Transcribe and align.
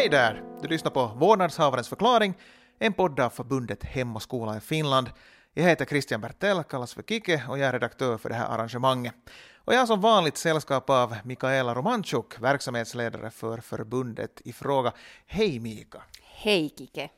Hej 0.00 0.08
där! 0.08 0.42
Du 0.62 0.68
lyssnar 0.68 0.90
på 0.90 1.06
Vårdnadshavarens 1.06 1.88
förklaring, 1.88 2.34
en 2.78 2.92
podd 2.92 3.20
av 3.20 3.30
förbundet 3.30 3.84
Hem 3.84 4.16
och 4.16 4.22
skola 4.22 4.56
i 4.56 4.60
Finland. 4.60 5.10
Jag 5.54 5.64
heter 5.64 5.84
Christian 5.84 6.20
Bertell, 6.20 6.62
kallas 6.62 6.94
för 6.94 7.02
Kike 7.02 7.42
och 7.48 7.58
jag 7.58 7.68
är 7.68 7.72
redaktör 7.72 8.18
för 8.18 8.28
det 8.28 8.34
här 8.34 8.48
arrangemanget. 8.48 9.14
Och 9.56 9.74
jag 9.74 9.78
har 9.78 9.86
som 9.86 10.00
vanligt 10.00 10.36
sällskap 10.36 10.90
av 10.90 11.16
Mikaela 11.24 11.74
Romanchuk, 11.74 12.40
verksamhetsledare 12.40 13.30
för 13.30 13.58
förbundet 13.58 14.40
i 14.44 14.52
fråga. 14.52 14.92
Hej 15.26 15.58
Mika! 15.58 16.02
Hej 16.22 16.74
Kike! 16.78 17.10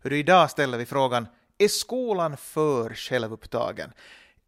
Hur 0.00 0.12
idag 0.12 0.50
ställer 0.50 0.78
vi 0.78 0.86
frågan, 0.86 1.26
är 1.58 1.68
skolan 1.68 2.36
för 2.36 2.94
självupptagen? 2.94 3.92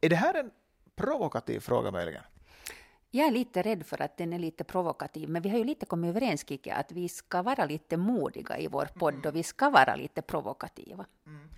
Är 0.00 0.08
det 0.08 0.16
här 0.16 0.34
en 0.34 0.50
provokativ 0.96 1.60
fråga 1.60 1.90
möjligen? 1.90 2.22
Jag 3.14 3.26
är 3.26 3.30
lite 3.30 3.62
rädd 3.62 3.86
för 3.86 4.02
att 4.02 4.16
den 4.16 4.32
är 4.32 4.38
lite 4.38 4.64
provokativ, 4.64 5.28
men 5.28 5.42
vi 5.42 5.48
har 5.48 5.58
ju 5.58 5.64
lite 5.64 5.86
kommit 5.86 6.08
överens, 6.08 6.44
Kike, 6.48 6.74
att 6.74 6.92
vi 6.92 7.08
ska 7.08 7.42
vara 7.42 7.64
lite 7.64 7.96
modiga 7.96 8.58
i 8.58 8.66
vår 8.66 8.84
podd 8.94 9.26
och 9.26 9.36
vi 9.36 9.42
ska 9.42 9.70
vara 9.70 9.96
lite 9.96 10.22
provokativa. 10.22 11.06
Mm. 11.26 11.48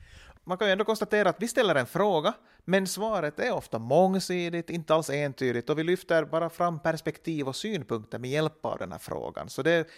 Man 0.45 0.59
kan 0.59 0.69
ju 0.69 0.73
ändå 0.73 0.85
konstatera 0.85 1.29
att 1.29 1.43
vi 1.43 1.49
ställer 1.49 1.75
en 1.75 1.87
fråga, 1.87 2.35
men 2.65 2.87
svaret 2.87 3.41
är 3.41 3.53
ofta 3.53 3.79
mångsidigt, 3.79 4.71
inte 4.71 4.95
alls 4.95 5.11
entydigt, 5.11 5.71
och 5.71 5.79
vi 5.79 5.85
lyfter 5.85 6.25
bara 6.25 6.51
fram 6.51 6.79
perspektiv 6.79 7.49
och 7.49 7.57
synpunkter 7.57 8.19
med 8.19 8.31
hjälp 8.31 8.67
av 8.67 8.79
den 8.79 8.93
här 8.93 8.99
frågan. 8.99 9.49
Så 9.49 9.63
det, 9.63 9.89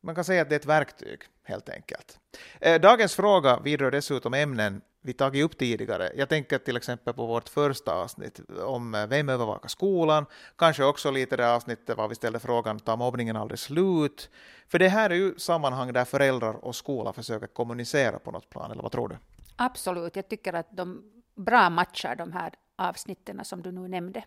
man 0.00 0.14
kan 0.14 0.24
säga 0.24 0.42
att 0.42 0.48
det 0.48 0.54
är 0.54 0.60
ett 0.60 0.66
verktyg, 0.66 1.20
helt 1.42 1.68
enkelt. 1.68 2.18
Eh, 2.60 2.80
dagens 2.80 3.14
fråga 3.14 3.60
vidrör 3.60 3.90
dessutom 3.90 4.34
ämnen 4.34 4.80
vi 5.06 5.12
tagit 5.12 5.44
upp 5.44 5.58
tidigare. 5.58 6.12
Jag 6.16 6.28
tänker 6.28 6.58
till 6.58 6.76
exempel 6.76 7.14
på 7.14 7.26
vårt 7.26 7.48
första 7.48 7.92
avsnitt 7.92 8.40
om 8.60 8.94
eh, 8.94 9.06
vem 9.06 9.28
övervakar 9.28 9.68
skolan, 9.68 10.26
kanske 10.56 10.84
också 10.84 11.10
lite 11.10 11.36
det 11.36 11.54
avsnittet 11.54 11.96
var 11.96 12.08
vi 12.08 12.14
ställde 12.14 12.38
frågan 12.38 12.80
tar 12.80 12.96
mobbningen 12.96 13.36
aldrig 13.36 13.58
slut? 13.58 14.30
För 14.68 14.78
det 14.78 14.88
här 14.88 15.10
är 15.10 15.14
ju 15.14 15.34
sammanhang 15.38 15.92
där 15.92 16.04
föräldrar 16.04 16.64
och 16.64 16.76
skola 16.76 17.12
försöker 17.12 17.46
kommunicera 17.46 18.18
på 18.18 18.30
något 18.30 18.50
plan, 18.50 18.70
eller 18.70 18.82
vad 18.82 18.92
tror 18.92 19.08
du? 19.08 19.16
Absolut, 19.56 20.16
jag 20.16 20.28
tycker 20.28 20.52
att 20.52 20.68
de 20.70 21.02
bra 21.34 21.70
matchar 21.70 22.16
de 22.16 22.32
här 22.32 22.52
avsnitten 22.76 23.44
som 23.44 23.62
du 23.62 23.72
nu 23.72 23.88
nämnde. 23.88 24.24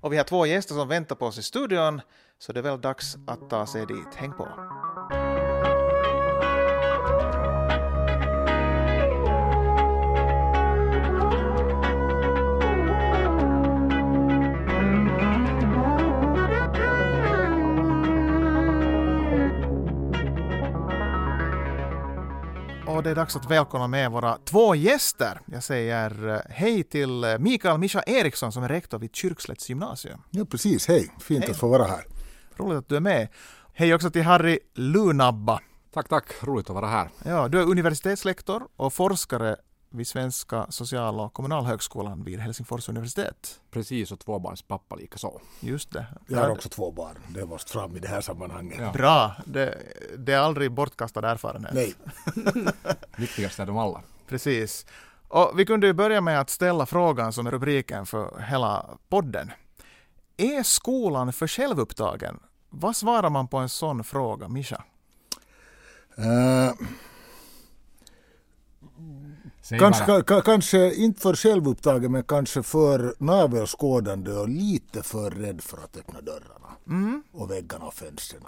Och 0.00 0.12
vi 0.12 0.16
har 0.16 0.24
två 0.24 0.46
gäster 0.46 0.74
som 0.74 0.88
väntar 0.88 1.16
på 1.16 1.26
oss 1.26 1.38
i 1.38 1.42
studion, 1.42 2.00
så 2.38 2.52
det 2.52 2.60
är 2.60 2.62
väl 2.62 2.80
dags 2.80 3.16
att 3.26 3.50
ta 3.50 3.66
sig 3.66 3.86
dit. 3.86 4.14
Häng 4.14 4.32
på! 4.32 4.48
Och 22.96 23.02
det 23.02 23.10
är 23.10 23.14
dags 23.14 23.36
att 23.36 23.50
välkomna 23.50 23.86
med 23.86 24.10
våra 24.10 24.38
två 24.44 24.74
gäster. 24.74 25.40
Jag 25.46 25.62
säger 25.62 26.28
eh, 26.28 26.40
hej 26.50 26.82
till 26.82 27.24
eh, 27.24 27.38
Mikael 27.38 27.78
Mischa 27.78 28.02
Eriksson 28.06 28.52
som 28.52 28.64
är 28.64 28.68
rektor 28.68 28.98
vid 28.98 29.14
Kyrkslätts 29.14 29.68
gymnasium. 29.68 30.22
Ja 30.30 30.44
precis, 30.44 30.88
hej, 30.88 31.10
fint 31.20 31.44
hej. 31.44 31.50
att 31.50 31.56
få 31.56 31.68
vara 31.68 31.84
här. 31.84 32.06
Roligt 32.56 32.78
att 32.78 32.88
du 32.88 32.96
är 32.96 33.00
med. 33.00 33.28
Hej 33.74 33.94
också 33.94 34.10
till 34.10 34.22
Harry 34.22 34.58
Lunabba. 34.74 35.60
Tack, 35.94 36.08
tack, 36.08 36.24
roligt 36.42 36.70
att 36.70 36.74
vara 36.74 36.86
här. 36.86 37.08
Ja, 37.24 37.48
du 37.48 37.60
är 37.60 37.64
universitetslektor 37.64 38.62
och 38.76 38.92
forskare 38.92 39.56
vid 39.90 40.06
Svenska 40.06 40.66
social 40.68 41.20
och 41.20 41.32
kommunalhögskolan 41.32 42.24
vid 42.24 42.38
Helsingfors 42.38 42.88
universitet. 42.88 43.60
Precis, 43.70 44.12
och 44.12 44.20
tvåbarnspappa 44.20 44.96
likaså. 44.96 45.40
Just 45.60 45.92
det. 45.92 46.06
Jag 46.26 46.38
har 46.38 46.50
också 46.50 46.68
två 46.68 46.90
barn, 46.90 47.16
det 47.28 47.46
måste 47.46 47.72
fram 47.72 47.96
i 47.96 48.00
det 48.00 48.08
här 48.08 48.20
sammanhanget. 48.20 48.78
Ja. 48.80 48.92
Bra, 48.92 49.36
det, 49.44 49.78
det, 50.18 50.32
är 50.32 50.38
aldrig 50.38 50.72
bortkastad 50.72 51.30
erfarenhet. 51.30 51.74
Nej. 51.74 51.94
Viktigast 53.16 53.58
är 53.58 53.66
de 53.66 53.78
alla. 53.78 54.02
Precis. 54.28 54.86
Och 55.28 55.52
vi 55.58 55.66
kunde 55.66 55.86
ju 55.86 55.92
börja 55.92 56.20
med 56.20 56.40
att 56.40 56.50
ställa 56.50 56.86
frågan 56.86 57.32
som 57.32 57.46
är 57.46 57.50
rubriken 57.50 58.06
för 58.06 58.40
hela 58.40 58.86
podden. 59.08 59.50
Är 60.36 60.62
skolan 60.62 61.32
för 61.32 61.46
självupptagen? 61.46 62.40
Vad 62.70 62.96
svarar 62.96 63.30
man 63.30 63.48
på 63.48 63.56
en 63.56 63.68
sån 63.68 64.04
fråga, 64.04 64.48
Mischa? 64.48 64.84
Uh, 66.18 66.72
Kanske, 69.70 70.22
kanske 70.44 70.94
inte 70.94 71.20
för 71.20 71.34
självupptagen 71.34 72.12
men 72.12 72.22
kanske 72.22 72.62
för 72.62 73.14
navelskådande 73.18 74.32
och 74.32 74.48
lite 74.48 75.02
för 75.02 75.30
rädd 75.30 75.60
för 75.60 75.76
att 75.76 75.96
öppna 75.96 76.20
dörrarna 76.20 76.68
mm. 76.86 77.22
och 77.32 77.50
väggarna 77.50 77.84
och 77.84 77.94
fönstren. 77.94 78.42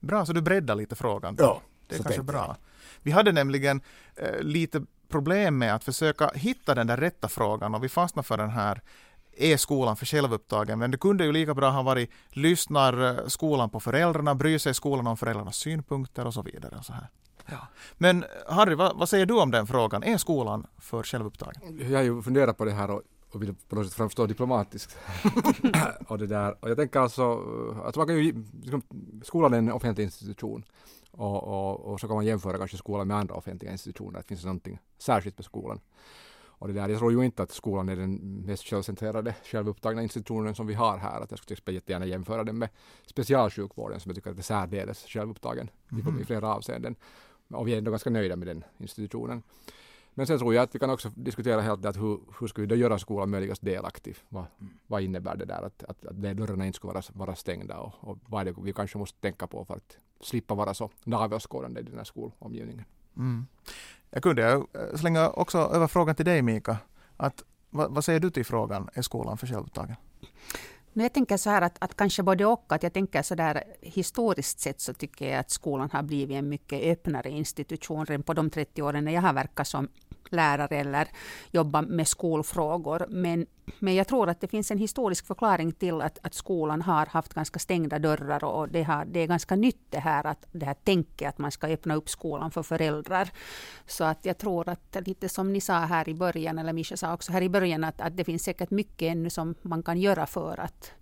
Bra, 0.00 0.26
så 0.26 0.32
du 0.32 0.40
breddar 0.40 0.74
lite 0.74 0.96
frågan. 0.96 1.36
Ja, 1.38 1.62
det 1.86 1.96
är 1.96 2.02
kanske 2.02 2.22
bra. 2.22 2.56
Vi 3.02 3.10
hade 3.10 3.32
nämligen 3.32 3.80
eh, 4.16 4.40
lite 4.40 4.82
problem 5.08 5.58
med 5.58 5.74
att 5.74 5.84
försöka 5.84 6.30
hitta 6.34 6.74
den 6.74 6.86
där 6.86 6.96
rätta 6.96 7.28
frågan 7.28 7.74
och 7.74 7.84
vi 7.84 7.88
fastnade 7.88 8.28
för 8.28 8.36
den 8.36 8.50
här 8.50 8.82
är 9.36 9.56
skolan 9.56 9.96
för 9.96 10.06
självupptagen? 10.06 10.78
Men 10.78 10.90
det 10.90 10.98
kunde 10.98 11.24
ju 11.24 11.32
lika 11.32 11.54
bra 11.54 11.70
ha 11.70 11.82
varit 11.82 12.10
lyssnar 12.30 13.18
eh, 13.18 13.26
skolan 13.26 13.70
på 13.70 13.80
föräldrarna, 13.80 14.34
bryr 14.34 14.58
sig 14.58 14.74
skolan 14.74 15.06
om 15.06 15.16
föräldrarnas 15.16 15.56
synpunkter 15.56 16.26
och 16.26 16.34
så 16.34 16.42
vidare. 16.42 16.76
Och 16.76 16.84
så 16.84 16.92
här. 16.92 17.08
Ja. 17.46 17.68
Men 17.98 18.24
Harry, 18.48 18.74
vad, 18.74 18.96
vad, 18.96 19.08
säger 19.08 19.26
du 19.26 19.34
om 19.34 19.50
den 19.50 19.66
frågan? 19.66 20.02
Är 20.02 20.18
skolan 20.18 20.66
för 20.78 21.02
självupptagen? 21.02 21.78
Jag 21.90 21.98
har 21.98 22.02
ju 22.02 22.22
funderat 22.22 22.58
på 22.58 22.64
det 22.64 22.72
här 22.72 22.90
och, 22.90 23.02
och 23.32 23.42
vill 23.42 23.54
på 23.68 23.76
något 23.76 23.86
sätt 23.86 23.94
framstå 23.94 24.26
diplomatiskt. 24.26 24.96
och, 26.08 26.18
det 26.18 26.26
där. 26.26 26.56
och 26.60 26.70
jag 26.70 26.76
tänker 26.76 27.00
alltså 27.00 27.32
att 27.84 27.96
man 27.96 28.06
kan 28.06 28.16
ju, 28.16 28.44
liksom, 28.62 28.82
skolan 29.22 29.54
är 29.54 29.58
en 29.58 29.72
offentlig 29.72 30.04
institution 30.04 30.64
och, 31.10 31.44
och, 31.44 31.80
och, 31.80 32.00
så 32.00 32.06
kan 32.06 32.16
man 32.16 32.24
jämföra 32.24 32.58
kanske 32.58 32.76
skolan 32.76 33.06
med 33.06 33.16
andra 33.16 33.34
offentliga 33.34 33.72
institutioner. 33.72 34.18
Det 34.18 34.26
finns 34.26 34.44
någonting 34.44 34.78
särskilt 34.98 35.38
med 35.38 35.44
skolan. 35.44 35.80
Och 36.62 36.68
det 36.68 36.74
där, 36.74 36.88
jag 36.88 36.98
tror 36.98 37.12
ju 37.12 37.24
inte 37.24 37.42
att 37.42 37.50
skolan 37.50 37.88
är 37.88 37.96
den 37.96 38.14
mest 38.46 38.64
självcentrerade, 38.64 39.34
självupptagna 39.44 40.02
institutionen 40.02 40.54
som 40.54 40.66
vi 40.66 40.74
har 40.74 40.98
här. 40.98 41.20
Att 41.20 41.30
jag 41.30 41.38
skulle 41.38 41.74
jättegärna 41.74 42.06
jämföra 42.06 42.44
den 42.44 42.58
med 42.58 42.68
specialsjukvården 43.06 44.00
som 44.00 44.10
jag 44.10 44.16
tycker 44.16 44.30
är 44.30 44.42
särdeles 44.42 45.04
självupptagen 45.06 45.70
mm. 45.92 46.20
i 46.20 46.24
flera 46.24 46.54
avseenden. 46.54 46.94
Och 47.54 47.68
vi 47.68 47.74
är 47.74 47.78
ändå 47.78 47.90
ganska 47.90 48.10
nöjda 48.10 48.36
med 48.36 48.48
den 48.48 48.64
institutionen. 48.78 49.42
Men 50.14 50.26
sen 50.26 50.38
tror 50.38 50.54
jag 50.54 50.62
att 50.62 50.74
vi 50.74 50.78
kan 50.78 50.90
också 50.90 51.10
diskutera 51.14 51.60
helt 51.60 51.84
att 51.86 51.96
hur, 51.96 52.20
hur 52.40 52.46
ska 52.46 52.60
vi 52.60 52.66
då 52.66 52.74
göra 52.74 52.98
skolan 52.98 53.30
möjligast 53.30 53.62
delaktig? 53.62 54.16
Vad, 54.28 54.44
vad 54.86 55.02
innebär 55.02 55.36
det 55.36 55.44
där 55.44 55.62
att, 55.62 55.82
att, 55.82 56.06
att 56.06 56.16
dörrarna 56.16 56.66
inte 56.66 56.76
ska 56.76 56.88
vara, 56.88 57.02
vara 57.12 57.34
stängda 57.34 57.78
och, 57.78 57.94
och 58.00 58.18
vad 58.26 58.40
är 58.40 58.44
det 58.44 58.60
vi 58.62 58.72
kanske 58.72 58.98
måste 58.98 59.20
tänka 59.20 59.46
på 59.46 59.64
för 59.64 59.74
att 59.74 59.96
slippa 60.20 60.54
vara 60.54 60.74
så 60.74 60.90
navelskådande 61.04 61.80
i 61.80 61.82
den 61.82 61.96
här 61.96 62.04
skolomgivningen. 62.04 62.84
Mm. 63.16 63.46
Jag 64.10 64.22
kunde 64.22 64.52
eh, 64.52 64.96
slänga 64.96 65.30
också 65.30 65.58
över 65.58 65.86
frågan 65.86 66.14
till 66.14 66.24
dig 66.24 66.42
Mika. 66.42 66.76
Att, 67.16 67.44
vad, 67.70 67.94
vad 67.94 68.04
säger 68.04 68.20
du 68.20 68.30
till 68.30 68.44
frågan, 68.44 68.88
är 68.94 69.02
skolan 69.02 69.38
för 69.38 69.46
självupptagen? 69.46 69.96
Jag 70.92 71.12
tänker 71.12 71.36
så 71.36 71.50
här 71.50 71.62
att, 71.62 71.76
att 71.78 71.96
kanske 71.96 72.22
både 72.22 72.46
och. 72.46 72.72
Att 72.72 72.82
jag 72.82 72.92
tänker 72.92 73.22
så 73.22 73.34
där 73.34 73.64
historiskt 73.80 74.60
sett 74.60 74.80
så 74.80 74.94
tycker 74.94 75.30
jag 75.30 75.38
att 75.38 75.50
skolan 75.50 75.90
har 75.92 76.02
blivit 76.02 76.36
en 76.36 76.48
mycket 76.48 76.82
öppnare 76.82 77.30
institution. 77.30 78.06
Redan 78.06 78.22
på 78.22 78.34
de 78.34 78.50
30 78.50 78.82
åren 78.82 79.04
när 79.04 79.12
jag 79.12 79.22
har 79.22 79.32
verkat 79.32 79.68
som 79.68 79.88
lärare 80.30 80.76
eller 80.76 81.08
jobbat 81.50 81.88
med 81.88 82.08
skolfrågor. 82.08 83.06
Men, 83.08 83.46
men 83.78 83.94
jag 83.94 84.08
tror 84.08 84.28
att 84.28 84.40
det 84.40 84.48
finns 84.48 84.70
en 84.70 84.78
historisk 84.78 85.26
förklaring 85.26 85.72
till 85.72 86.00
att, 86.00 86.18
att 86.22 86.34
skolan 86.34 86.82
har 86.82 87.06
haft 87.06 87.34
ganska 87.34 87.58
stängda 87.58 87.98
dörrar 87.98 88.44
och 88.44 88.68
det, 88.68 88.82
har, 88.82 89.04
det 89.04 89.20
är 89.20 89.26
ganska 89.26 89.56
nytt 89.56 89.86
det 89.90 89.98
här, 89.98 90.26
att, 90.26 90.46
det 90.52 90.66
här 90.66 90.74
tänket 90.74 91.28
att 91.28 91.38
man 91.38 91.50
ska 91.50 91.66
öppna 91.66 91.94
upp 91.94 92.08
skolan 92.08 92.50
för 92.50 92.62
föräldrar. 92.62 93.30
Så 93.86 94.04
att 94.04 94.24
jag 94.24 94.38
tror 94.38 94.68
att 94.68 94.96
lite 95.06 95.28
som 95.28 95.52
ni 95.52 95.60
sa 95.60 95.78
här 95.78 96.08
i 96.08 96.14
början, 96.14 96.58
eller 96.58 96.72
Mischa 96.72 96.96
sa 96.96 97.14
också 97.14 97.32
här 97.32 97.42
i 97.42 97.48
början, 97.48 97.84
att, 97.84 98.00
att 98.00 98.16
det 98.16 98.24
finns 98.24 98.42
säkert 98.42 98.70
mycket 98.70 99.12
ännu 99.12 99.30
som 99.30 99.54
man 99.62 99.82
kan 99.82 100.00
göra 100.00 100.26
för 100.26 100.60
att, 100.60 100.92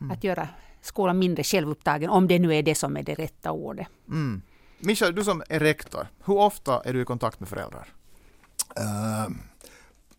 mm. 0.00 0.10
att 0.10 0.24
göra 0.24 0.48
skolan 0.80 1.18
mindre 1.18 1.42
självupptagen, 1.42 2.10
om 2.10 2.28
det 2.28 2.38
nu 2.38 2.54
är 2.54 2.62
det 2.62 2.74
som 2.74 2.96
är 2.96 3.02
det 3.02 3.14
rätta 3.14 3.50
ordet. 3.50 3.86
Mm. 4.08 4.42
Mischa, 4.78 5.10
du 5.10 5.24
som 5.24 5.42
är 5.48 5.60
rektor, 5.60 6.06
hur 6.24 6.38
ofta 6.38 6.80
är 6.80 6.92
du 6.92 7.02
i 7.02 7.04
kontakt 7.04 7.40
med 7.40 7.48
föräldrar? 7.48 7.92
Uh, 8.80 9.36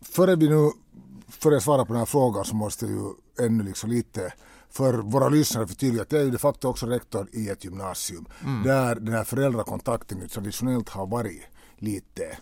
före 0.00 0.36
vi 0.36 0.48
nu 0.48 0.70
före 1.28 1.54
jag 1.54 1.62
svarar 1.62 1.84
på 1.84 1.92
den 1.92 1.98
här 1.98 2.06
frågan 2.06 2.44
så 2.44 2.56
måste 2.56 2.86
jag 2.86 2.94
ju 2.94 3.46
ännu 3.46 3.64
liksom 3.64 3.90
lite 3.90 4.32
för 4.70 4.94
våra 4.94 5.28
lyssnare 5.28 5.66
förtydliga 5.66 6.02
att 6.02 6.12
jag 6.12 6.20
är 6.20 6.24
ju 6.24 6.30
de 6.30 6.38
facto 6.38 6.68
också 6.68 6.86
rektor 6.86 7.28
i 7.32 7.48
ett 7.48 7.64
gymnasium 7.64 8.26
mm. 8.44 8.62
där 8.62 8.94
den 8.94 9.14
här 9.14 9.24
föräldrakontakten 9.24 10.28
traditionellt 10.28 10.88
har 10.88 11.06
varit 11.06 11.42
lite 11.76 12.38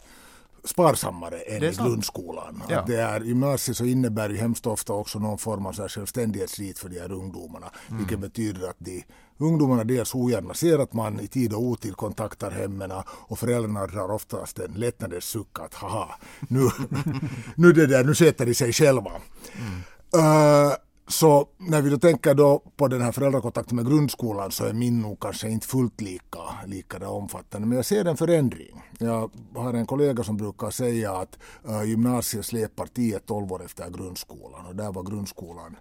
sparsammare 0.66 1.38
än 1.38 1.62
i 1.62 1.70
grundskolan. 1.70 2.62
Ja. 2.68 2.80
Att 2.80 2.86
det 2.86 3.00
är, 3.00 3.20
gymnasiet 3.20 3.76
så 3.76 3.84
innebär 3.84 4.30
ju 4.30 4.36
hemskt 4.36 4.66
ofta 4.66 4.92
också 4.92 5.18
någon 5.18 5.38
form 5.38 5.66
av 5.66 5.72
så 5.72 5.82
här 5.82 5.88
självständighetsrit 5.88 6.78
för 6.78 6.88
de 6.88 7.00
här 7.00 7.12
ungdomarna. 7.12 7.66
Mm. 7.88 7.98
Vilket 7.98 8.18
betyder 8.18 8.68
att 8.68 8.76
de 8.78 9.04
ungdomarna 9.38 9.84
dels 9.84 10.14
ogärna 10.14 10.54
ser 10.54 10.78
att 10.78 10.92
man 10.92 11.20
i 11.20 11.26
tid 11.26 11.52
och 11.52 11.62
otid 11.62 11.96
kontaktar 11.96 12.50
hemmen 12.50 12.92
och 13.08 13.38
föräldrarna 13.38 13.86
drar 13.86 14.10
oftast 14.10 14.58
en 14.58 14.72
lättnadens 14.72 15.24
suck 15.24 15.58
att 15.60 15.74
haha, 15.74 16.08
nu, 16.48 16.70
nu, 17.54 17.72
det 17.72 17.86
där, 17.86 18.04
nu 18.04 18.14
sätter 18.14 18.46
de 18.46 18.54
sig 18.54 18.72
själva. 18.72 19.12
Mm. 19.58 19.82
Uh, 20.24 20.72
Så 21.08 21.48
när 21.56 21.82
vi 21.82 21.90
då 21.90 21.98
tänker 21.98 22.34
då 22.34 22.62
på 22.76 22.88
den 22.88 23.02
här 23.02 23.12
föräldrakontakten 23.12 23.76
med 23.76 23.86
grundskolan 23.86 24.50
så 24.50 24.64
är 24.64 24.72
min 24.72 25.00
nog 25.00 25.20
kanske 25.20 25.48
inte 25.48 25.66
fullt 25.66 26.00
lika, 26.00 26.38
lika 26.66 27.08
omfattande. 27.08 27.68
Men 27.68 27.76
jag 27.76 27.84
ser 27.84 28.04
en 28.04 28.16
förändring. 28.16 28.82
Jag 28.98 29.30
har 29.54 29.74
en 29.74 29.86
kollega 29.86 30.24
som 30.24 30.36
brukar 30.36 30.70
säga 30.70 31.12
att 31.12 31.38
uh, 31.68 31.84
gymnasiet 31.84 32.46
släpar 32.46 32.86
10-12 32.86 33.52
år 33.52 33.64
efter 33.64 33.90
grundskolan 33.90 34.66
och 34.66 34.76
där 34.76 34.92
var 34.92 35.02
grundskolan 35.02 35.76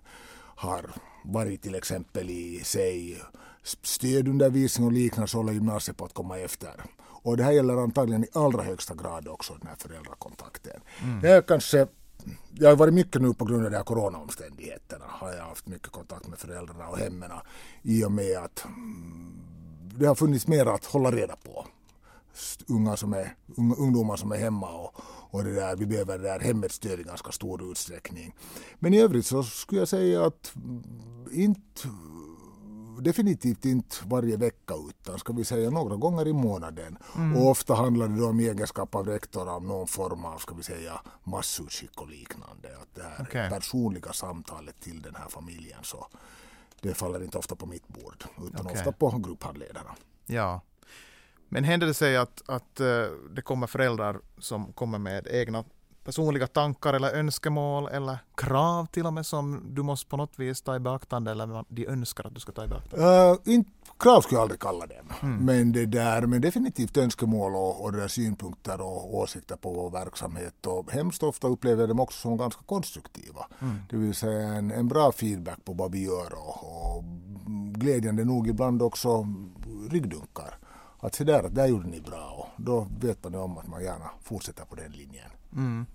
har 0.55 0.91
varit 1.23 1.61
till 1.61 1.75
exempel 1.75 2.29
i 2.29 2.61
sig 2.63 3.21
stödundervisning 3.83 4.87
och 4.87 4.93
liknande 4.93 5.27
så 5.27 5.37
håller 5.37 5.53
gymnasiet 5.53 5.97
på 5.97 6.05
att 6.05 6.13
komma 6.13 6.39
efter. 6.39 6.73
Och 7.25 7.37
det 7.37 7.43
här 7.43 7.51
gäller 7.51 7.83
antagligen 7.83 8.23
i 8.23 8.27
allra 8.33 8.63
högsta 8.63 8.95
grad 8.95 9.27
också 9.27 9.53
den 9.53 9.67
här 9.67 9.75
föräldrakontakten. 9.79 10.81
Mm. 11.03 11.21
Det 11.21 11.29
är 11.29 11.41
kanske 11.41 11.87
jag 12.53 12.69
har 12.69 12.75
varit 12.75 12.93
mycket 12.93 13.21
nu 13.21 13.33
på 13.33 13.45
grund 13.45 13.65
av 13.65 13.71
de 13.71 13.77
här 13.77 13.83
coronaomständigheterna. 13.83 15.05
Har 15.07 15.33
jag 15.33 15.43
haft 15.43 15.67
mycket 15.67 15.87
kontakt 15.91 16.27
med 16.27 16.39
föräldrarna 16.39 16.87
och 16.87 16.97
hemmen 16.97 17.31
i 17.81 18.03
och 18.05 18.11
med 18.11 18.37
att 18.37 18.65
mm, 18.65 19.45
det 19.95 20.05
har 20.05 20.15
funnits 20.15 20.47
mer 20.47 20.65
att 20.65 20.85
hålla 20.85 21.11
reda 21.11 21.35
på. 21.35 21.65
Unga 22.67 22.97
som 22.97 23.13
är, 23.13 23.35
ungdomar 23.77 24.15
som 24.15 24.31
är 24.31 24.37
hemma 24.37 24.69
och, 24.69 24.91
och 25.31 25.43
det 25.43 25.53
där, 25.53 25.75
vi 25.75 25.85
behöver 25.85 26.17
det 26.17 26.23
där 26.23 26.39
hemmets 26.39 26.75
stöd 26.75 26.99
i 26.99 27.03
ganska 27.03 27.31
stor 27.31 27.71
utsträckning. 27.71 28.35
Men 28.79 28.93
i 28.93 29.01
övrigt 29.01 29.25
så 29.25 29.43
skulle 29.43 29.81
jag 29.81 29.87
säga 29.87 30.25
att 30.25 30.55
mm, 30.55 30.83
inte 31.31 31.87
definitivt 33.01 33.65
inte 33.65 33.95
varje 34.05 34.37
vecka 34.37 34.73
utan 34.89 35.19
ska 35.19 35.33
vi 35.33 35.45
säga 35.45 35.69
några 35.69 35.95
gånger 35.95 36.27
i 36.27 36.33
månaden. 36.33 36.97
Mm. 37.15 37.37
Och 37.37 37.49
ofta 37.49 37.75
handlar 37.75 38.07
det 38.07 38.17
då 38.17 38.29
om 38.29 38.39
egenskap 38.39 38.95
av 38.95 39.07
rektor 39.07 39.49
av 39.49 39.63
någon 39.63 39.87
form 39.87 40.25
av 40.25 40.37
ska 40.37 40.55
vi 40.55 40.63
säga 40.63 41.01
massutskick 41.23 42.01
och 42.01 42.09
liknande. 42.09 42.77
Att 42.81 42.95
det 42.95 43.03
här 43.03 43.21
okay. 43.21 43.49
personliga 43.49 44.13
samtalet 44.13 44.81
till 44.81 45.01
den 45.01 45.15
här 45.15 45.29
familjen 45.29 45.79
så 45.83 46.07
det 46.81 46.93
faller 46.93 47.23
inte 47.23 47.37
ofta 47.37 47.55
på 47.55 47.65
mitt 47.65 47.87
bord 47.87 48.23
utan 48.47 48.65
okay. 48.65 48.77
ofta 48.77 48.91
på 48.91 49.17
grupphandledarna. 49.17 49.95
Ja. 50.25 50.61
Men 51.49 51.63
händer 51.63 51.87
det 51.87 51.93
sig 51.93 52.17
att, 52.17 52.49
att 52.49 52.81
uh, 52.81 53.05
det 53.35 53.41
kommer 53.41 53.67
föräldrar 53.67 54.19
som 54.37 54.73
kommer 54.73 54.99
med 54.99 55.27
egna 55.31 55.63
personliga 56.05 56.47
tankar 56.47 56.93
eller 56.93 57.11
önskemål 57.11 57.87
eller 57.87 58.17
krav 58.35 58.85
till 58.85 59.05
och 59.05 59.13
med 59.13 59.25
som 59.25 59.63
du 59.75 59.83
måste 59.83 60.09
på 60.09 60.17
något 60.17 60.39
vis 60.39 60.61
ta 60.61 60.75
i 60.75 60.79
beaktande 60.79 61.31
eller 61.31 61.65
de 61.69 61.87
önskar 61.87 62.27
att 62.27 62.33
du 62.33 62.39
ska 62.39 62.51
ta 62.51 62.65
i 62.65 62.67
beaktande? 62.67 63.31
Uh, 63.31 63.53
inte, 63.53 63.69
krav 63.99 64.21
skulle 64.21 64.37
jag 64.37 64.41
aldrig 64.41 64.59
kalla 64.59 64.87
det. 64.87 65.01
Mm. 65.21 65.45
Men, 65.45 65.71
det 65.71 65.85
där, 65.85 66.21
men 66.21 66.41
definitivt 66.41 66.97
önskemål 66.97 67.55
och, 67.55 67.83
och 67.83 67.91
det 67.91 68.09
synpunkter 68.09 68.81
och 68.81 69.15
åsikter 69.15 69.55
på 69.55 69.73
vår 69.73 69.89
verksamhet. 69.89 70.65
Och 70.65 70.91
hemskt 70.91 71.23
ofta 71.23 71.47
upplever 71.47 71.81
jag 71.81 71.89
dem 71.89 71.99
också 71.99 72.19
som 72.19 72.37
ganska 72.37 72.61
konstruktiva. 72.65 73.45
Mm. 73.61 73.75
Det 73.89 73.97
vill 73.97 74.15
säga 74.15 74.47
en, 74.47 74.71
en 74.71 74.87
bra 74.87 75.11
feedback 75.11 75.65
på 75.65 75.73
vad 75.73 75.91
vi 75.91 76.05
gör 76.05 76.33
och, 76.33 76.97
och 76.97 77.03
glädjande 77.73 78.25
nog 78.25 78.47
ibland 78.47 78.81
också 78.81 79.27
ryggdunkar. 79.89 80.57
Att 80.99 81.15
se 81.15 81.23
där, 81.23 81.49
där 81.49 81.65
gjorde 81.67 81.87
ni 81.87 82.01
bra 82.01 82.51
och 82.57 82.63
då 82.63 82.87
vet 82.99 83.23
man 83.23 83.35
om 83.35 83.57
att 83.57 83.67
man 83.67 83.83
gärna 83.83 84.09
fortsätter 84.21 84.65
på 84.65 84.75
den 84.75 84.91
linjen. 84.91 85.29
Mm. 85.53 85.85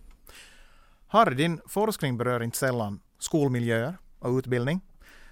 Harry, 1.13 1.35
din 1.35 1.61
forskning 1.67 2.17
berör 2.17 2.43
inte 2.43 2.59
sällan 2.59 3.01
skolmiljöer 3.19 3.99
och 4.19 4.39
utbildning. 4.39 4.81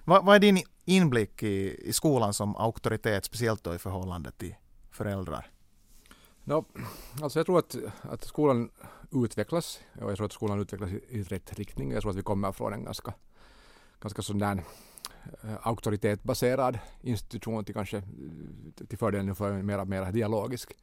Vad, 0.04 0.24
vad 0.24 0.36
är 0.36 0.40
din 0.40 0.62
inblick 0.84 1.42
i, 1.42 1.88
i 1.88 1.92
skolan 1.92 2.34
som 2.34 2.56
auktoritet, 2.56 3.24
speciellt 3.24 3.64
då 3.64 3.74
i 3.74 3.78
förhållande 3.78 4.30
till 4.30 4.54
föräldrar? 4.90 5.50
No, 6.44 6.64
alltså 7.22 7.38
jag 7.38 7.46
tror 7.46 7.58
att, 7.58 7.76
att 8.02 8.24
skolan 8.24 8.70
utvecklas 9.12 9.80
och 10.00 10.10
jag 10.10 10.16
tror 10.16 10.26
att 10.26 10.32
skolan 10.32 10.60
utvecklas 10.60 10.90
i, 10.90 11.04
i 11.08 11.22
rätt 11.22 11.58
riktning. 11.58 11.92
Jag 11.92 12.02
tror 12.02 12.10
att 12.10 12.18
vi 12.18 12.22
kommer 12.22 12.52
från 12.52 12.72
en 12.72 12.84
ganska, 12.84 13.14
ganska 14.00 14.22
sån 14.22 14.38
där 14.38 14.62
eh, 15.42 15.54
auktoritetbaserad 15.62 16.78
institution 17.00 17.64
till 17.64 17.74
kanske 17.74 18.02
till 18.88 18.98
fördel 18.98 19.34
för 19.34 19.52
en 19.52 19.66
mer, 19.66 19.84
mer 19.84 20.12
dialogisk 20.12 20.76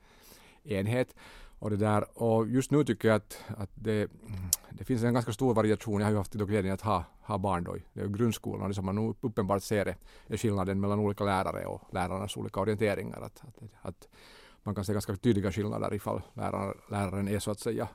enhet. 0.63 1.15
Och, 1.59 1.69
det 1.69 1.77
där, 1.77 2.05
och 2.23 2.47
just 2.47 2.71
nu 2.71 2.83
tycker 2.83 3.07
jag 3.07 3.15
att, 3.15 3.39
att 3.57 3.69
det, 3.73 4.11
det 4.69 4.83
finns 4.83 5.03
en 5.03 5.13
ganska 5.13 5.33
stor 5.33 5.53
variation. 5.53 5.99
Jag 5.99 6.07
har 6.07 6.11
ju 6.11 6.17
haft 6.17 6.33
glädjen 6.33 6.73
att 6.73 6.81
ha, 6.81 7.03
ha 7.21 7.37
barn 7.37 7.63
då 7.63 7.75
det 7.93 8.01
är 8.01 8.07
grundskolan 8.07 8.69
det 8.69 8.75
som 8.75 8.85
man 8.85 8.95
nu 8.95 9.13
uppenbart 9.21 9.63
ser 9.63 9.95
är 10.27 10.37
skillnaden 10.37 10.79
mellan 10.79 10.99
olika 10.99 11.23
lärare 11.23 11.65
och 11.65 11.81
lärarnas 11.93 12.37
olika 12.37 12.59
orienteringar. 12.59 13.21
Att, 13.21 13.43
att, 13.47 13.63
att 13.81 14.07
man 14.63 14.75
kan 14.75 14.85
se 14.85 14.93
ganska 14.93 15.15
tydliga 15.15 15.51
skillnader 15.51 15.93
ifall 15.93 16.21
läraren, 16.33 16.77
läraren 16.89 17.27
är 17.27 17.39
så 17.39 17.51
att 17.51 17.59
säga 17.59 17.87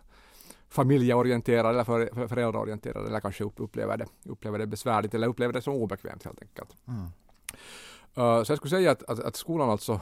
familjeorienterad 0.68 1.74
eller 1.74 1.84
för, 1.84 2.28
föräldraorienterad 2.28 3.06
eller 3.06 3.20
kanske 3.20 3.44
upplever 3.44 3.96
det, 3.96 4.06
upplever 4.24 4.58
det 4.58 4.66
besvärligt 4.66 5.14
eller 5.14 5.28
upplever 5.28 5.52
det 5.52 5.62
som 5.62 5.74
obekvämt 5.74 6.24
helt 6.24 6.42
enkelt. 6.42 6.76
Mm. 6.88 7.02
Uh, 8.18 8.42
så 8.42 8.52
jag 8.52 8.56
skulle 8.58 8.70
säga 8.70 8.90
att, 8.90 9.02
att, 9.02 9.20
att 9.20 9.36
skolan 9.36 9.70
alltså 9.70 10.00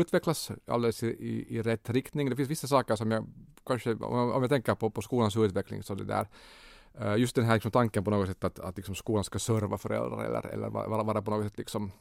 utvecklas 0.00 0.50
alldeles 0.66 1.02
i, 1.02 1.06
i, 1.06 1.56
i, 1.56 1.62
rätt 1.62 1.90
riktning. 1.90 2.30
Det 2.30 2.36
finns 2.36 2.50
vissa 2.50 2.66
saker 2.66 2.96
som 2.96 3.10
jag 3.10 3.26
kanske, 3.66 3.94
om 3.94 4.42
jag 4.42 4.50
tänker 4.50 4.74
på, 4.74 4.90
på 4.90 5.02
skolans 5.02 5.36
utveckling, 5.36 5.82
så 5.82 5.94
det 5.94 6.04
där 6.04 6.28
uh, 7.00 7.16
just 7.18 7.34
den 7.34 7.44
här 7.44 7.54
liksom, 7.54 7.70
tanken 7.70 8.04
på 8.04 8.10
något 8.10 8.28
sätt 8.28 8.44
att, 8.44 8.58
att 8.58 8.76
liksom, 8.76 8.94
skolan 8.94 9.24
ska 9.24 9.38
serva 9.38 9.78
föräldrar 9.78 10.24
eller, 10.24 10.46
eller 10.46 10.68
vara, 10.68 11.02
vara 11.02 11.22
på 11.22 11.30
något 11.30 11.44
sätt 11.44 11.58
liksom, 11.58 11.92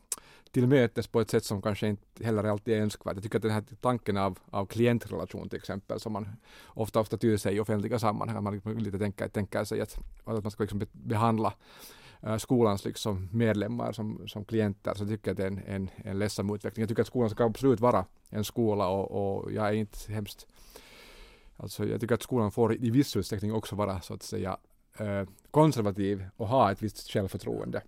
tillmötes 0.51 1.07
på 1.07 1.21
ett 1.21 1.29
sätt 1.29 1.45
som 1.45 1.61
kanske 1.61 1.88
inte 1.88 2.23
heller 2.23 2.43
alltid 2.43 2.73
är 2.73 2.81
önskvärt. 2.81 3.13
Jag 3.13 3.23
tycker 3.23 3.38
att 3.38 3.41
den 3.41 3.51
här 3.51 3.63
tanken 3.81 4.17
av, 4.17 4.39
av 4.49 4.65
klientrelation 4.65 5.49
till 5.49 5.57
exempel 5.57 5.99
som 5.99 6.13
man 6.13 6.29
ofta, 6.67 6.99
ofta 6.99 7.17
tyder 7.17 7.38
sig 7.38 7.55
i 7.55 7.59
offentliga 7.59 7.99
sammanhang, 7.99 8.43
man 8.43 8.53
liksom 8.53 8.77
lite 8.77 8.99
tänker, 8.99 9.27
tänker 9.27 9.63
sig 9.63 9.81
att, 9.81 9.97
att 10.23 10.43
man 10.43 10.51
ska 10.51 10.63
liksom 10.63 10.81
behandla 10.91 11.53
Äh, 12.23 12.38
skolans 12.38 12.85
liksom 12.85 13.29
medlemmar 13.31 13.91
som, 13.91 14.27
som 14.27 14.45
klienter 14.45 14.94
så 14.94 15.07
tycker 15.07 15.27
jag 15.27 15.31
att 15.31 15.38
det 15.38 15.44
är 15.44 15.47
en, 15.47 15.62
en, 15.65 15.89
en 15.95 16.19
ledsam 16.19 16.56
utveckling. 16.56 16.81
Jag 16.81 16.89
tycker 16.89 17.01
att 17.01 17.07
skolan 17.07 17.29
ska 17.29 17.45
absolut 17.45 17.79
vara 17.79 18.06
en 18.29 18.44
skola 18.44 18.88
och, 18.88 19.41
och 19.41 19.51
jag 19.51 19.68
är 19.68 19.73
inte 19.73 20.12
hemskt 20.12 20.47
Alltså 21.62 21.85
jag 21.85 22.01
tycker 22.01 22.15
att 22.15 22.23
skolan 22.23 22.51
får 22.51 22.75
i 22.75 22.89
viss 22.89 23.15
utsträckning 23.15 23.53
också 23.53 23.75
vara 23.75 24.01
så 24.01 24.13
att 24.13 24.23
säga 24.23 24.57
äh, 24.97 25.23
konservativ 25.51 26.25
och 26.38 26.47
ha 26.47 26.71
ett 26.71 26.81
visst 26.83 27.12
självförtroende. 27.12 27.81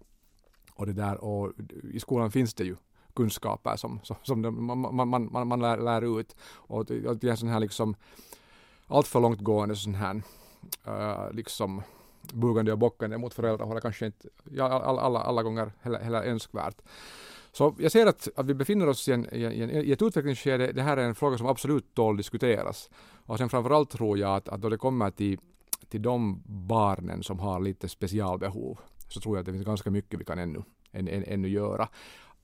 Och 0.73 0.85
det 0.85 0.93
där 0.93 1.23
och 1.23 1.53
i 1.93 1.99
skolan 1.99 2.31
finns 2.31 2.53
det 2.53 2.63
ju 2.63 2.75
kunskaper 3.15 3.75
som, 3.75 3.99
som, 4.03 4.15
som 4.23 4.65
man, 4.65 4.95
man, 4.95 5.29
man, 5.31 5.47
man 5.47 5.59
lär, 5.59 5.77
lär 5.77 6.19
ut. 6.19 6.35
Och 6.43 6.85
det 6.85 7.23
är 7.23 7.25
en 7.25 7.37
sån 7.37 7.49
här 7.49 7.59
liksom 7.59 7.95
allt 8.87 9.07
för 9.07 9.19
långtgående 9.19 9.75
sån 9.75 9.95
här 9.95 10.21
uh, 10.87 11.33
liksom 11.33 11.81
bugande 12.33 12.71
och 12.71 12.77
bockande 12.77 13.17
mot 13.17 13.33
föräldrahållet 13.33 13.83
kanske 13.83 14.05
inte 14.05 14.27
ja, 14.51 14.65
alla, 14.65 15.01
alla, 15.01 15.19
alla 15.19 15.43
gånger 15.43 15.71
heller, 15.81 15.99
heller 15.99 16.23
önskvärt. 16.23 16.81
Så 17.51 17.75
jag 17.79 17.91
ser 17.91 18.05
att, 18.05 18.27
att 18.35 18.45
vi 18.45 18.53
befinner 18.53 18.87
oss 18.87 19.07
i, 19.09 19.11
en, 19.11 19.27
i, 19.31 19.43
en, 19.43 19.69
i 19.71 19.91
ett 19.91 20.01
utvecklingsskede. 20.01 20.71
Det 20.71 20.81
här 20.81 20.97
är 20.97 21.03
en 21.03 21.15
fråga 21.15 21.37
som 21.37 21.47
absolut 21.47 21.95
tål 21.95 22.17
diskuteras. 22.17 22.89
Och 23.25 23.37
sen 23.37 23.49
framförallt 23.49 23.89
tror 23.89 24.17
jag 24.17 24.35
att, 24.35 24.49
att 24.49 24.61
då 24.61 24.69
det 24.69 24.77
kommer 24.77 25.11
till, 25.11 25.39
till 25.89 26.01
de 26.01 26.43
barnen 26.45 27.23
som 27.23 27.39
har 27.39 27.59
lite 27.59 27.89
specialbehov 27.89 28.79
så 29.07 29.19
tror 29.19 29.35
jag 29.35 29.39
att 29.39 29.45
det 29.45 29.51
finns 29.51 29.65
ganska 29.65 29.91
mycket 29.91 30.19
vi 30.19 30.25
kan 30.25 30.39
ännu, 30.39 30.63
än, 30.91 31.07
än, 31.07 31.23
ännu 31.23 31.47
göra 31.47 31.87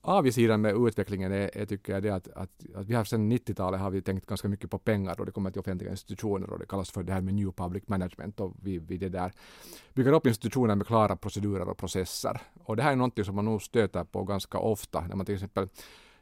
avigsidan 0.02 0.60
med 0.60 0.86
utvecklingen 0.86 1.32
är, 1.32 1.56
är 1.56 1.66
tycker 1.66 1.92
jag 1.92 2.02
det 2.02 2.10
att, 2.10 2.28
att, 2.28 2.50
att 2.74 2.86
vi 2.86 2.94
har 2.94 3.04
sedan 3.04 3.32
90-talet 3.32 3.80
har 3.80 3.90
vi 3.90 4.02
tänkt 4.02 4.26
ganska 4.26 4.48
mycket 4.48 4.70
på 4.70 4.78
pengar 4.78 5.20
och 5.20 5.26
det 5.26 5.32
kommer 5.32 5.50
till 5.50 5.60
offentliga 5.60 5.90
institutioner 5.90 6.50
och 6.50 6.58
det 6.58 6.66
kallas 6.66 6.90
för 6.90 7.02
det 7.02 7.12
här 7.12 7.20
med 7.20 7.34
new 7.34 7.52
public 7.52 7.82
management 7.86 8.40
och 8.40 8.54
vi, 8.62 8.78
vi 8.78 8.96
det 8.96 9.08
där 9.08 9.32
bygger 9.94 10.12
upp 10.12 10.26
institutioner 10.26 10.74
med 10.74 10.86
klara 10.86 11.16
procedurer 11.16 11.68
och 11.68 11.78
processer. 11.78 12.40
Och 12.64 12.76
det 12.76 12.82
här 12.82 12.92
är 12.92 12.96
någonting 12.96 13.24
som 13.24 13.34
man 13.34 13.44
nog 13.44 13.62
stöter 13.62 14.04
på 14.04 14.24
ganska 14.24 14.58
ofta 14.58 15.00
när 15.00 15.16
man 15.16 15.26
till 15.26 15.34
exempel 15.34 15.68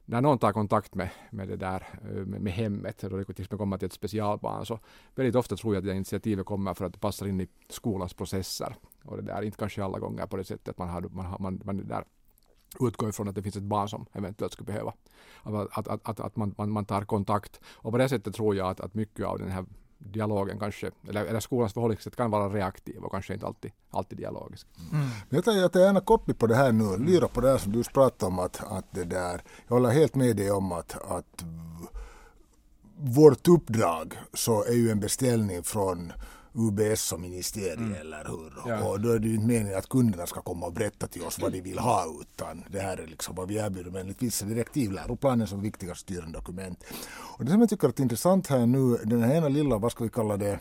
när 0.05 0.21
någon 0.21 0.39
tar 0.39 0.53
kontakt 0.53 0.95
med, 0.95 1.11
med 1.31 1.49
det 1.49 1.57
där 1.57 1.87
med, 2.03 2.41
med 2.41 2.53
hemmet, 2.53 2.99
då 3.01 3.17
det 3.17 3.25
till 3.25 3.33
exempel 3.33 3.59
kommer 3.59 3.79
till 3.79 3.87
ett 3.87 3.93
specialbarn, 3.93 4.67
så 4.67 4.79
väldigt 5.15 5.35
ofta 5.35 5.57
tror 5.57 5.75
jag 5.75 5.81
att 5.81 5.87
det 5.87 5.95
initiativet 5.95 6.47
kommer 6.47 6.75
för 6.75 6.85
att 6.85 6.93
det 6.93 6.99
passar 6.99 7.27
in 7.27 7.41
i 7.41 7.49
skolans 7.69 8.15
processer. 8.15 8.77
Och 9.05 9.17
det 9.17 9.23
där, 9.23 9.43
inte 9.43 9.59
kanske 9.59 9.85
alla 9.85 9.99
gånger 9.99 10.27
på 10.27 10.37
det 10.37 10.45
sättet 10.45 10.69
att 10.69 10.79
man 10.79 10.89
har, 10.89 11.01
man, 11.01 11.37
man, 11.41 11.61
man 11.65 11.77
det 11.77 11.85
där 11.85 12.05
utgå 12.81 13.09
ifrån 13.09 13.29
att 13.29 13.35
det 13.35 13.43
finns 13.43 13.57
ett 13.57 13.63
barn 13.63 13.89
som 13.89 14.07
eventuellt 14.13 14.53
skulle 14.53 14.67
behöva. 14.67 14.93
Att, 15.43 15.89
att, 15.89 16.09
att, 16.09 16.21
att 16.21 16.37
man, 16.37 16.55
man, 16.59 16.71
man 16.71 16.85
tar 16.85 17.03
kontakt. 17.03 17.61
Och 17.67 17.93
på 17.93 17.99
det 17.99 18.09
sättet 18.09 18.35
tror 18.35 18.57
jag 18.57 18.69
att, 18.69 18.81
att 18.81 18.95
mycket 18.95 19.27
av 19.27 19.39
den 19.39 19.51
här 19.51 19.65
dialogen 19.99 20.59
kanske, 20.59 20.91
eller, 21.09 21.25
eller 21.25 21.41
skolans 21.41 21.73
förhållningssätt 21.73 22.17
kan 22.17 22.31
vara 22.31 22.49
reaktiv 22.49 23.03
och 23.03 23.13
kanske 23.13 23.35
inte 23.35 23.47
alltid, 23.47 23.73
alltid 23.91 24.19
dialogisk. 24.19 24.67
Mm. 24.93 25.09
Jag 25.29 25.45
tar 25.45 25.53
jag 25.53 25.77
gärna 25.77 26.01
koppling 26.01 26.37
på 26.37 26.47
det 26.47 26.55
här 26.55 26.73
nu, 26.73 26.99
lyra 26.99 27.29
på 27.29 27.41
det 27.41 27.49
här 27.51 27.59
som 27.59 27.73
du 27.73 27.85
pratade 27.85 28.33
om 28.33 28.39
att, 28.39 28.73
att 28.73 28.87
det 28.91 29.05
där, 29.05 29.43
jag 29.69 29.77
håller 29.77 29.91
helt 29.91 30.15
med 30.15 30.37
dig 30.37 30.51
om 30.51 30.73
att, 30.73 30.97
att 31.11 31.45
vårt 32.97 33.49
uppdrag 33.49 34.19
så 34.35 34.65
är 34.65 34.73
ju 34.73 34.91
en 34.91 35.01
beställning 35.01 35.63
från 35.63 36.13
UBS 36.55 37.03
som 37.03 37.21
ministerium 37.21 37.87
mm. 37.87 38.01
eller 38.01 38.25
hur. 38.25 38.53
Ja. 38.67 38.89
Och 38.89 39.01
då 39.01 39.11
är 39.11 39.19
det 39.19 39.29
ju 39.29 39.35
inte 39.35 39.47
meningen 39.47 39.79
att 39.79 39.89
kunderna 39.89 40.27
ska 40.27 40.41
komma 40.41 40.67
och 40.67 40.73
berätta 40.73 41.07
till 41.07 41.23
oss 41.23 41.39
vad 41.39 41.53
de 41.53 41.61
vill 41.61 41.79
ha 41.79 42.07
utan 42.21 42.65
det 42.71 42.81
här 42.81 42.97
är 42.97 43.07
liksom 43.07 43.35
vad 43.35 43.49
vi 43.49 43.57
erbjuder 43.57 43.91
men 43.91 44.01
enligt 44.01 44.23
vissa 44.23 44.45
direktiv, 44.45 44.93
läroplanen 44.93 45.47
som 45.47 45.61
viktigaste 45.61 46.03
styrande 46.03 46.39
dokument. 46.39 46.85
Och 47.39 47.45
det 47.45 47.51
som 47.51 47.61
jag 47.61 47.71
tycker 47.71 47.89
är 47.89 48.01
intressant 48.01 48.47
här 48.47 48.67
nu, 48.67 48.97
den 49.05 49.23
här 49.23 49.35
ena 49.35 49.49
lilla, 49.49 49.79
vad 49.79 49.93
ska 49.93 50.05
vi 50.05 50.11
kalla 50.11 50.37
det, 50.37 50.59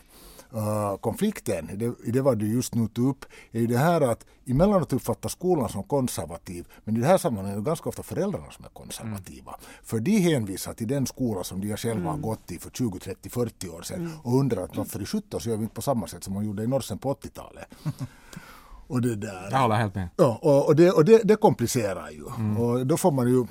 uh, 0.54 0.96
konflikten, 0.96 1.70
det, 1.74 2.12
det 2.12 2.20
var 2.20 2.34
du 2.34 2.52
just 2.52 2.74
nu 2.74 2.88
tog 2.88 3.08
upp, 3.08 3.24
är 3.52 3.60
ju 3.60 3.66
det 3.66 3.78
här 3.78 4.00
att 4.00 4.26
emellanåt 4.46 4.92
uppfattar 4.92 5.28
skolan 5.28 5.68
som 5.68 5.82
konservativ, 5.82 6.66
men 6.84 6.96
i 6.96 7.00
det 7.00 7.06
här 7.06 7.18
sammanhanget 7.18 7.56
är 7.56 7.60
det 7.60 7.66
ganska 7.66 7.88
ofta 7.88 8.02
föräldrarna 8.02 8.50
som 8.50 8.64
är 8.64 8.68
konservativa. 8.68 9.52
Mm. 9.52 9.60
För 9.82 10.00
de 10.00 10.18
hänvisar 10.18 10.72
till 10.72 10.88
den 10.88 11.06
skola 11.06 11.44
som 11.44 11.60
de 11.60 11.76
själva 11.76 12.00
mm. 12.00 12.06
har 12.06 12.18
gått 12.18 12.50
i 12.50 12.58
för 12.58 12.70
20, 12.70 12.98
30, 12.98 13.30
40 13.30 13.68
år 13.68 13.82
sedan 13.82 14.00
mm. 14.00 14.12
och 14.22 14.38
undrar 14.38 14.62
att 14.62 14.76
varför 14.76 15.02
i 15.02 15.06
17 15.06 15.40
så 15.40 15.48
gör 15.48 15.56
vi 15.56 15.62
inte 15.62 15.74
på 15.74 15.82
samma 15.82 16.06
sätt 16.06 16.24
som 16.24 16.34
man 16.34 16.46
gjorde 16.46 16.62
i 16.62 16.66
Norsen 16.66 16.98
på 16.98 17.14
80-talet. 17.14 17.66
och 18.86 19.02
det 19.02 19.16
där. 19.16 19.48
Jag 19.50 19.58
håller 19.58 19.76
helt 19.76 19.94
med. 19.94 20.08
Ja, 20.16 20.38
och, 20.42 20.66
och, 20.66 20.76
det, 20.76 20.90
och 20.90 21.04
det, 21.04 21.22
det 21.24 21.36
komplicerar 21.36 22.10
ju. 22.10 22.26
Mm. 22.38 22.58
Och 22.58 22.86
då 22.86 22.96
får 22.96 23.10
man 23.10 23.28
ju, 23.28 23.46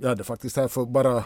jag 0.00 0.08
hade 0.08 0.24
faktiskt 0.24 0.56
här 0.56 0.68
för 0.68 0.84
bara 0.84 1.24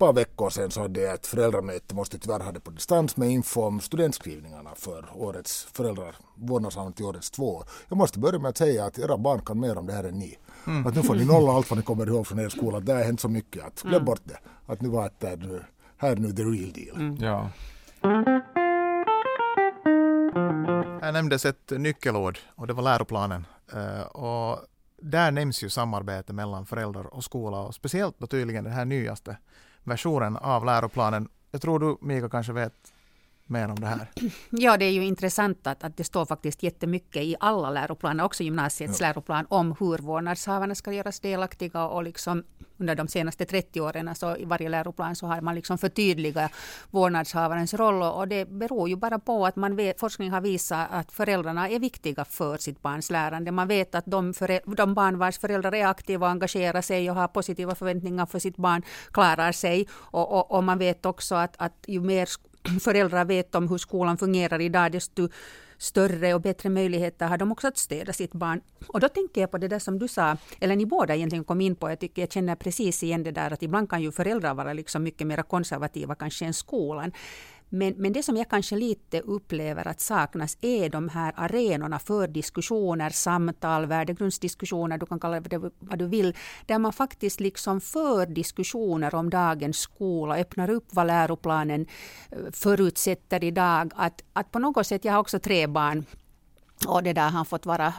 par 0.00 0.12
veckor 0.12 0.50
sedan 0.50 0.70
så 0.70 0.80
hade 0.80 1.00
jag 1.00 1.14
ett 1.14 1.26
föräldramöte, 1.26 1.94
måste 1.94 2.18
tyvärr 2.18 2.40
ha 2.40 2.52
det 2.52 2.60
på 2.60 2.70
distans, 2.70 3.16
med 3.16 3.30
info 3.30 3.62
om 3.62 3.80
studentskrivningarna 3.80 4.70
för 4.74 5.04
årets 5.14 5.64
föräldrar, 5.72 6.14
vårdnadshavare 6.34 6.92
till 6.92 7.04
årets 7.04 7.30
två. 7.30 7.64
Jag 7.88 7.98
måste 7.98 8.18
börja 8.18 8.38
med 8.38 8.48
att 8.48 8.56
säga 8.56 8.84
att 8.84 8.98
era 8.98 9.18
barn 9.18 9.40
kan 9.40 9.60
mer 9.60 9.78
om 9.78 9.86
det 9.86 9.92
här 9.92 10.04
än 10.04 10.18
ni. 10.18 10.38
Mm. 10.66 10.86
Att 10.86 10.94
nu 10.94 11.02
får 11.02 11.14
ni 11.14 11.24
nolla 11.24 11.52
allt 11.52 11.70
vad 11.70 11.78
ni 11.78 11.82
kommer 11.82 12.06
ihåg 12.06 12.26
från 12.26 12.40
er 12.40 12.48
skola. 12.48 12.80
Det 12.80 12.92
har 12.92 13.02
hänt 13.02 13.20
så 13.20 13.28
mycket 13.28 13.64
att 13.64 13.82
glöm 13.82 13.94
mm. 13.94 14.04
bort 14.04 14.20
det. 14.24 14.38
Att 14.66 14.80
nu 14.80 14.88
var 14.88 15.10
det 15.18 15.26
här 15.96 16.12
är 16.12 16.16
nu 16.16 16.32
the 16.32 16.42
real 16.42 16.72
deal. 16.72 16.96
Mm. 16.96 17.16
Ja. 17.20 17.50
Här 21.02 21.12
nämndes 21.12 21.44
ett 21.44 21.70
nyckelord 21.70 22.38
och 22.54 22.66
det 22.66 22.72
var 22.72 22.82
läroplanen. 22.82 23.46
Uh, 23.74 24.00
och 24.02 24.58
där 25.02 25.30
nämns 25.30 25.62
ju 25.62 25.68
samarbete 25.68 26.32
mellan 26.32 26.66
föräldrar 26.66 27.14
och 27.14 27.24
skola 27.24 27.60
och 27.60 27.74
speciellt 27.74 28.18
då 28.18 28.26
tydligen 28.26 28.64
den 28.64 28.72
här 28.72 28.84
nyaste 28.84 29.36
versionen 29.84 30.36
av 30.36 30.64
läroplanen. 30.64 31.28
Jag 31.50 31.62
tror 31.62 31.78
du 31.78 31.96
Mika 32.00 32.28
kanske 32.28 32.52
vet 32.52 32.92
mer 33.50 33.68
om 33.68 33.80
det 33.80 33.86
här? 33.86 34.06
Ja, 34.50 34.76
det 34.76 34.84
är 34.84 34.90
ju 34.90 35.04
intressant 35.04 35.66
att, 35.66 35.84
att 35.84 35.96
det 35.96 36.04
står 36.04 36.26
faktiskt 36.26 36.62
jättemycket 36.62 37.22
i 37.22 37.36
alla 37.40 37.70
läroplaner, 37.70 38.24
också 38.24 38.42
gymnasiets 38.42 39.00
ja. 39.00 39.06
läroplan, 39.06 39.46
om 39.48 39.74
hur 39.80 39.98
vårdnadshavarna 39.98 40.74
ska 40.74 40.92
göras 40.92 41.20
delaktiga 41.20 41.86
och 41.86 42.02
liksom 42.02 42.44
under 42.80 42.94
de 42.94 43.08
senaste 43.08 43.44
30 43.44 43.80
åren, 43.80 44.14
så 44.14 44.36
i 44.36 44.44
varje 44.44 44.68
läroplan 44.68 45.16
så 45.16 45.26
har 45.26 45.40
man 45.40 45.54
liksom 45.54 45.78
förtydligat 45.78 46.52
vårdnadshavarens 46.90 47.74
roll 47.74 48.02
och 48.02 48.28
det 48.28 48.48
beror 48.48 48.88
ju 48.88 48.96
bara 48.96 49.18
på 49.18 49.46
att 49.46 49.56
man 49.56 49.76
vet, 49.76 50.00
forskning 50.00 50.30
har 50.30 50.40
visat 50.40 50.88
att 50.90 51.12
föräldrarna 51.12 51.68
är 51.68 51.78
viktiga 51.78 52.24
för 52.24 52.56
sitt 52.56 52.82
barns 52.82 53.10
lärande. 53.10 53.52
Man 53.52 53.68
vet 53.68 53.94
att 53.94 54.06
de, 54.06 54.32
de 54.76 54.94
barn 54.94 55.18
vars 55.18 55.38
föräldrar 55.38 55.74
är 55.74 55.86
aktiva 55.86 56.26
och 56.26 56.32
engagerar 56.32 56.80
sig 56.82 57.10
och 57.10 57.16
har 57.16 57.28
positiva 57.28 57.74
förväntningar 57.74 58.26
för 58.26 58.38
sitt 58.38 58.56
barn 58.56 58.82
klarar 59.12 59.52
sig 59.52 59.88
och, 59.92 60.32
och, 60.32 60.50
och 60.50 60.64
man 60.64 60.78
vet 60.78 61.06
också 61.06 61.34
att, 61.34 61.54
att 61.58 61.84
ju 61.86 62.00
mer 62.00 62.28
föräldrar 62.80 63.24
vet 63.24 63.54
om 63.54 63.68
hur 63.68 63.78
skolan 63.78 64.18
fungerar 64.18 64.60
idag, 64.60 64.92
desto 64.92 65.28
större 65.78 66.34
och 66.34 66.40
bättre 66.40 66.68
möjligheter 66.68 67.26
har 67.26 67.38
de 67.38 67.52
också 67.52 67.68
att 67.68 67.78
stödja 67.78 68.12
sitt 68.12 68.32
barn. 68.32 68.60
Och 68.86 69.00
då 69.00 69.08
tänker 69.08 69.40
jag 69.40 69.50
på 69.50 69.58
det 69.58 69.68
där 69.68 69.78
som 69.78 69.98
du 69.98 70.08
sa, 70.08 70.36
eller 70.60 70.76
ni 70.76 70.86
båda 70.86 71.14
egentligen 71.14 71.44
kom 71.44 71.60
in 71.60 71.76
på, 71.76 71.90
jag 71.90 71.98
tycker 71.98 72.22
jag 72.22 72.32
känner 72.32 72.54
precis 72.54 73.02
igen 73.02 73.22
det 73.22 73.30
där 73.30 73.50
att 73.50 73.62
ibland 73.62 73.90
kan 73.90 74.02
ju 74.02 74.12
föräldrar 74.12 74.54
vara 74.54 74.72
liksom 74.72 75.02
mycket 75.02 75.26
mer 75.26 75.42
konservativa 75.42 76.14
kanske 76.14 76.44
än 76.44 76.54
skolan. 76.54 77.12
Men, 77.72 77.94
men 77.96 78.12
det 78.12 78.22
som 78.22 78.36
jag 78.36 78.48
kanske 78.48 78.76
lite 78.76 79.20
upplever 79.20 79.88
att 79.88 80.00
saknas 80.00 80.58
är 80.60 80.88
de 80.88 81.08
här 81.08 81.32
arenorna 81.36 81.98
för 81.98 82.28
diskussioner, 82.28 83.10
samtal, 83.10 83.86
värdegrundsdiskussioner, 83.86 84.98
du 84.98 85.06
kan 85.06 85.20
kalla 85.20 85.40
det 85.40 85.58
vad 85.78 85.98
du 85.98 86.06
vill, 86.06 86.36
där 86.66 86.78
man 86.78 86.92
faktiskt 86.92 87.40
liksom 87.40 87.80
för 87.80 88.26
diskussioner 88.26 89.14
om 89.14 89.30
dagens 89.30 89.78
skola, 89.78 90.38
öppnar 90.38 90.70
upp 90.70 90.86
vad 90.90 91.06
läroplanen 91.06 91.86
eh, 92.30 92.38
förutsätter 92.52 93.44
idag. 93.44 93.92
Att, 93.96 94.24
att 94.32 94.52
på 94.52 94.58
något 94.58 94.86
sätt, 94.86 95.04
jag 95.04 95.12
har 95.12 95.20
också 95.20 95.38
tre 95.38 95.66
barn 95.66 96.04
och 96.86 97.02
det 97.02 97.12
där 97.12 97.30
har 97.30 97.44
fått 97.44 97.66
vara 97.66 97.94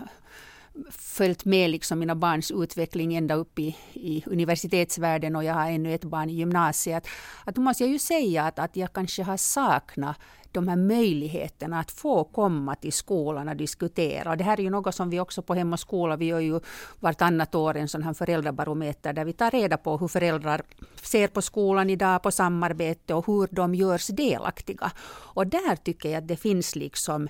följt 0.91 1.45
med 1.45 1.69
liksom 1.69 1.99
mina 1.99 2.15
barns 2.15 2.51
utveckling 2.51 3.15
ända 3.15 3.35
upp 3.35 3.59
i, 3.59 3.75
i 3.93 4.23
universitetsvärlden 4.25 5.35
och 5.35 5.43
jag 5.43 5.53
har 5.53 5.69
ännu 5.69 5.93
ett 5.93 6.03
barn 6.03 6.29
i 6.29 6.33
gymnasiet. 6.33 7.07
Att 7.45 7.55
då 7.55 7.61
måste 7.61 7.83
jag 7.83 7.91
ju 7.91 7.99
säga 7.99 8.43
att, 8.43 8.59
att 8.59 8.75
jag 8.75 8.93
kanske 8.93 9.23
har 9.23 9.37
saknat 9.37 10.17
de 10.51 10.67
här 10.67 10.75
möjligheterna 10.75 11.79
att 11.79 11.91
få 11.91 12.23
komma 12.23 12.75
till 12.75 12.93
skolan 12.93 13.49
och 13.49 13.55
diskutera. 13.55 14.31
Och 14.31 14.37
det 14.37 14.43
här 14.43 14.59
är 14.59 14.63
ju 14.63 14.69
något 14.69 14.95
som 14.95 15.09
vi 15.09 15.19
också 15.19 15.41
på 15.41 15.53
Hem 15.53 15.73
och 15.73 15.79
skola, 15.79 16.15
vi 16.15 16.25
gör 16.25 16.39
ju 16.39 16.59
vartannat 16.99 17.55
år 17.55 17.77
en 17.77 17.87
sån 17.87 18.03
här 18.03 18.13
föräldrabarometer 18.13 19.13
där 19.13 19.25
vi 19.25 19.33
tar 19.33 19.51
reda 19.51 19.77
på 19.77 19.97
hur 19.97 20.07
föräldrar 20.07 20.61
ser 21.03 21.27
på 21.27 21.41
skolan 21.41 21.89
idag, 21.89 22.23
på 22.23 22.31
samarbete 22.31 23.13
och 23.13 23.25
hur 23.27 23.47
de 23.51 23.75
görs 23.75 24.07
delaktiga. 24.07 24.91
Och 25.33 25.47
där 25.47 25.75
tycker 25.75 26.09
jag 26.09 26.17
att 26.17 26.27
det 26.27 26.37
finns 26.37 26.75
liksom 26.75 27.27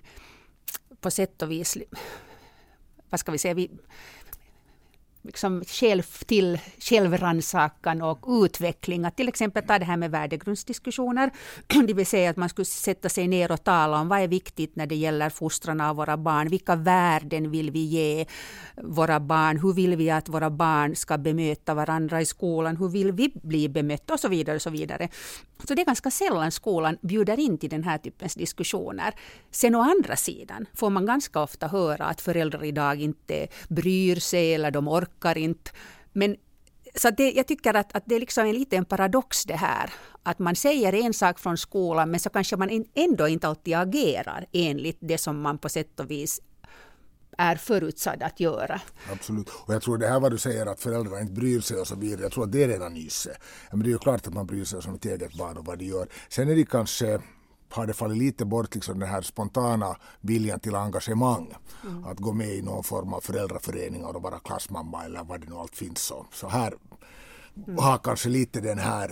på 1.02 1.12
sätt 1.12 1.42
och 1.42 1.52
vis 1.52 1.78
vad 3.12 3.20
ska 3.20 3.32
vi 3.32 3.38
säga, 3.38 3.54
vi, 3.54 3.70
liksom 5.24 5.64
själv 5.68 6.04
till 6.26 6.60
självrannsakan 6.80 8.02
och 8.02 8.26
utveckling. 8.28 9.06
Att 9.06 9.18
till 9.18 9.28
exempel 9.28 9.64
ta 9.68 9.80
det 9.80 9.86
här 9.86 9.98
med 9.98 10.12
värdegrundsdiskussioner. 10.12 11.32
Det 11.88 11.94
vill 11.94 12.06
säga 12.06 12.30
att 12.30 12.38
man 12.38 12.50
skulle 12.50 12.66
sätta 12.66 13.10
sig 13.10 13.28
ner 13.28 13.52
och 13.52 13.64
tala 13.64 14.00
om 14.02 14.08
vad 14.08 14.20
är 14.20 14.28
viktigt 14.28 14.76
när 14.76 14.88
det 14.88 14.96
gäller 14.96 15.30
fostran 15.30 15.82
av 15.82 15.96
våra 15.96 16.18
barn. 16.18 16.50
Vilka 16.50 16.76
värden 16.76 17.52
vill 17.52 17.72
vi 17.72 17.80
ge 17.80 18.26
våra 18.76 19.20
barn? 19.20 19.58
Hur 19.58 19.74
vill 19.74 19.96
vi 19.96 20.10
att 20.10 20.30
våra 20.30 20.50
barn 20.50 20.96
ska 20.96 21.18
bemöta 21.18 21.74
varandra 21.74 22.22
i 22.22 22.26
skolan? 22.26 22.78
Hur 22.78 22.90
vill 22.90 23.12
vi 23.12 23.32
bli 23.44 23.70
bemötta? 23.70 24.14
Och 24.14 24.20
så 24.20 24.28
vidare. 24.28 24.56
Och 24.56 24.62
så 24.62 24.70
vidare. 24.70 25.10
Så 25.68 25.74
det 25.74 25.82
är 25.82 25.86
ganska 25.86 26.12
sällan 26.12 26.52
skolan 26.52 26.98
bjuder 27.02 27.40
in 27.40 27.58
till 27.58 27.70
den 27.70 27.84
här 27.84 27.98
typens 27.98 28.36
diskussioner. 28.36 29.14
Sen 29.52 29.76
å 29.76 29.82
andra 29.82 30.16
sidan 30.16 30.66
får 30.74 30.90
man 30.90 31.06
ganska 31.06 31.42
ofta 31.42 31.68
höra 31.68 32.06
att 32.06 32.22
föräldrar 32.22 32.64
idag 32.64 33.02
inte 33.02 33.48
bryr 33.70 34.16
sig 34.16 34.54
eller 34.54 34.72
de 34.72 34.88
orkar 34.88 35.11
funkar 35.22 35.38
inte. 35.38 35.72
Men 36.14 36.36
så 36.96 37.10
det, 37.10 37.32
jag 37.32 37.48
tycker 37.48 37.74
att, 37.74 37.96
att 37.96 38.04
det 38.06 38.16
är 38.16 38.20
liksom 38.20 38.46
en 38.46 38.56
liten 38.56 38.86
paradox 38.86 39.46
det 39.46 39.58
här. 39.58 39.90
Att 40.24 40.40
man 40.40 40.56
säger 40.56 40.94
en 40.94 41.14
sak 41.14 41.40
från 41.40 41.58
skolan 41.58 42.12
men 42.12 42.20
så 42.20 42.30
kanske 42.30 42.58
man 42.58 42.86
ändå 42.96 43.28
inte 43.28 43.48
alltid 43.48 43.76
agerar 43.76 44.46
enligt 44.54 44.98
det 45.02 45.18
som 45.18 45.42
man 45.42 45.58
på 45.58 45.70
sätt 45.70 46.00
och 46.00 46.10
vis 46.10 46.42
är 47.38 47.56
förutsatt 47.56 48.22
att 48.24 48.40
göra. 48.40 48.82
Absolut. 49.12 49.50
Och 49.50 49.74
jag 49.74 49.82
tror 49.82 49.98
det 49.98 50.08
här 50.08 50.20
vad 50.20 50.32
du 50.32 50.38
säger 50.38 50.66
att 50.66 50.80
föräldrar 50.80 51.22
inte 51.22 51.34
bryr 51.34 51.62
sig 51.62 51.78
och 51.78 51.88
så 51.88 51.96
vidare. 51.96 52.22
Jag 52.22 52.32
tror 52.32 52.44
att 52.44 52.52
det 52.52 52.64
är 52.64 52.68
redan 52.68 52.94
nysse. 52.94 53.38
Men 53.72 53.80
det 53.80 53.90
är 53.90 53.92
ju 53.92 53.98
klart 53.98 54.28
att 54.28 54.34
man 54.34 54.46
bryr 54.46 54.66
sig 54.66 54.78
om 54.78 54.94
sitt 54.94 55.06
eget 55.06 55.34
barn 55.34 55.58
och 55.58 55.66
vad 55.66 55.80
de 55.80 55.86
gör. 55.86 56.08
Sen 56.30 56.50
är 56.50 56.56
det 56.56 56.66
kanske 56.66 57.22
har 57.72 57.88
det 57.88 57.94
fallit 57.94 58.18
lite 58.18 58.46
bort 58.46 58.76
liksom 58.76 59.00
den 59.00 59.10
här 59.10 59.22
spontana 59.22 59.96
viljan 60.22 60.60
till 60.60 60.76
engagemang. 60.76 61.54
Mm. 61.84 62.06
Att 62.06 62.20
gå 62.20 62.34
med 62.34 62.50
i 62.50 62.62
någon 62.62 62.84
form 62.84 63.14
av 63.14 63.22
föräldraföreningar 63.22 64.16
och 64.16 64.22
vara 64.22 64.40
klassmamma 64.40 65.06
eller 65.06 65.24
vad 65.24 65.42
det 65.42 65.50
nu 65.50 65.56
allt 65.56 65.76
finns. 65.76 66.00
Så, 66.00 66.26
så 66.34 66.48
här 66.48 66.74
mm. 67.68 67.78
har 67.78 67.98
kanske 67.98 68.30
lite 68.30 68.62
den 68.62 68.80
här 68.80 69.12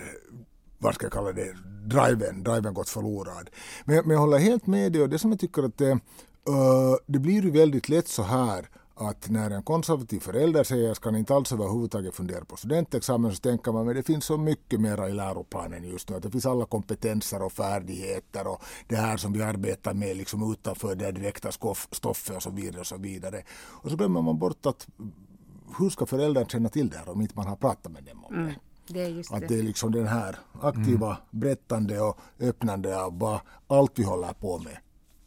vad 0.78 0.94
ska 0.94 1.04
jag 1.04 1.12
kalla 1.12 1.32
det, 1.32 1.56
driven, 1.84 2.42
driven 2.42 2.74
gått 2.74 2.88
förlorad. 2.88 3.50
Men, 3.84 3.96
men 3.96 4.10
jag 4.10 4.20
håller 4.20 4.38
helt 4.38 4.66
med 4.66 4.92
dig 4.92 5.02
och 5.02 5.08
det 5.08 5.18
som 5.18 5.30
jag 5.30 5.40
tycker 5.40 5.62
att 5.62 5.78
det, 5.78 5.90
uh, 5.90 6.96
det 7.06 7.18
blir 7.18 7.42
ju 7.42 7.50
väldigt 7.50 7.88
lätt 7.88 8.08
så 8.08 8.22
här 8.22 8.68
att 9.00 9.30
när 9.30 9.50
en 9.50 9.62
konservativ 9.62 10.20
förälder 10.20 10.64
säger 10.64 10.92
att 10.92 11.04
man 11.04 11.16
inte 11.16 11.34
alls 11.34 11.52
överhuvudtaget 11.52 12.14
fundera 12.14 12.44
på 12.44 12.56
studentexamen 12.56 13.32
så 13.32 13.40
tänker 13.40 13.72
man 13.72 13.88
att 13.88 13.94
det 13.94 14.02
finns 14.02 14.24
så 14.24 14.36
mycket 14.36 14.80
mera 14.80 15.08
i 15.08 15.12
läroplanen 15.12 15.84
just 15.84 16.10
nu. 16.10 16.16
Att 16.16 16.22
det 16.22 16.30
finns 16.30 16.46
alla 16.46 16.64
kompetenser 16.64 17.42
och 17.42 17.52
färdigheter 17.52 18.46
och 18.46 18.62
det 18.86 18.96
här 18.96 19.16
som 19.16 19.32
vi 19.32 19.42
arbetar 19.42 19.94
med 19.94 20.16
liksom 20.16 20.52
utanför 20.52 20.94
det 20.94 21.12
direkta 21.12 21.52
stoffet 21.90 22.36
och 22.36 22.42
så 22.42 22.50
vidare. 22.50 22.80
Och 22.80 22.86
så 22.86 22.96
vidare. 22.96 23.42
Och 23.50 23.90
så 23.90 23.96
glömmer 23.96 24.22
man 24.22 24.38
bort 24.38 24.66
att 24.66 24.88
hur 25.78 25.90
ska 25.90 26.06
föräldern 26.06 26.46
känna 26.46 26.68
till 26.68 26.90
det 26.90 26.96
här 26.96 27.08
om 27.08 27.20
inte 27.20 27.36
man 27.36 27.46
har 27.46 27.56
pratat 27.56 27.92
med 27.92 28.04
dem 28.04 28.24
om 28.24 28.34
det. 28.34 28.40
Mm. 28.40 28.54
Det 28.86 29.02
är 29.02 29.36
att 29.36 29.48
det 29.48 29.58
är 29.58 29.62
liksom 29.62 29.92
den 29.92 30.06
här 30.06 30.38
aktiva 30.60 31.06
mm. 31.06 31.18
berättande 31.30 32.00
och 32.00 32.18
öppnande 32.40 33.02
av 33.02 33.18
vad 33.18 33.40
allt 33.66 33.98
vi 33.98 34.02
håller 34.02 34.32
på 34.32 34.58
med 34.58 34.76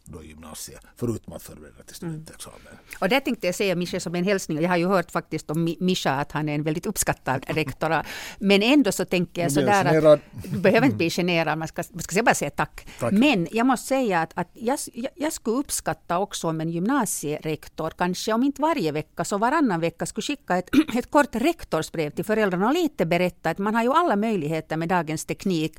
då 0.06 0.24
gymnasiet, 0.24 0.82
förutom 0.96 1.34
att 1.34 1.44
förbereda 1.44 1.84
till 1.84 1.96
studentexamen. 1.96 2.60
Mm. 2.68 2.78
Och 3.00 3.10
det 3.10 3.20
tänkte 3.20 3.48
jag 3.48 3.56
säga 3.56 3.76
Mischa 3.76 4.00
som 4.00 4.16
en 4.16 4.24
hälsning. 4.24 4.62
Jag 4.62 4.70
har 4.70 4.78
ju 4.78 4.88
hört 4.88 5.12
faktiskt 5.12 5.50
om 5.50 5.76
Mischa 5.80 6.12
att 6.12 6.32
han 6.32 6.50
är 6.50 6.56
en 6.56 6.64
väldigt 6.64 6.86
uppskattad 6.86 7.46
rektor. 7.48 8.02
Men 8.40 8.64
ändå 8.64 8.92
så 8.92 9.06
tänker 9.06 9.42
jag 9.42 9.52
sådär 9.52 10.06
att 10.08 10.20
du 10.44 10.58
behöver 10.58 10.86
inte 10.86 10.98
bli 10.98 11.10
generad, 11.10 11.58
man 11.58 11.68
ska, 11.68 11.84
man 11.92 12.02
ska 12.02 12.24
bara 12.24 12.36
säga 12.36 12.52
tack. 12.52 12.88
tack. 13.00 13.12
Men 13.12 13.48
jag 13.52 13.66
måste 13.66 13.88
säga 13.88 14.22
att, 14.22 14.32
att 14.36 14.50
jag, 14.54 14.80
jag 15.16 15.34
skulle 15.34 15.58
uppskatta 15.58 16.20
också 16.20 16.48
om 16.48 16.62
en 16.62 16.70
gymnasierektor, 16.70 17.90
kanske 17.98 18.34
om 18.34 18.44
inte 18.44 18.62
varje 18.62 18.92
vecka 18.92 19.26
så 19.26 19.38
varannan 19.38 19.80
vecka, 19.80 20.06
skulle 20.06 20.24
skicka 20.24 20.58
ett, 20.58 20.70
ett 20.98 21.12
kort 21.12 21.36
rektorsbrev 21.36 22.10
till 22.10 22.26
föräldrarna 22.26 22.68
och 22.68 22.74
lite 22.74 23.06
berätta 23.06 23.50
att 23.50 23.58
man 23.58 23.76
har 23.76 23.84
ju 23.84 23.92
alla 23.94 24.16
möjligheter 24.16 24.78
med 24.78 24.90
dagens 24.90 25.26
teknik 25.26 25.78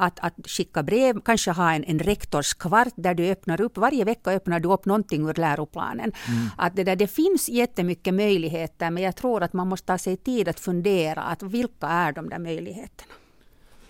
att, 0.00 0.20
att 0.20 0.34
skicka 0.46 0.82
brev, 0.82 1.20
kanske 1.20 1.50
ha 1.50 1.72
en, 1.72 1.84
en 1.84 1.98
rektorskvart 1.98 2.92
där 2.96 3.14
du 3.14 3.30
öppnar 3.30 3.59
upp, 3.60 3.76
varje 3.78 4.04
vecka 4.04 4.30
öppnar 4.30 4.60
du 4.60 4.68
upp 4.68 4.84
någonting 4.84 5.28
ur 5.28 5.34
läroplanen. 5.34 6.12
Mm. 6.28 6.46
Att 6.56 6.76
det, 6.76 6.84
där, 6.84 6.96
det 6.96 7.06
finns 7.06 7.48
jättemycket 7.48 8.14
möjligheter 8.14 8.90
men 8.90 9.02
jag 9.02 9.16
tror 9.16 9.42
att 9.42 9.52
man 9.52 9.68
måste 9.68 9.86
ta 9.86 9.98
sig 9.98 10.16
tid 10.16 10.48
att 10.48 10.60
fundera 10.60 11.22
att 11.22 11.42
vilka 11.42 11.86
är 11.86 12.12
de 12.12 12.28
där 12.28 12.38
möjligheterna. 12.38 13.12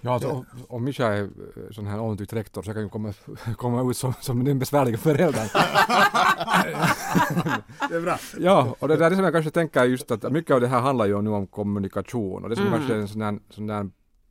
Ja, 0.02 0.14
alltså, 0.14 0.28
om, 0.28 0.46
om 0.68 0.84
Mischa 0.84 1.06
är 1.06 1.22
eh, 1.22 1.28
sån 1.70 1.86
här 1.86 2.00
omtyckt 2.00 2.32
rektor 2.32 2.62
så 2.62 2.72
kan 2.72 2.82
ju 2.82 2.88
komma, 2.88 3.12
komma 3.56 3.90
ut 3.90 3.96
som, 3.96 4.12
som 4.20 4.44
den 4.44 4.58
besvärliga 4.58 4.98
föräldern. 4.98 5.48
det 7.88 7.94
är 7.96 8.00
bra. 8.00 8.18
Ja, 8.38 8.74
och 8.78 8.88
det 8.88 8.96
där 8.96 9.06
är 9.06 9.10
det 9.10 9.16
som 9.16 9.24
jag 9.24 9.32
kanske 9.34 9.50
tänker 9.50 9.84
just 9.84 10.10
att 10.10 10.32
mycket 10.32 10.54
av 10.54 10.60
det 10.60 10.68
här 10.68 10.80
handlar 10.80 11.06
ju 11.06 11.22
nu 11.22 11.30
om 11.30 11.46
kommunikation 11.46 12.42
och 12.42 12.50
det 12.50 12.56
som 12.56 12.66
Mm. 12.66 12.78
kanske 12.78 12.94
är 12.94 12.98
en 12.98 13.08
sån 13.08 13.20
där, 13.20 13.38
sån 13.50 13.66
där 13.66 13.90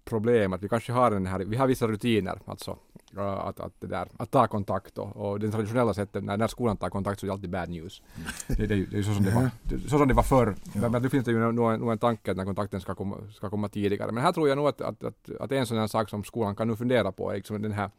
problem 0.09 0.53
att 0.53 0.63
vi 0.63 0.69
kanske 0.69 0.91
har 0.91 1.11
den 1.11 1.25
här, 1.25 1.39
vi 1.39 1.57
har 1.57 1.67
vissa 1.67 1.87
rutiner 1.87 2.39
alltså 2.45 2.77
att, 3.15 3.59
att, 3.59 3.73
det 3.79 3.87
där, 3.87 4.07
att 4.17 4.31
ta 4.31 4.47
kontakt 4.47 4.97
och, 4.97 5.15
och 5.15 5.39
den 5.39 5.51
traditionella 5.51 5.93
sättet 5.93 6.23
när, 6.23 6.37
när 6.37 6.47
skolan 6.47 6.77
tar 6.77 6.89
kontakt 6.89 7.19
så 7.19 7.25
är 7.25 7.27
det 7.27 7.33
alltid 7.33 7.49
bad 7.49 7.69
news. 7.69 8.01
Det, 8.47 8.65
det, 8.67 8.73
är 8.73 8.77
ju- 8.77 8.85
det 8.85 8.95
är 8.95 8.97
ju 8.97 9.03
så 9.03 9.13
som 9.13 9.23
det 9.23 9.31
var, 9.31 9.49
det, 9.63 9.79
så 9.89 9.97
som 9.97 10.07
det 10.07 10.13
var 10.13 10.23
förr. 10.23 10.55
Men, 10.75 10.91
men 10.91 11.01
nu 11.01 11.09
finns 11.09 11.25
det 11.25 11.31
ju 11.31 11.51
nog 11.51 11.71
en, 11.73 11.87
en 11.89 11.97
tanke 11.97 12.31
att 12.31 12.37
den 12.37 12.45
kontakten 12.45 12.81
ska 12.81 12.95
komma, 12.95 13.17
ska 13.33 13.49
komma 13.49 13.69
tidigare. 13.69 14.11
Men 14.11 14.23
här 14.23 14.31
tror 14.31 14.49
jag 14.49 14.55
nog 14.57 14.67
att, 14.67 14.81
att, 14.81 15.03
att, 15.03 15.29
att 15.39 15.51
en 15.51 15.65
sån 15.65 15.77
här 15.77 15.87
sak 15.87 16.09
som 16.09 16.23
skolan 16.23 16.55
kan 16.55 16.67
nu 16.67 16.75
fundera 16.75 17.11
på 17.11 17.31
är 17.31 17.35
liksom 17.35 17.61
den 17.61 17.71
här 17.71 17.89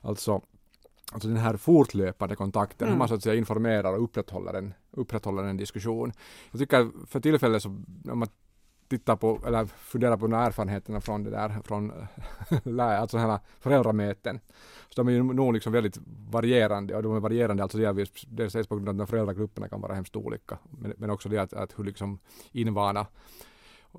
alltså 0.00 0.40
Alltså 1.12 1.28
den 1.28 1.36
här 1.36 1.56
fortlöpande 1.56 2.36
kontakten, 2.36 2.86
hur 2.88 2.92
Mm. 2.92 2.98
man 2.98 3.08
så 3.08 3.14
att 3.14 3.22
säga 3.22 3.34
informerar 3.34 3.92
och 3.96 4.02
upprätthåller 4.04 4.54
en, 4.54 4.74
upprätthåller 4.90 5.42
en 5.42 5.56
diskussion. 5.56 6.12
Jag 6.50 6.60
tycker 6.60 7.06
för 7.06 7.20
tillfället 7.20 7.62
så, 7.62 7.68
om 8.10 8.18
man 8.18 8.28
tittar 8.88 9.16
på, 9.16 9.40
eller 9.46 9.64
funderar 9.64 10.16
på 10.16 10.26
de 10.26 10.32
erfarenheterna 10.32 11.00
från 11.00 11.24
det 11.24 11.30
där, 11.30 11.56
från 11.64 11.92
alltså 12.80 13.18
här 13.18 13.38
föräldramöten, 13.60 14.40
så 14.88 15.02
de 15.02 15.08
är 15.08 15.12
ju 15.12 15.22
nog 15.22 15.54
liksom 15.54 15.72
väldigt 15.72 15.98
varierande 16.30 16.96
och 16.96 17.02
de 17.02 17.16
är 17.16 17.20
varierande 17.20 17.62
alltså 17.62 17.78
delvis, 17.78 18.10
dels 18.28 18.66
på 18.66 18.74
grund 18.74 18.88
av 18.88 18.92
att 18.92 18.98
de 18.98 19.06
föräldragrupperna 19.06 19.68
kan 19.68 19.80
vara 19.80 19.94
hemskt 19.94 20.16
olika, 20.16 20.58
men, 20.70 20.94
men 20.96 21.10
också 21.10 21.28
det 21.28 21.38
att, 21.38 21.52
att 21.52 21.78
hur 21.78 21.84
liksom 21.84 22.18
invana 22.52 23.06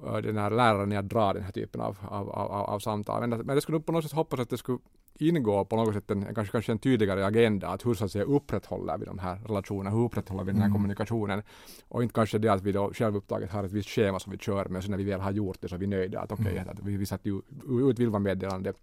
äh, 0.06 0.18
den 0.18 0.38
här 0.38 0.52
läraren 0.52 0.92
i 0.92 0.98
att 0.98 1.10
dra 1.10 1.34
den 1.34 1.44
här 1.44 1.52
typen 1.52 1.82
av, 1.82 1.98
av, 2.08 2.30
av, 2.30 2.52
av, 2.52 2.80
samtal. 2.80 3.28
Men, 3.28 3.40
men 3.40 3.56
det 3.56 3.62
skulle 3.62 3.80
på 3.80 3.92
något 3.92 4.04
sätt 4.04 4.14
hoppas 4.14 4.40
att 4.40 4.50
det 4.50 4.58
skulle 4.58 4.80
ingå 5.22 5.66
på 5.66 5.76
något 5.76 5.94
sätt 5.94 6.12
en, 6.12 6.36
kanske, 6.36 6.52
kanske 6.52 6.72
en 6.72 6.80
tydligare 6.80 7.26
agenda 7.26 7.68
att 7.68 7.86
hur 7.86 7.94
så 7.94 8.06
att 8.06 8.12
säga 8.12 8.24
upprätthåller 8.26 8.98
vi 8.98 9.06
de 9.06 9.20
här 9.20 9.40
relationerna, 9.46 9.90
hur 9.90 10.06
upprätthåller 10.06 10.44
vi 10.44 10.52
den 10.52 10.62
här 10.62 10.68
Mm. 10.68 10.76
kommunikationen 10.76 11.42
och 11.88 12.04
inte 12.04 12.14
kanske 12.14 12.38
det 12.38 12.50
att 12.50 12.64
vi 12.64 12.72
då 12.72 12.92
självupptaget 12.94 13.52
har 13.52 13.64
ett 13.64 13.72
visst 13.72 13.90
schema 13.90 14.20
som 14.20 14.32
vi 14.32 14.38
kör 14.38 14.66
med 14.66 14.84
så 14.84 14.92
när 14.92 14.98
vi 14.98 15.04
väl 15.04 15.20
har 15.20 15.32
gjort 15.32 15.58
det 15.62 15.68
så 15.68 15.76
är 15.76 15.80
vi 15.80 15.88
nöjda 15.88 16.20
att 16.20 16.32
okej, 16.32 16.60
att 16.68 16.80
vi, 16.84 16.98
vi 16.98 17.06
satte 17.06 17.30
ut 17.30 18.00
Vilva-meddelande 18.00 18.74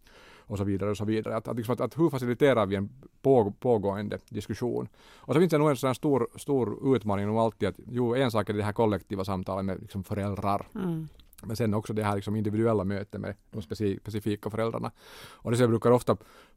och 0.48 0.58
så 0.58 0.64
vidare 0.64 0.90
och 0.90 0.96
så 0.96 1.04
vidare. 1.04 1.36
Att, 1.36 1.48
att, 1.48 1.56
liksom 1.56 1.72
att, 1.72 1.80
att 1.80 1.98
hur 1.98 2.10
faciliterar 2.10 2.66
vi 2.66 2.76
en 2.76 2.88
på, 3.22 3.52
pågående 3.60 4.18
diskussion? 4.28 4.88
Och 5.16 5.34
så 5.34 5.40
finns 5.40 5.50
det 5.50 5.58
nog 5.58 5.70
en 5.70 5.76
sån 5.76 5.94
stor, 5.94 6.28
stor 6.36 6.96
utmaning 6.96 7.26
nog 7.26 7.38
alltid 7.38 7.68
att 7.68 7.74
jo, 7.86 8.14
en 8.14 8.30
sak 8.30 8.50
är 8.50 8.54
det 8.54 8.62
här 8.62 8.72
kollektiva 8.72 9.24
samtalet 9.24 9.64
med 9.64 9.80
liksom 9.80 10.04
föräldrar 10.04 10.66
Mm 10.74 11.08
men 11.46 11.56
sen 11.56 11.74
också 11.74 11.92
det 11.92 12.04
här 12.04 12.14
liksom 12.14 12.36
individuella 12.36 12.84
mötet 12.84 13.20
med 13.20 13.34
de 13.50 13.62
specifika 14.00 14.50
föräldrarna. 14.50 14.90
Och 15.28 15.50
det 15.50 15.58
jag 15.58 15.70
brukar 15.70 15.90
ofta 15.90 16.16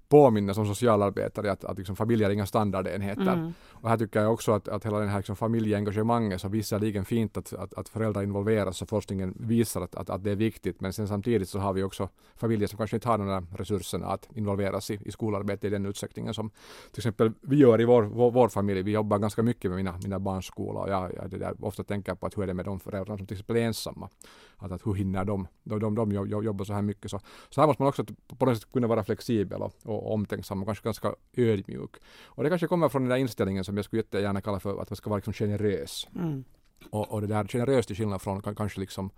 påminna 0.09 0.53
som 0.53 0.65
socialarbetare 0.65 1.51
att, 1.51 1.63
att 1.63 1.77
liksom 1.77 1.95
familjer 1.95 2.29
är 2.29 2.33
inga 2.33 2.45
standardenheter. 2.45 3.33
Mm. 3.33 3.53
Och 3.81 3.89
här 3.89 3.97
tycker 3.97 4.21
jag 4.21 4.33
också 4.33 4.51
att, 4.51 4.67
att 4.67 4.85
hela 4.85 4.99
den 4.99 5.09
här 5.09 5.17
liksom 5.17 5.35
familjeengagemanget 5.35 6.41
så 6.41 6.47
visserligen 6.49 7.05
fint 7.05 7.37
att, 7.37 7.53
att, 7.53 7.73
att 7.73 7.89
föräldrar 7.89 8.23
involveras 8.23 8.81
och 8.81 8.89
forskningen 8.89 9.33
visar 9.39 9.81
att, 9.81 9.95
att, 9.95 10.09
att 10.09 10.23
det 10.23 10.31
är 10.31 10.35
viktigt 10.35 10.81
men 10.81 10.93
sen 10.93 11.07
samtidigt 11.07 11.49
så 11.49 11.59
har 11.59 11.73
vi 11.73 11.83
också 11.83 12.09
familjer 12.35 12.67
som 12.67 12.77
kanske 12.77 12.97
inte 12.97 13.07
har 13.07 13.17
de 13.17 13.27
där 13.27 13.43
resurserna 13.57 14.07
att 14.07 14.29
involveras 14.33 14.91
i, 14.91 14.99
i 15.05 15.11
skolarbetet 15.11 15.63
i 15.63 15.69
den 15.69 15.85
utsträckningen 15.85 16.33
som 16.33 16.49
till 16.91 16.99
exempel 16.99 17.31
vi 17.41 17.55
gör 17.55 17.81
i 17.81 17.85
vår, 17.85 18.03
vår, 18.03 18.31
vår 18.31 18.49
familj. 18.49 18.81
Vi 18.81 18.91
jobbar 18.91 19.17
ganska 19.17 19.43
mycket 19.43 19.71
med 19.71 19.77
mina, 19.77 19.97
mina 20.03 20.19
barns 20.19 20.45
skola 20.45 20.79
och 20.79 20.89
jag, 20.89 21.11
jag 21.15 21.29
det 21.29 21.37
där, 21.37 21.65
ofta 21.65 21.83
tänker 21.83 22.15
på 22.15 22.25
att 22.25 22.37
hur 22.37 22.43
är 22.43 22.47
det 22.47 22.53
med 22.53 22.65
de 22.65 22.79
föräldrar 22.79 23.17
som 23.17 23.27
till 23.27 23.35
exempel 23.35 23.55
är 23.55 23.61
ensamma. 23.61 24.09
Att, 24.57 24.71
att 24.71 24.87
hur 24.87 24.93
hinner 24.93 25.25
de? 25.25 25.47
De, 25.63 25.79
de, 25.79 25.95
de 25.95 26.11
jo- 26.11 26.43
jobbar 26.43 26.65
så 26.65 26.73
här 26.73 26.81
mycket. 26.81 27.11
Så, 27.11 27.19
så 27.49 27.61
här 27.61 27.67
måste 27.67 27.81
man 27.81 27.89
också 27.89 28.05
på 28.37 28.45
något 28.45 28.57
sätt 28.57 28.71
kunna 28.71 28.87
vara 28.87 29.03
flexibel 29.03 29.61
och, 29.61 29.73
och 29.83 29.98
omtänksam 30.07 30.61
och 30.61 30.67
kanske 30.67 30.83
ganska 30.83 31.15
ödmjuk. 31.33 31.91
Och 32.25 32.43
det 32.43 32.49
kanske 32.49 32.67
kommer 32.67 32.89
från 32.89 33.01
den 33.01 33.09
där 33.09 33.17
inställningen 33.17 33.63
som 33.63 33.75
jag 33.75 33.85
skulle 33.85 33.99
jättegärna 33.99 34.41
kalla 34.41 34.59
för 34.59 34.81
att 34.81 34.89
man 34.89 34.97
ska 34.97 35.09
vara 35.09 35.17
liksom 35.17 35.33
generös. 35.33 36.07
Mm. 36.15 36.43
Och, 36.89 37.11
och 37.11 37.21
det 37.21 37.27
där 37.27 37.47
generöst 37.47 37.87
till 37.87 37.97
skillnad 37.97 38.21
från 38.21 38.41
kan, 38.41 38.55
kanske 38.55 38.79
liksom 38.79 39.09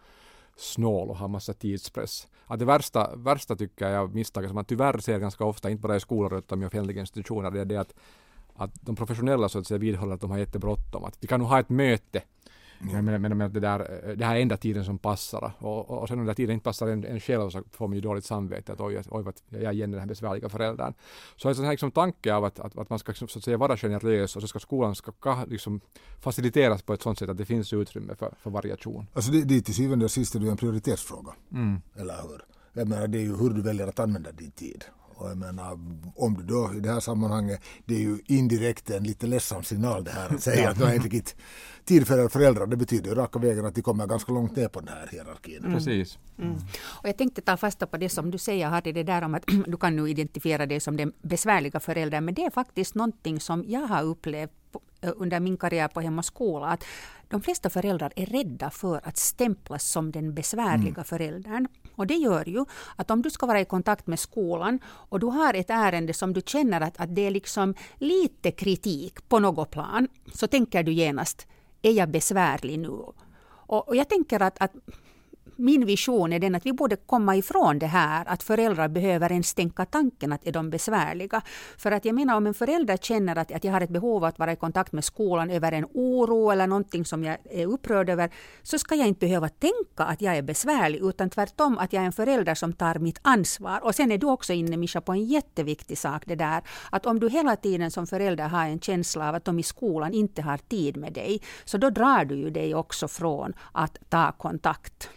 snål 0.56 1.10
och 1.10 1.18
ha 1.18 1.28
massa 1.28 1.54
tidspress. 1.54 2.28
Att 2.46 2.60
det 2.60 2.66
värsta, 2.66 3.16
värsta 3.16 3.56
tycker 3.56 3.90
jag, 3.90 4.16
misstaget 4.16 4.50
som 4.50 4.56
man 4.56 4.66
tyvärr 4.66 4.98
ser 4.98 5.20
ganska 5.20 5.46
ofta, 5.46 5.70
inte 5.70 5.82
bara 5.82 5.96
i 5.96 6.00
skolor 6.00 6.38
utan 6.38 6.64
i 6.64 6.66
offentliga 6.66 7.00
institutioner, 7.00 7.52
det 7.52 7.62
är 7.62 7.66
det 7.66 7.78
att, 7.78 7.94
att 8.56 8.72
de 8.82 8.96
professionella 8.96 9.50
så 9.50 9.60
att 9.60 9.68
säga 9.68 9.78
vidhåller 9.78 10.14
att 10.14 10.22
de 10.22 10.32
har 10.32 10.38
jättebråttom. 10.38 11.04
Att 11.04 11.18
vi 11.20 11.28
kan 11.28 11.40
nog 11.40 11.50
ha 11.50 11.60
ett 11.60 11.70
möte 11.70 12.22
men, 12.84 13.06
men, 13.06 13.22
men, 13.22 13.38
men 13.38 13.54
det, 13.54 13.60
där, 13.60 13.80
eh, 13.80 14.18
det 14.18 14.26
här 14.26 14.36
är 14.36 14.40
enda 14.40 14.58
tiden 14.58 14.86
som 14.86 14.98
passar 14.98 15.52
och, 15.60 15.90
och, 15.90 16.02
och 16.02 16.08
sen 16.08 16.20
om 16.20 16.20
den 16.20 16.28
där 16.28 16.34
tiden 16.34 16.54
inte 16.54 16.64
passar 16.64 16.88
en, 16.88 17.06
en 17.06 17.20
själv 17.20 17.50
så 17.50 17.64
får 17.72 17.88
man 17.88 17.96
ju 17.96 18.02
dåligt 18.02 18.26
samvete 18.26 18.74
att 18.74 18.82
oj, 18.82 19.02
oj 19.10 19.24
vad 19.24 19.34
jag 19.50 19.64
är 19.64 19.72
igen 19.72 19.92
den 19.92 20.00
här 20.00 20.08
besvärliga 20.08 20.50
föräldern. 20.50 20.94
Så 21.36 21.50
en 21.50 21.56
sån 21.56 21.66
här 21.66 21.72
liksom 21.72 21.92
tanke 21.92 22.34
av 22.34 22.46
att, 22.46 22.60
att, 22.60 22.78
att 22.78 22.90
man 22.90 23.00
ska 23.00 23.12
liksom, 23.12 23.28
så 23.28 23.40
att 23.40 23.44
säga 23.44 23.58
vara 23.58 23.78
generös 23.78 24.36
och 24.36 24.42
så 24.42 24.48
ska 24.48 24.60
skolan 24.60 24.96
ska, 24.96 25.12
ka- 25.12 25.50
liksom 25.50 25.82
faciliteras 26.20 26.82
på 26.82 26.94
ett 26.94 27.02
sånt 27.02 27.20
sätt 27.20 27.30
att 27.30 27.38
det 27.38 27.46
finns 27.46 27.74
utrymme 27.74 28.16
för, 28.16 28.34
för 28.42 28.50
variation. 28.50 29.08
Alltså 29.14 29.32
det, 29.32 29.44
det 29.44 29.58
är 29.58 29.62
till 29.62 29.76
syvende 29.76 30.06
och 30.06 30.12
sist 30.12 30.36
är 30.36 30.40
det 30.40 30.46
ju 30.46 30.52
en 30.52 30.58
prioritetsfråga. 30.58 31.34
Mm. 31.52 31.82
Eller 31.96 32.16
hur? 32.22 32.42
Jag 32.74 32.88
menar 32.88 33.08
det 33.08 33.18
är 33.18 33.22
ju 33.22 33.36
hur 33.36 33.50
du 33.50 33.62
väljer 33.62 33.88
att 33.88 34.00
använda 34.00 34.32
din 34.32 34.52
tid. 34.52 34.86
Och 35.22 35.30
jag 35.30 35.38
menar 35.38 35.80
om 36.16 36.34
du 36.34 36.44
då 36.44 36.74
i 36.78 36.80
det 36.80 36.92
här 36.92 37.00
sammanhanget, 37.00 37.62
det 37.86 37.96
är 37.96 38.00
ju 38.00 38.20
indirekt 38.26 38.90
en 38.90 39.04
lite 39.04 39.28
ledsam 39.28 39.64
signal 39.64 40.04
det 40.04 40.12
här 40.12 40.30
att 40.36 40.42
säga 40.42 40.70
att 40.70 40.78
du 40.78 40.84
har 40.84 40.94
inte 40.94 41.08
riktigt 41.08 41.36
tid 41.86 42.08
för 42.08 42.20
era 42.20 42.30
föräldrar. 42.30 42.68
Det 42.68 42.78
betyder 42.78 43.10
ju 43.10 43.16
raka 43.16 43.40
vägen 43.40 43.66
att 43.66 43.76
de 43.76 43.82
kommer 43.82 44.08
ganska 44.08 44.32
långt 44.32 44.56
ner 44.56 44.68
på 44.68 44.80
den 44.80 44.90
här 44.90 45.08
hierarkin. 45.12 45.64
Precis. 45.64 46.20
Mm. 46.40 46.56
Och 46.84 47.10
jag 47.10 47.18
tänkte 47.18 47.42
ta 47.42 47.58
fasta 47.58 47.88
på 47.88 47.98
det 47.98 48.10
som 48.10 48.32
du 48.32 48.38
säger, 48.38 48.68
Harry, 48.68 48.92
det 48.92 49.04
där 49.04 49.22
om 49.22 49.36
att 49.36 49.44
du 49.68 49.78
kan 49.78 49.96
nu 49.96 50.10
identifiera 50.10 50.66
dig 50.66 50.80
som 50.80 50.98
den 50.98 51.14
besvärliga 51.22 51.80
föräldern, 51.80 52.26
men 52.26 52.34
det 52.34 52.46
är 52.46 52.52
faktiskt 52.52 52.96
någonting 52.96 53.40
som 53.40 53.64
jag 53.68 53.88
har 53.88 54.04
upplevt 54.04 54.52
eh, 55.02 55.12
under 55.16 55.40
min 55.40 55.58
karriär 55.58 55.88
på 55.88 56.02
Hem 56.02 56.20
och 56.20 56.26
skola, 56.26 56.68
att 56.68 56.84
de 57.28 57.42
flesta 57.42 57.70
föräldrar 57.70 58.14
är 58.16 58.26
rädda 58.26 58.70
för 58.70 59.02
att 59.04 59.18
stämplas 59.18 59.84
som 59.92 60.12
den 60.12 60.34
besvärliga 60.34 61.04
föräldern. 61.04 61.68
Och 62.02 62.08
det 62.08 62.16
gör 62.16 62.50
ju 62.50 62.66
att 62.96 63.12
om 63.12 63.22
du 63.22 63.30
ska 63.30 63.46
vara 63.46 63.62
i 63.62 63.66
kontakt 63.66 64.08
med 64.08 64.20
skolan 64.20 64.80
och 64.86 65.20
du 65.20 65.26
har 65.26 65.54
ett 65.54 65.70
ärende 65.70 66.14
som 66.14 66.34
du 66.34 66.42
känner 66.46 66.82
att, 66.82 67.00
att 67.00 67.16
det 67.16 67.22
är 67.22 67.32
liksom 67.32 67.76
lite 67.98 68.52
kritik 68.52 69.30
på 69.30 69.40
något 69.40 69.72
plan, 69.72 70.08
så 70.34 70.48
tänker 70.48 70.84
du 70.84 70.92
genast, 70.92 71.48
är 71.82 71.92
jag 71.92 72.10
besvärlig 72.10 72.80
nu? 72.80 72.90
Och, 73.68 73.88
och 73.88 73.96
jag 73.96 74.10
tänker 74.10 74.42
att, 74.42 74.62
att 74.62 74.72
min 75.62 75.86
vision 75.86 76.34
är 76.34 76.40
den 76.40 76.56
att 76.56 76.66
vi 76.66 76.74
borde 76.74 76.96
komma 76.96 77.36
ifrån 77.36 77.80
det 77.80 77.86
här 77.86 78.26
att 78.28 78.44
föräldrar 78.44 78.88
behöver 78.88 79.32
ens 79.32 79.54
tänka 79.54 79.86
tanken 79.86 80.32
att 80.32 80.48
är 80.48 80.52
de 80.52 80.70
besvärliga. 80.70 81.42
För 81.78 81.92
att 81.92 82.06
jag 82.06 82.16
menar 82.16 82.38
om 82.38 82.48
en 82.48 82.54
förälder 82.54 82.98
känner 82.98 83.36
att, 83.36 83.52
att 83.52 83.64
jag 83.64 83.72
har 83.72 83.82
ett 83.82 83.90
behov 83.90 84.24
att 84.24 84.40
vara 84.40 84.52
i 84.52 84.56
kontakt 84.56 84.92
med 84.92 85.04
skolan 85.04 85.50
över 85.50 85.72
en 85.72 85.86
oro 85.94 86.52
eller 86.52 86.68
någonting 86.68 87.06
som 87.06 87.24
jag 87.24 87.38
är 87.50 87.66
upprörd 87.66 88.10
över, 88.10 88.30
så 88.62 88.80
ska 88.80 88.96
jag 88.96 89.08
inte 89.08 89.20
behöva 89.20 89.50
tänka 89.50 90.04
att 90.04 90.22
jag 90.22 90.38
är 90.38 90.42
besvärlig, 90.42 91.00
utan 91.02 91.30
tvärtom 91.30 91.78
att 91.78 91.94
jag 91.94 92.02
är 92.02 92.06
en 92.06 92.12
förälder 92.12 92.56
som 92.56 92.74
tar 92.74 93.00
mitt 93.00 93.20
ansvar. 93.22 93.80
Och 93.84 93.96
sen 93.96 94.12
är 94.12 94.18
du 94.18 94.28
också 94.28 94.54
inne, 94.54 94.78
Mischa, 94.78 95.02
på 95.02 95.12
en 95.12 95.26
jätteviktig 95.26 95.98
sak, 95.98 96.24
det 96.26 96.36
där 96.36 96.62
att 96.90 97.06
om 97.06 97.20
du 97.20 97.30
hela 97.30 97.56
tiden 97.56 97.92
som 97.92 98.08
förälder 98.08 98.48
har 98.48 98.66
en 98.66 98.80
känsla 98.80 99.30
av 99.30 99.36
att 99.36 99.46
de 99.46 99.60
i 99.60 99.64
skolan 99.64 100.14
inte 100.14 100.42
har 100.42 100.58
tid 100.58 100.98
med 100.98 101.14
dig, 101.14 101.42
så 101.66 101.78
då 101.78 101.90
drar 101.90 102.26
du 102.26 102.36
ju 102.36 102.50
dig 102.50 102.76
också 102.76 103.08
från 103.08 103.54
att 103.72 103.98
ta 104.10 104.32
kontakt. 104.32 105.10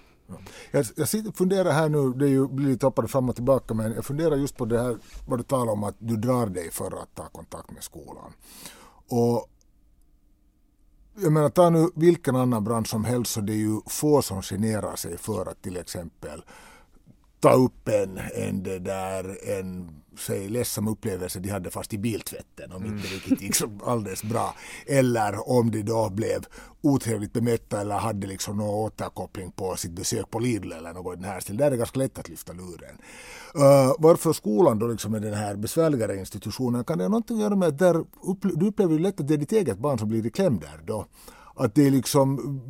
Jag, 0.71 0.87
jag 0.97 1.09
sitter 1.09 1.33
funderar 1.33 1.73
här 1.73 1.89
nu, 1.89 2.13
det 2.13 2.25
är 2.25 2.29
ju, 2.29 2.49
blir 2.49 2.69
lite 2.69 2.87
hoppade 2.87 3.09
fram 3.09 3.29
och 3.29 3.35
tillbaka, 3.35 3.75
men 3.75 3.93
jag 3.93 4.05
funderar 4.05 4.37
just 4.37 4.57
på 4.57 4.65
det 4.65 4.83
här 4.83 4.99
vad 5.27 5.39
du 5.39 5.43
talar 5.43 5.73
om 5.73 5.85
att 5.85 5.97
du 5.99 6.17
drar 6.17 6.47
dig 6.47 6.71
för 6.71 7.03
att 7.03 7.15
ta 7.15 7.29
kontakt 7.29 7.71
med 7.71 7.83
skolan. 7.83 8.33
Och 9.09 9.49
jag 11.17 11.33
menar, 11.33 11.49
ta 11.49 11.71
nu 11.71 11.89
vilken 11.95 12.37
annan 12.37 12.65
bransch 12.65 12.89
som 12.89 13.05
helst 13.05 13.33
så 13.33 13.41
det 13.41 13.53
är 13.53 13.57
ju 13.57 13.81
få 13.87 14.23
som 14.23 14.43
generar 14.43 14.97
sig 14.97 15.19
för 15.19 15.47
att 15.47 15.63
till 15.63 15.77
exempel 15.77 16.45
ta 17.45 17.53
upp 17.53 17.89
en, 17.89 18.21
en, 18.35 18.63
det 18.63 18.79
där, 18.79 19.39
en 19.59 19.91
säg, 20.19 20.49
ledsam 20.49 20.89
upplevelse 20.89 21.41
de 21.41 21.49
hade 21.49 21.71
fast 21.71 21.93
i 21.93 21.99
biltvätten 21.99 22.73
om 22.73 22.87
inte 22.87 23.09
riktigt 23.09 23.43
gick 23.43 23.55
så 23.55 23.71
alldeles 23.85 24.23
bra. 24.23 24.55
Eller 24.87 25.49
om 25.49 25.71
de 25.71 25.83
då 25.83 26.11
blev 26.11 26.45
otrevligt 26.81 27.33
bemötta 27.33 27.81
eller 27.81 27.99
hade 27.99 28.27
liksom 28.27 28.57
någon 28.57 28.69
återkoppling 28.69 29.51
på 29.51 29.77
sitt 29.77 29.93
besök 29.93 30.31
på 30.31 30.39
Lidl 30.39 30.73
eller 30.73 30.93
något 30.93 31.13
i 31.13 31.21
den 31.21 31.31
här 31.31 31.41
stilen. 31.41 31.59
Där 31.59 31.67
är 31.67 31.71
det 31.71 31.77
ganska 31.77 31.99
lätt 31.99 32.19
att 32.19 32.29
lyfta 32.29 32.53
luren. 32.53 32.97
Uh, 33.57 33.95
varför 33.99 34.33
skolan 34.33 34.79
då 34.79 34.87
liksom 34.87 35.15
är 35.15 35.21
den 35.21 35.35
här 35.35 35.57
besvärligare 35.57 36.17
institutionen 36.17 36.85
kan 36.85 36.99
det 36.99 37.05
ha 37.05 37.09
någonting 37.09 37.37
att 37.37 37.43
göra 37.43 37.57
med 37.57 37.69
att 37.69 37.79
där 37.79 37.95
upple- 38.23 38.57
du 38.57 38.67
upplever 38.67 38.93
ju 38.93 38.99
lätt 38.99 39.21
att 39.21 39.29
det 39.29 39.35
är 39.35 39.39
ditt 39.39 39.53
eget 39.53 39.79
barn 39.79 39.99
som 39.99 40.09
blir 40.09 40.27
i 40.27 40.31
kläm 40.31 40.59
där 40.59 40.81
då. 40.87 41.07
Att 41.55 41.75
det 41.75 41.87
är 41.87 41.91
liksom 41.91 42.61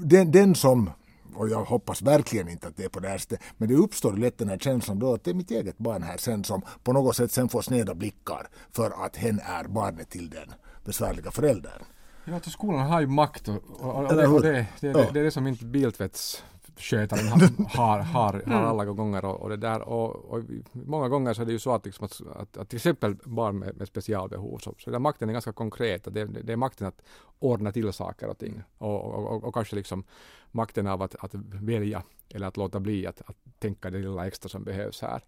den, 0.00 0.30
den 0.30 0.54
som 0.54 0.90
och 1.36 1.48
jag 1.48 1.64
hoppas 1.64 2.02
verkligen 2.02 2.48
inte 2.48 2.68
att 2.68 2.76
det 2.76 2.84
är 2.84 2.88
på 2.88 3.00
det 3.00 3.08
här 3.08 3.18
sättet, 3.18 3.40
men 3.56 3.68
det 3.68 3.74
uppstår 3.74 4.12
lätt 4.12 4.38
den 4.38 4.48
här 4.48 4.58
känslan 4.58 4.98
då 4.98 5.14
att 5.14 5.24
det 5.24 5.30
är 5.30 5.34
mitt 5.34 5.50
eget 5.50 5.78
barn 5.78 6.02
här 6.02 6.16
sen 6.16 6.44
som 6.44 6.62
på 6.82 6.92
något 6.92 7.16
sätt 7.16 7.32
sen 7.32 7.48
får 7.48 7.62
sneda 7.62 7.94
blickar 7.94 8.48
för 8.72 9.04
att 9.06 9.16
hen 9.16 9.40
är 9.40 9.64
barnet 9.64 10.10
till 10.10 10.30
den 10.30 10.52
besvärliga 10.84 11.30
föräldern. 11.30 11.82
Ja, 12.24 12.36
att 12.36 12.44
skolan 12.44 12.86
har 12.86 13.00
ju 13.00 13.06
makt 13.06 13.48
och, 13.48 13.54
och, 13.54 13.94
och, 13.94 14.16
det, 14.16 14.26
och 14.26 14.42
det, 14.42 14.66
det, 14.80 14.92
det, 14.92 15.08
det 15.12 15.20
är 15.20 15.24
det 15.24 15.30
som 15.30 15.46
inte 15.46 15.64
biltvätts 15.64 16.42
skötaren 16.76 17.26
har, 17.68 17.98
har, 17.98 17.98
har, 17.98 18.42
har 18.46 18.62
alla 18.62 18.84
gånger 18.84 19.24
och, 19.24 19.40
och 19.40 19.48
det 19.48 19.56
där. 19.56 19.88
Och, 19.88 20.24
och, 20.24 20.42
många 20.72 21.08
gånger 21.08 21.34
så 21.34 21.42
är 21.42 21.46
det 21.46 21.52
ju 21.52 21.58
så 21.58 21.74
att, 21.74 21.84
liksom 21.84 22.04
att, 22.04 22.20
att, 22.36 22.56
att 22.56 22.68
till 22.68 22.76
exempel 22.76 23.16
barn 23.24 23.58
med, 23.58 23.76
med 23.76 23.88
specialbehov 23.88 24.58
så, 24.58 24.74
så 24.78 24.90
där 24.90 24.98
makten 24.98 25.28
är 25.28 25.32
ganska 25.32 25.52
konkret, 25.52 26.04
det, 26.14 26.24
det 26.24 26.52
är 26.52 26.56
makten 26.56 26.86
att 26.86 27.02
ordna 27.38 27.72
till 27.72 27.92
saker 27.92 28.28
och 28.28 28.38
ting. 28.38 28.62
Och, 28.78 29.04
och, 29.04 29.44
och 29.44 29.54
kanske 29.54 29.76
liksom 29.76 30.04
makten 30.50 30.86
av 30.86 31.02
att, 31.02 31.14
att 31.24 31.34
välja 31.62 32.02
eller 32.34 32.46
att 32.46 32.56
låta 32.56 32.80
bli 32.80 33.06
att, 33.06 33.22
att 33.26 33.36
tänka 33.58 33.90
det 33.90 33.98
lilla 33.98 34.26
extra 34.26 34.48
som 34.48 34.64
behövs 34.64 35.02
här. 35.02 35.22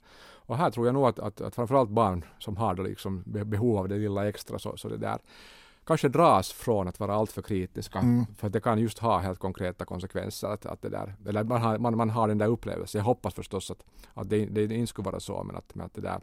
Och 0.48 0.56
här 0.56 0.70
tror 0.70 0.87
jag 0.87 0.94
nog 0.94 1.06
att, 1.06 1.18
att, 1.18 1.40
att 1.40 1.54
framförallt 1.54 1.90
barn 1.90 2.24
som 2.38 2.56
har 2.56 2.74
då 2.74 2.82
liksom 2.82 3.22
behov 3.26 3.78
av 3.78 3.88
det 3.88 3.96
lilla 3.96 4.28
extra 4.28 4.58
så, 4.58 4.76
så 4.76 4.88
det 4.88 4.96
där 4.96 5.18
kanske 5.88 6.09
dras 6.09 6.53
från 6.53 6.88
att 6.88 7.01
vara 7.01 7.14
alltför 7.14 7.42
kritiska. 7.42 7.98
Mm. 7.98 8.27
För 8.37 8.48
det 8.48 8.61
kan 8.61 8.79
just 8.79 8.98
ha 8.98 9.18
helt 9.18 9.38
konkreta 9.38 9.85
konsekvenser. 9.85 10.48
Att, 10.48 10.66
att 10.66 10.83
det 10.83 10.88
där, 10.88 11.14
eller 11.29 11.44
man, 11.44 11.62
har, 11.62 11.79
man, 11.79 11.96
man 11.96 12.11
har 12.11 12.29
den 12.29 12.38
där 12.38 12.46
upplevelsen. 12.46 12.98
Jag 12.98 13.05
hoppas 13.05 13.35
förstås 13.35 13.70
att, 13.70 13.85
att 14.14 14.31
det, 14.31 14.46
det, 14.46 14.62
inte 14.62 14.87
skulle 14.87 15.07
vara 15.07 15.20
så. 15.20 15.44
Men 15.44 15.57
att, 15.57 15.74
men 15.74 15.87
att 15.87 15.94
det 15.94 16.01
där, 16.01 16.20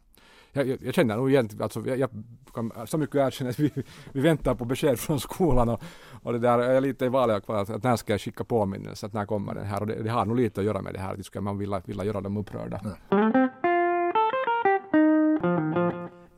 jag, 0.52 0.68
jag, 0.68 0.78
jag 0.82 0.94
känner 0.94 1.18
nog 1.18 1.30
igen, 1.30 1.50
alltså, 1.60 1.88
jag, 1.88 2.00
jag 2.00 2.10
kan 2.54 2.72
så 2.86 2.98
mycket 2.98 3.16
erkänna 3.16 3.50
att 3.50 3.60
vi, 3.60 3.72
vi 4.12 4.22
väntar 4.22 4.56
på 4.56 4.66
besked 4.66 5.00
från 5.00 5.20
skolan 5.20 5.70
och, 5.70 5.84
och 6.24 6.34
det 6.34 6.40
där, 6.40 6.60
jag 6.60 6.78
är 6.78 6.82
lite 6.82 7.06
i 7.06 7.10
valet 7.10 7.46
kvar 7.46 7.56
att, 7.56 7.70
att 7.70 7.84
när 7.84 7.96
ska 7.96 8.14
jag 8.14 8.22
skicka 8.22 8.44
påminnelse, 8.44 9.06
att 9.06 9.14
när 9.14 9.26
kommer 9.26 9.56
den 9.56 9.66
här 9.66 9.82
och 9.82 9.88
det, 9.88 10.04
det 10.04 10.10
har 10.10 10.26
nog 10.26 10.38
lite 10.38 10.62
att 10.62 10.66
göra 10.66 10.82
med 10.82 10.94
det 10.94 11.00
här, 11.00 11.14
att 11.14 11.44
man 11.44 11.58
vill, 11.58 11.82
vill 11.86 11.98
göra 11.98 12.22
dem 12.22 12.38
upprörda. 12.38 12.82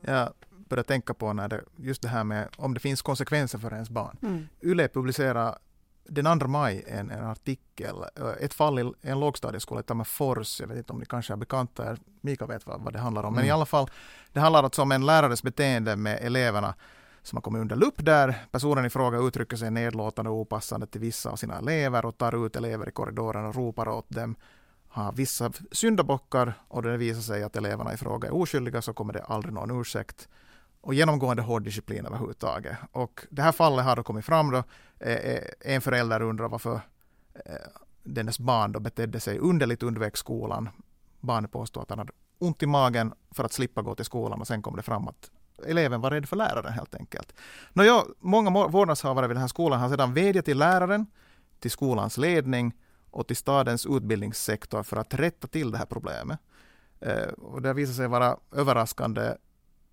Ja, 0.01 0.33
börja 0.69 0.83
tänka 0.83 1.13
på 1.13 1.33
när 1.33 1.47
det, 1.47 1.63
just 1.75 2.01
det 2.01 2.07
här 2.07 2.23
med 2.23 2.47
om 2.57 2.73
det 2.73 2.79
finns 2.79 3.01
konsekvenser 3.01 3.57
för 3.57 3.73
ens 3.73 3.89
barn. 3.89 4.17
Mm. 4.21 4.47
YLE 4.61 4.87
publicerade 4.87 5.57
den 6.09 6.39
2 6.39 6.47
maj 6.47 6.83
en, 6.87 7.11
en 7.11 7.25
artikel, 7.25 7.95
eh, 8.15 8.31
ett 8.39 8.53
fall 8.53 8.79
i 8.79 8.91
en 9.01 9.19
lågstadieskola 9.19 9.79
i 9.79 9.83
Tammerfors, 9.83 10.61
jag 10.61 10.67
vet 10.67 10.77
inte 10.77 10.93
om 10.93 10.99
ni 10.99 11.05
kanske 11.05 11.33
är 11.33 11.37
bekanta, 11.37 11.97
Mika 12.21 12.45
vet 12.45 12.67
vad, 12.67 12.81
vad 12.81 12.93
det 12.93 12.99
handlar 12.99 13.23
om, 13.23 13.27
mm. 13.27 13.35
men 13.35 13.45
i 13.45 13.51
alla 13.51 13.65
fall, 13.65 13.89
det 14.33 14.39
handlar 14.39 14.63
alltså 14.63 14.81
om 14.81 14.91
en 14.91 15.05
lärares 15.05 15.43
beteende 15.43 15.95
med 15.95 16.19
eleverna 16.21 16.75
som 17.21 17.37
har 17.37 17.41
kommit 17.41 17.61
under 17.61 17.75
lupp 17.75 17.95
där 17.97 18.35
personen 18.51 18.85
i 18.85 18.89
fråga 18.89 19.19
uttrycker 19.19 19.57
sig 19.57 19.71
nedlåtande 19.71 20.31
och 20.31 20.37
opassande 20.37 20.87
till 20.87 21.01
vissa 21.01 21.29
av 21.29 21.35
sina 21.35 21.57
elever 21.57 22.05
och 22.05 22.17
tar 22.17 22.45
ut 22.45 22.55
elever 22.55 22.89
i 22.89 22.91
korridoren 22.91 23.45
och 23.45 23.55
ropar 23.55 23.89
åt 23.89 24.09
dem 24.09 24.35
har 24.87 25.11
vissa 25.11 25.51
syndabockar 25.71 26.53
och 26.67 26.83
det 26.83 26.97
visar 26.97 27.21
sig 27.21 27.43
att 27.43 27.55
eleverna 27.55 27.93
i 27.93 27.97
fråga 27.97 28.27
är 28.27 28.35
oskyldiga 28.35 28.81
så 28.81 28.93
kommer 28.93 29.13
det 29.13 29.23
aldrig 29.23 29.53
någon 29.53 29.81
ursäkt 29.81 30.29
och 30.87 30.93
genomgående 30.93 31.43
hård 31.43 31.63
disciplin 31.63 32.05
överhuvudtaget. 32.05 32.77
Och 32.91 33.25
det 33.29 33.41
här 33.41 33.51
fallet 33.51 33.85
har 33.85 33.95
då 33.95 34.03
kommit 34.03 34.25
fram 34.25 34.51
då. 34.51 34.63
Eh, 34.99 35.13
eh, 35.15 35.43
en 35.61 35.81
förälder 35.81 36.21
undrar 36.21 36.49
varför 36.49 36.81
eh, 37.45 37.53
dennes 38.03 38.39
barn 38.39 38.71
då 38.71 38.79
betedde 38.79 39.19
sig 39.19 39.39
underligt 39.39 39.83
under 39.83 40.11
skolan. 40.13 40.69
Barnet 41.19 41.51
påstår 41.51 41.81
att 41.81 41.89
han 41.89 41.99
hade 41.99 42.11
ont 42.39 42.63
i 42.63 42.65
magen 42.65 43.13
för 43.31 43.43
att 43.43 43.53
slippa 43.53 43.81
gå 43.81 43.95
till 43.95 44.05
skolan 44.05 44.41
och 44.41 44.47
sen 44.47 44.61
kom 44.61 44.75
det 44.75 44.81
fram 44.81 45.07
att 45.07 45.31
eleven 45.65 46.01
var 46.01 46.11
rädd 46.11 46.29
för 46.29 46.35
läraren 46.35 46.73
helt 46.73 46.95
enkelt. 46.95 47.33
Nåja, 47.73 48.03
många 48.19 48.67
vårdnadshavare 48.67 49.27
vid 49.27 49.35
den 49.35 49.41
här 49.41 49.47
skolan 49.47 49.79
har 49.79 49.89
sedan 49.89 50.13
vädjat 50.13 50.45
till 50.45 50.57
läraren, 50.57 51.05
till 51.59 51.71
skolans 51.71 52.17
ledning 52.17 52.75
och 53.11 53.27
till 53.27 53.37
stadens 53.37 53.85
utbildningssektor 53.85 54.83
för 54.83 54.97
att 54.97 55.13
rätta 55.13 55.47
till 55.47 55.71
det 55.71 55.77
här 55.77 55.85
problemet. 55.85 56.39
Och 57.37 57.61
det 57.61 57.73
visar 57.73 57.93
sig 57.93 58.07
vara 58.07 58.37
överraskande 58.51 59.33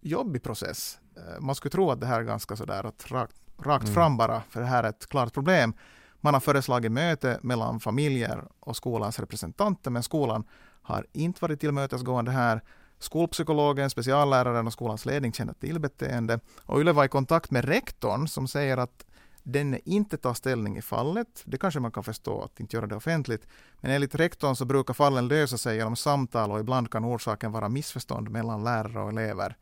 jobbig 0.05 0.43
process. 0.43 0.99
Eh, 1.17 1.41
man 1.41 1.55
skulle 1.55 1.71
tro 1.71 1.91
att 1.91 2.01
det 2.01 2.07
här 2.07 2.21
är 2.21 2.25
ganska 2.25 2.57
sådär 2.57 2.87
att 2.87 3.11
rakt, 3.11 3.37
rakt 3.63 3.85
mm. 3.85 3.95
fram 3.95 4.17
bara, 4.17 4.43
för 4.51 4.61
det 4.61 4.67
här 4.67 4.85
är 4.85 4.89
ett 4.89 5.07
klart 5.09 5.35
problem. 5.35 5.75
Man 6.21 6.35
har 6.35 6.41
föreslagit 6.41 6.93
möte 6.93 7.39
mellan 7.43 7.81
familjer 7.81 8.45
och 8.61 8.77
skolans 8.77 9.19
representanter, 9.19 9.91
men 9.91 10.03
skolan 10.03 10.45
har 10.83 11.07
inte 11.13 11.39
varit 11.43 11.61
tillmötesgående 11.61 12.31
här. 12.31 12.61
Skolpsykologen, 12.99 13.91
specialläraren 13.91 14.67
och 14.67 14.73
skolans 14.73 15.07
ledning 15.07 15.33
känner 15.33 15.53
till 15.53 15.81
beteende. 15.81 16.41
Och 16.63 16.81
Yle 16.81 16.93
var 16.93 17.05
i 17.05 17.09
kontakt 17.09 17.51
med 17.51 17.65
rektorn 17.65 18.29
som 18.29 18.49
säger 18.49 18.77
att 18.77 19.05
den 19.43 19.79
inte 19.85 20.17
tar 20.17 20.35
ställning 20.35 20.77
i 20.77 20.83
fallet. 20.83 21.43
Det 21.45 21.59
kanske 21.59 21.81
man 21.81 21.93
kan 21.93 22.05
förstå, 22.05 22.43
att 22.43 22.61
inte 22.61 22.77
göra 22.77 22.87
det 22.87 22.97
offentligt. 22.97 23.47
Men 23.81 23.91
enligt 23.91 24.15
rektorn 24.15 24.57
så 24.57 24.65
brukar 24.65 24.95
fallen 24.95 25.29
lösa 25.29 25.59
sig 25.59 25.77
genom 25.77 25.97
samtal 25.97 26.53
och 26.53 26.61
ibland 26.61 26.91
kan 26.91 27.05
orsaken 27.05 27.53
vara 27.53 27.69
missförstånd 27.69 28.31
mellan 28.31 28.65
lärare 28.65 29.03
och 29.03 29.09
elever. 29.09 29.57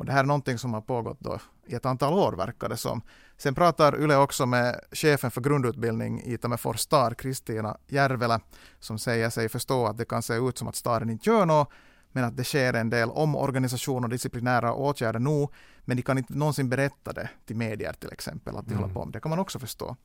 Och 0.00 0.06
det 0.06 0.12
här 0.12 0.18
är 0.20 0.26
någonting 0.26 0.58
som 0.58 0.74
har 0.74 0.80
pågått 0.80 1.20
då 1.20 1.38
i 1.66 1.74
ett 1.74 1.86
antal 1.86 2.12
år 2.12 2.32
verkar 2.32 2.68
det 2.68 2.76
som. 2.76 3.02
Sen 3.36 3.54
pratar 3.54 4.00
Yle 4.00 4.16
också 4.16 4.46
med 4.46 4.80
chefen 4.92 5.30
för 5.30 5.40
grundutbildning 5.40 6.22
i 6.22 6.38
Tammerfors 6.38 6.80
stad, 6.80 7.16
Kristina 7.16 7.76
Järvelä, 7.86 8.40
som 8.78 8.98
säger 8.98 9.30
sig 9.30 9.48
förstå 9.48 9.86
att 9.86 9.98
det 9.98 10.04
kan 10.04 10.22
se 10.22 10.34
ut 10.34 10.58
som 10.58 10.68
att 10.68 10.76
staden 10.76 11.10
inte 11.10 11.30
gör 11.30 11.46
något, 11.46 11.70
men 12.12 12.24
att 12.24 12.36
det 12.36 12.44
sker 12.44 12.74
en 12.74 12.90
del 12.90 13.10
omorganisation 13.10 14.04
och 14.04 14.10
disciplinära 14.10 14.74
åtgärder 14.74 15.20
nu, 15.20 15.48
men 15.80 15.96
de 15.96 16.02
kan 16.02 16.18
inte 16.18 16.34
någonsin 16.34 16.68
berätta 16.68 17.12
det 17.12 17.30
till 17.46 17.56
medier 17.56 17.92
till 17.92 18.12
exempel, 18.12 18.56
att 18.56 18.66
de 18.66 18.72
mm. 18.72 18.82
håller 18.82 18.94
på 18.94 19.04
med 19.04 19.12
det 19.12 19.20
kan 19.20 19.30
man 19.30 19.38
också 19.38 19.58
förstå. 19.58 19.96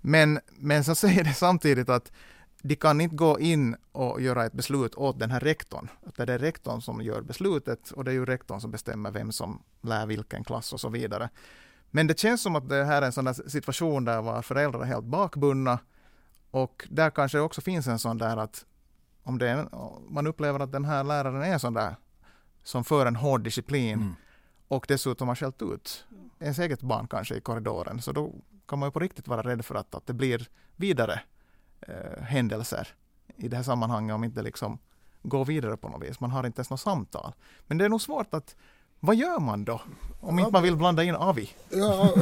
Men, 0.00 0.40
men 0.50 0.84
så 0.84 0.94
säger 0.94 1.24
det 1.24 1.34
samtidigt 1.34 1.88
att 1.88 2.12
de 2.62 2.76
kan 2.76 3.00
inte 3.00 3.16
gå 3.16 3.40
in 3.40 3.76
och 3.92 4.20
göra 4.20 4.46
ett 4.46 4.52
beslut 4.52 4.94
åt 4.94 5.18
den 5.18 5.30
här 5.30 5.40
rektorn. 5.40 5.88
Det 6.16 6.28
är 6.28 6.38
rektorn 6.38 6.80
som 6.80 7.02
gör 7.02 7.22
beslutet 7.22 7.90
och 7.90 8.04
det 8.04 8.10
är 8.10 8.14
ju 8.14 8.24
rektorn 8.24 8.60
som 8.60 8.70
bestämmer 8.70 9.10
vem 9.10 9.32
som 9.32 9.62
lär 9.80 10.06
vilken 10.06 10.44
klass 10.44 10.72
och 10.72 10.80
så 10.80 10.88
vidare. 10.88 11.28
Men 11.90 12.06
det 12.06 12.18
känns 12.18 12.42
som 12.42 12.56
att 12.56 12.68
det 12.68 12.84
här 12.84 13.02
är 13.02 13.06
en 13.06 13.12
sån 13.12 13.34
situation 13.34 14.04
där 14.04 14.22
var 14.22 14.42
föräldrar 14.42 14.80
är 14.80 14.84
helt 14.84 15.04
bakbundna 15.04 15.78
och 16.50 16.86
där 16.90 17.10
kanske 17.10 17.40
också 17.40 17.60
finns 17.60 17.86
en 17.86 17.98
sån 17.98 18.18
där 18.18 18.36
att 18.36 18.64
om 19.22 19.38
det 19.38 19.48
är, 19.48 19.68
man 20.10 20.26
upplever 20.26 20.60
att 20.60 20.72
den 20.72 20.84
här 20.84 21.04
läraren 21.04 21.42
är 21.42 21.58
sån 21.58 21.74
där 21.74 21.96
som 22.62 22.84
för 22.84 23.06
en 23.06 23.16
hård 23.16 23.40
disciplin 23.40 23.98
mm. 23.98 24.14
och 24.68 24.84
dessutom 24.88 25.28
har 25.28 25.34
skällt 25.34 25.62
ut 25.62 26.04
ens 26.40 26.58
eget 26.58 26.82
barn 26.82 27.08
kanske 27.08 27.34
i 27.34 27.40
korridoren 27.40 28.02
så 28.02 28.12
då 28.12 28.34
kan 28.66 28.78
man 28.78 28.86
ju 28.86 28.90
på 28.90 28.98
riktigt 28.98 29.28
vara 29.28 29.42
rädd 29.42 29.64
för 29.64 29.74
att, 29.74 29.94
att 29.94 30.06
det 30.06 30.12
blir 30.12 30.48
vidare 30.76 31.20
eh, 31.80 32.22
händelser 32.22 32.88
i 33.36 33.48
det 33.48 33.56
här 33.56 33.62
sammanhanget 33.62 34.14
om 34.14 34.24
inte 34.24 34.42
liksom 34.42 34.78
går 35.22 35.44
vidare 35.44 35.76
på 35.76 35.88
något 35.88 36.02
vis. 36.02 36.20
Man 36.20 36.30
har 36.30 36.46
inte 36.46 36.58
ens 36.58 36.70
något 36.70 36.80
samtal. 36.80 37.32
Men 37.66 37.78
det 37.78 37.84
är 37.84 37.88
nog 37.88 38.00
svårt 38.00 38.34
att 38.34 38.56
vad 39.00 39.16
gör 39.16 39.40
man 39.40 39.64
då? 39.64 39.80
Om 40.20 40.38
inte 40.38 40.52
man 40.52 40.62
vill 40.62 40.76
blanda 40.76 41.04
in 41.04 41.14
Avi? 41.14 41.50
Ja, 41.70 42.14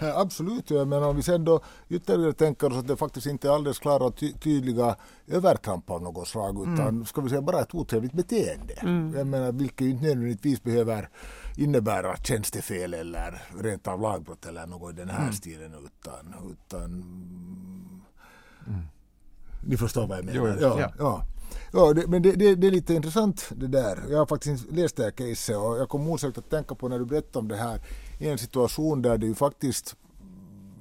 absolut. 0.14 0.70
Men 0.70 0.92
om 0.92 1.16
vi 1.16 1.22
sen 1.22 1.44
då 1.44 1.60
ytterligare 1.88 2.32
tänker 2.32 2.72
oss 2.72 2.78
att 2.78 2.86
det 2.86 2.96
faktiskt 2.96 3.26
inte 3.26 3.48
är 3.48 3.52
alldeles 3.52 3.78
klara 3.78 4.04
och 4.04 4.16
ty 4.16 4.32
tydliga 4.32 4.96
övertramp 5.26 5.90
av 5.90 6.02
något 6.02 6.28
slag 6.28 6.62
utan 6.62 6.88
mm. 6.88 7.06
ska 7.06 7.20
vi 7.20 7.28
säga 7.28 7.42
bara 7.42 7.60
ett 7.60 7.74
otrevligt 7.74 8.12
beteende. 8.12 8.74
Mm. 8.74 9.14
Jag 9.16 9.26
menar 9.26 9.52
vilket 9.52 9.80
inte 9.80 10.04
nödvändigtvis 10.04 10.62
behöver 10.62 11.08
innebära 11.56 12.16
tjänstefel 12.16 12.94
eller 12.94 13.42
rent 13.58 13.88
av 13.88 14.00
lagbrott 14.00 14.46
eller 14.46 14.66
något 14.66 14.94
i 14.94 14.96
den 14.96 15.08
här 15.08 15.22
mm. 15.22 15.32
stilen 15.32 15.74
utan, 15.74 16.34
utan 16.52 16.84
mm. 18.66 18.88
Ni 19.66 19.76
förstår 19.76 20.06
vad 20.06 20.18
jag 20.18 20.24
menar? 20.24 20.56
Jo, 20.60 20.68
ja, 20.68 20.92
ja. 20.98 21.22
ja. 21.72 21.92
det, 21.92 22.06
men 22.06 22.22
det, 22.22 22.32
det, 22.32 22.54
det, 22.54 22.66
är 22.66 22.70
lite 22.70 22.94
intressant 22.94 23.52
det 23.56 23.66
där. 23.66 23.98
Jag 24.10 24.18
har 24.18 24.26
faktiskt 24.26 24.72
läst 24.72 24.96
det 24.96 25.02
här 25.02 25.10
caset 25.10 25.56
och 25.56 25.78
jag 25.78 25.88
kom 25.88 26.10
osökt 26.10 26.38
att 26.38 26.50
tänka 26.50 26.74
på 26.74 26.88
när 26.88 26.98
du 26.98 27.04
berättade 27.04 27.38
om 27.38 27.48
det 27.48 27.56
här 27.56 27.80
i 28.18 28.28
en 28.28 28.38
situation 28.38 29.02
där 29.02 29.18
det 29.18 29.26
ju 29.26 29.34
faktiskt 29.34 29.96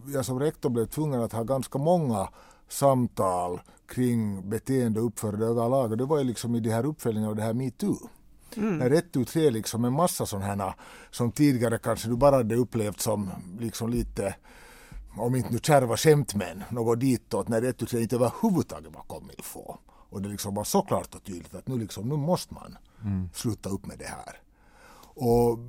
jag 0.07 0.25
som 0.25 0.39
rektor 0.39 0.69
blev 0.69 0.85
tvungen 0.85 1.21
att 1.21 1.33
ha 1.33 1.43
ganska 1.43 1.77
många 1.77 2.29
samtal 2.69 3.61
kring 3.87 4.49
beteende 4.49 4.99
och 4.99 5.05
uppförande 5.05 5.45
överlag 5.45 5.91
och 5.91 5.97
det 5.97 6.05
var 6.05 6.17
ju 6.17 6.23
liksom 6.23 6.55
i 6.55 6.59
de 6.59 6.69
här 6.69 6.85
uppföljningarna 6.85 7.29
av 7.29 7.35
det 7.35 7.43
här 7.43 7.53
metoo. 7.53 8.09
Mm. 8.55 8.77
När 8.77 8.89
rätt 8.89 9.17
ut 9.17 9.27
tre 9.27 9.49
liksom 9.49 9.85
en 9.85 9.93
massa 9.93 10.25
sådana 10.25 10.45
här 10.45 10.73
som 11.11 11.31
tidigare 11.31 11.77
kanske 11.77 12.09
du 12.09 12.15
bara 12.15 12.35
hade 12.35 12.55
upplevt 12.55 12.99
som 12.99 13.31
liksom 13.59 13.89
lite 13.89 14.35
om 15.17 15.35
inte 15.35 15.49
nu 15.49 15.59
kärva 15.63 15.97
skämt 15.97 16.35
men 16.35 16.63
något 16.69 16.99
ditåt 16.99 17.47
när 17.47 17.61
det 17.61 17.81
inte 17.81 18.15
överhuvudtaget 18.15 18.95
var 18.95 19.01
kommit 19.01 19.45
få. 19.45 19.77
Och 20.09 20.21
det 20.21 20.29
liksom 20.29 20.55
var 20.55 20.63
så 20.63 20.81
klart 20.81 21.15
och 21.15 21.23
tydligt 21.23 21.55
att 21.55 21.67
nu, 21.67 21.77
liksom, 21.77 22.09
nu 22.09 22.15
måste 22.15 22.53
man 22.53 22.77
mm. 23.03 23.29
sluta 23.33 23.69
upp 23.69 23.85
med 23.85 23.99
det 23.99 24.07
här. 24.07 24.39
Och 25.17 25.59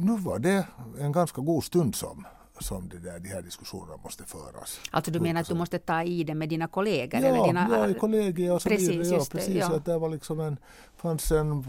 nu 0.00 0.16
var 0.16 0.38
det 0.38 0.66
en 0.98 1.12
ganska 1.12 1.42
god 1.42 1.64
stund 1.64 1.94
som 1.94 2.26
som 2.60 2.88
det 2.88 2.98
där, 2.98 3.18
de 3.18 3.28
här 3.28 3.42
diskussionerna 3.42 3.96
måste 4.04 4.24
föras. 4.24 4.80
Alltså 4.90 5.10
du 5.10 5.20
menar 5.20 5.40
att 5.40 5.48
du 5.48 5.54
måste 5.54 5.78
ta 5.78 6.02
i 6.02 6.24
det 6.24 6.34
med 6.34 6.48
dina 6.48 6.68
kollegor? 6.68 7.20
Ja, 7.20 7.28
eller 7.28 7.46
dina, 7.46 7.88
ja 7.88 7.94
kollegor 8.00 8.54
och 8.54 8.62
så 8.62 8.68
precis, 8.68 8.88
vidare. 8.88 9.18
Ja, 9.18 9.24
precis, 9.30 9.54
ja. 9.54 9.76
Att 9.76 9.84
det 9.84 9.98
var 9.98 10.08
liksom 10.08 10.40
en, 10.40 10.56
fanns 10.96 11.32
en, 11.32 11.64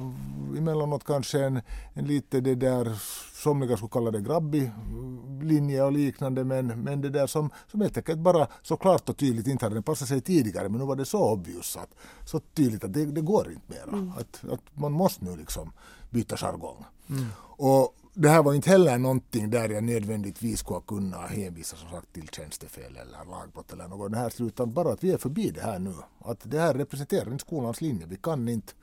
emellanåt 0.58 1.04
kanske 1.04 1.40
en, 1.44 1.62
en 1.94 2.06
lite 2.06 2.42
det 2.42 2.56
där, 2.56 2.98
somliga 3.34 3.78
skulle 3.78 3.90
kalla 3.90 4.12
det 4.12 4.22
grabbig 4.22 4.72
linje 5.42 5.84
och 5.84 5.92
liknande, 5.92 6.44
men, 6.44 6.68
men 6.68 7.02
det 7.02 7.10
där 7.10 7.28
som, 7.28 7.50
som 7.68 7.82
helt 7.82 7.98
enkelt 7.98 8.20
bara 8.20 8.48
så 8.62 8.78
klart 8.78 9.10
och 9.10 9.18
tydligt 9.18 9.48
inte 9.48 9.66
hade 9.66 9.82
passat 9.82 10.08
sig 10.08 10.22
tidigare, 10.22 10.70
men 10.70 10.80
nu 10.80 10.86
var 10.86 10.96
det 10.96 11.06
så 11.06 11.32
obvious, 11.34 11.78
att, 11.78 11.90
så 12.26 12.40
tydligt 12.40 12.84
att 12.84 12.94
det, 12.94 13.06
det 13.06 13.22
går 13.22 13.52
inte 13.52 13.66
mera. 13.68 13.98
Mm. 13.98 14.12
Att, 14.18 14.44
att 14.52 14.62
man 14.74 14.92
måste 14.92 15.26
nu 15.26 15.36
liksom 15.36 15.72
byta 16.10 16.38
jargong. 16.38 16.86
Mm. 17.10 17.26
Och 17.58 17.96
det 18.14 18.30
här 18.30 18.44
var 18.44 18.54
inte 18.54 18.70
heller 18.70 18.98
någonting 18.98 19.50
där 19.50 19.70
jag 19.70 19.84
nödvändigtvis 19.84 20.60
skulle 20.60 20.82
kunna 20.88 21.18
hänvisa 21.18 21.76
som 21.76 21.90
sagt 21.90 22.14
till 22.14 22.30
tjänstefel 22.30 22.96
eller 22.96 23.26
lagbrott 23.32 23.74
eller 23.74 23.88
något 23.88 24.16
här, 24.16 24.42
utan 24.42 24.74
bara 24.74 24.94
att 24.94 25.04
vi 25.04 25.12
är 25.12 25.18
förbi 25.18 25.52
det 25.52 25.62
här 25.62 25.80
nu. 25.80 25.94
Att 26.20 26.40
det 26.44 26.60
här 26.60 26.74
representerar 26.74 27.32
inte 27.32 27.46
skolans 27.46 27.82
linje. 27.82 28.06
Vi 28.06 28.18
kan 28.18 28.48
inte 28.48 28.74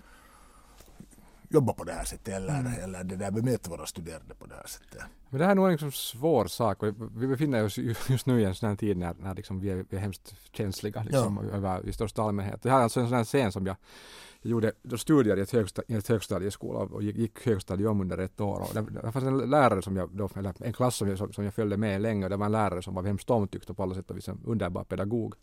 jobba 1.49 1.73
på 1.73 1.85
det 1.85 1.93
här 1.93 2.05
sättet 2.05 2.35
eller, 2.35 2.61
mm. 2.61 2.73
eller 2.83 3.05
det 3.05 3.17
där 3.17 3.31
bemöta 3.31 3.71
våra 3.71 3.87
studerande 3.87 4.35
på 4.35 4.47
det 4.47 4.55
här 4.55 4.67
sättet. 4.67 5.03
Men 5.29 5.39
det 5.39 5.45
här 5.45 5.51
är 5.51 5.55
nog 5.55 5.65
en 5.65 5.73
liksom 5.73 5.93
svår 5.93 6.47
sak 6.47 6.83
och 6.83 6.95
vi 7.17 7.27
befinner 7.27 7.65
oss 7.65 7.79
just 8.09 8.27
nu 8.27 8.41
i 8.41 8.45
en 8.45 8.55
sån 8.55 8.69
här 8.69 8.77
tid 8.77 8.97
när, 8.97 9.15
när 9.21 9.35
liksom 9.35 9.61
vi, 9.61 9.71
är, 9.71 9.85
vi 9.91 9.97
är 9.97 10.01
hemskt 10.01 10.35
känsliga 10.53 11.03
liksom, 11.03 11.49
ja. 11.51 11.57
över, 11.57 11.89
i 11.89 11.93
största 11.93 12.23
allmänhet. 12.23 12.63
Det 12.63 12.71
här 12.71 12.79
är 12.79 12.83
alltså 12.83 13.01
en 13.01 13.09
sån 13.09 13.17
här 13.17 13.25
scen 13.25 13.53
som 13.53 13.67
jag 13.67 13.77
jag 14.43 14.51
gjorde 14.51 14.73
studier 14.97 15.37
i 15.37 15.41
ett, 15.41 15.51
högsta, 15.51 15.83
i 15.89 15.95
ett 15.95 16.09
högstadieskola 16.09 16.79
och 16.79 17.03
gick, 17.03 17.17
gick 17.17 17.47
högstadiet 17.47 17.91
om 17.91 18.01
under 18.01 18.19
ett 18.19 18.41
år. 18.41 18.61
Och 18.61 18.75
det, 18.75 19.01
det 19.03 19.13
fanns 19.13 19.25
en 19.25 19.39
lärare 19.39 19.83
som 19.83 19.97
jag, 19.97 20.11
då, 20.11 20.29
eller 20.37 20.55
en 20.59 20.73
klass 20.73 20.97
som 20.97 21.09
jag, 21.09 21.35
som 21.35 21.45
jag 21.45 21.55
följde 21.55 21.77
med 21.77 22.01
länge 22.01 22.25
och 22.25 22.31
det 22.31 22.37
var 22.37 22.47
en 22.47 22.53
lärare 22.53 22.83
som 22.83 22.95
var 22.95 23.03
hemskt 23.03 23.31
omtyckt 23.31 23.71
och 23.71 23.77
på 23.77 23.83
alla 23.83 23.95
sätt 23.95 24.11
och 24.11 24.17
vis 24.17 24.29
en 24.29 24.41
underbar 24.45 24.85
pedagog. 24.85 25.35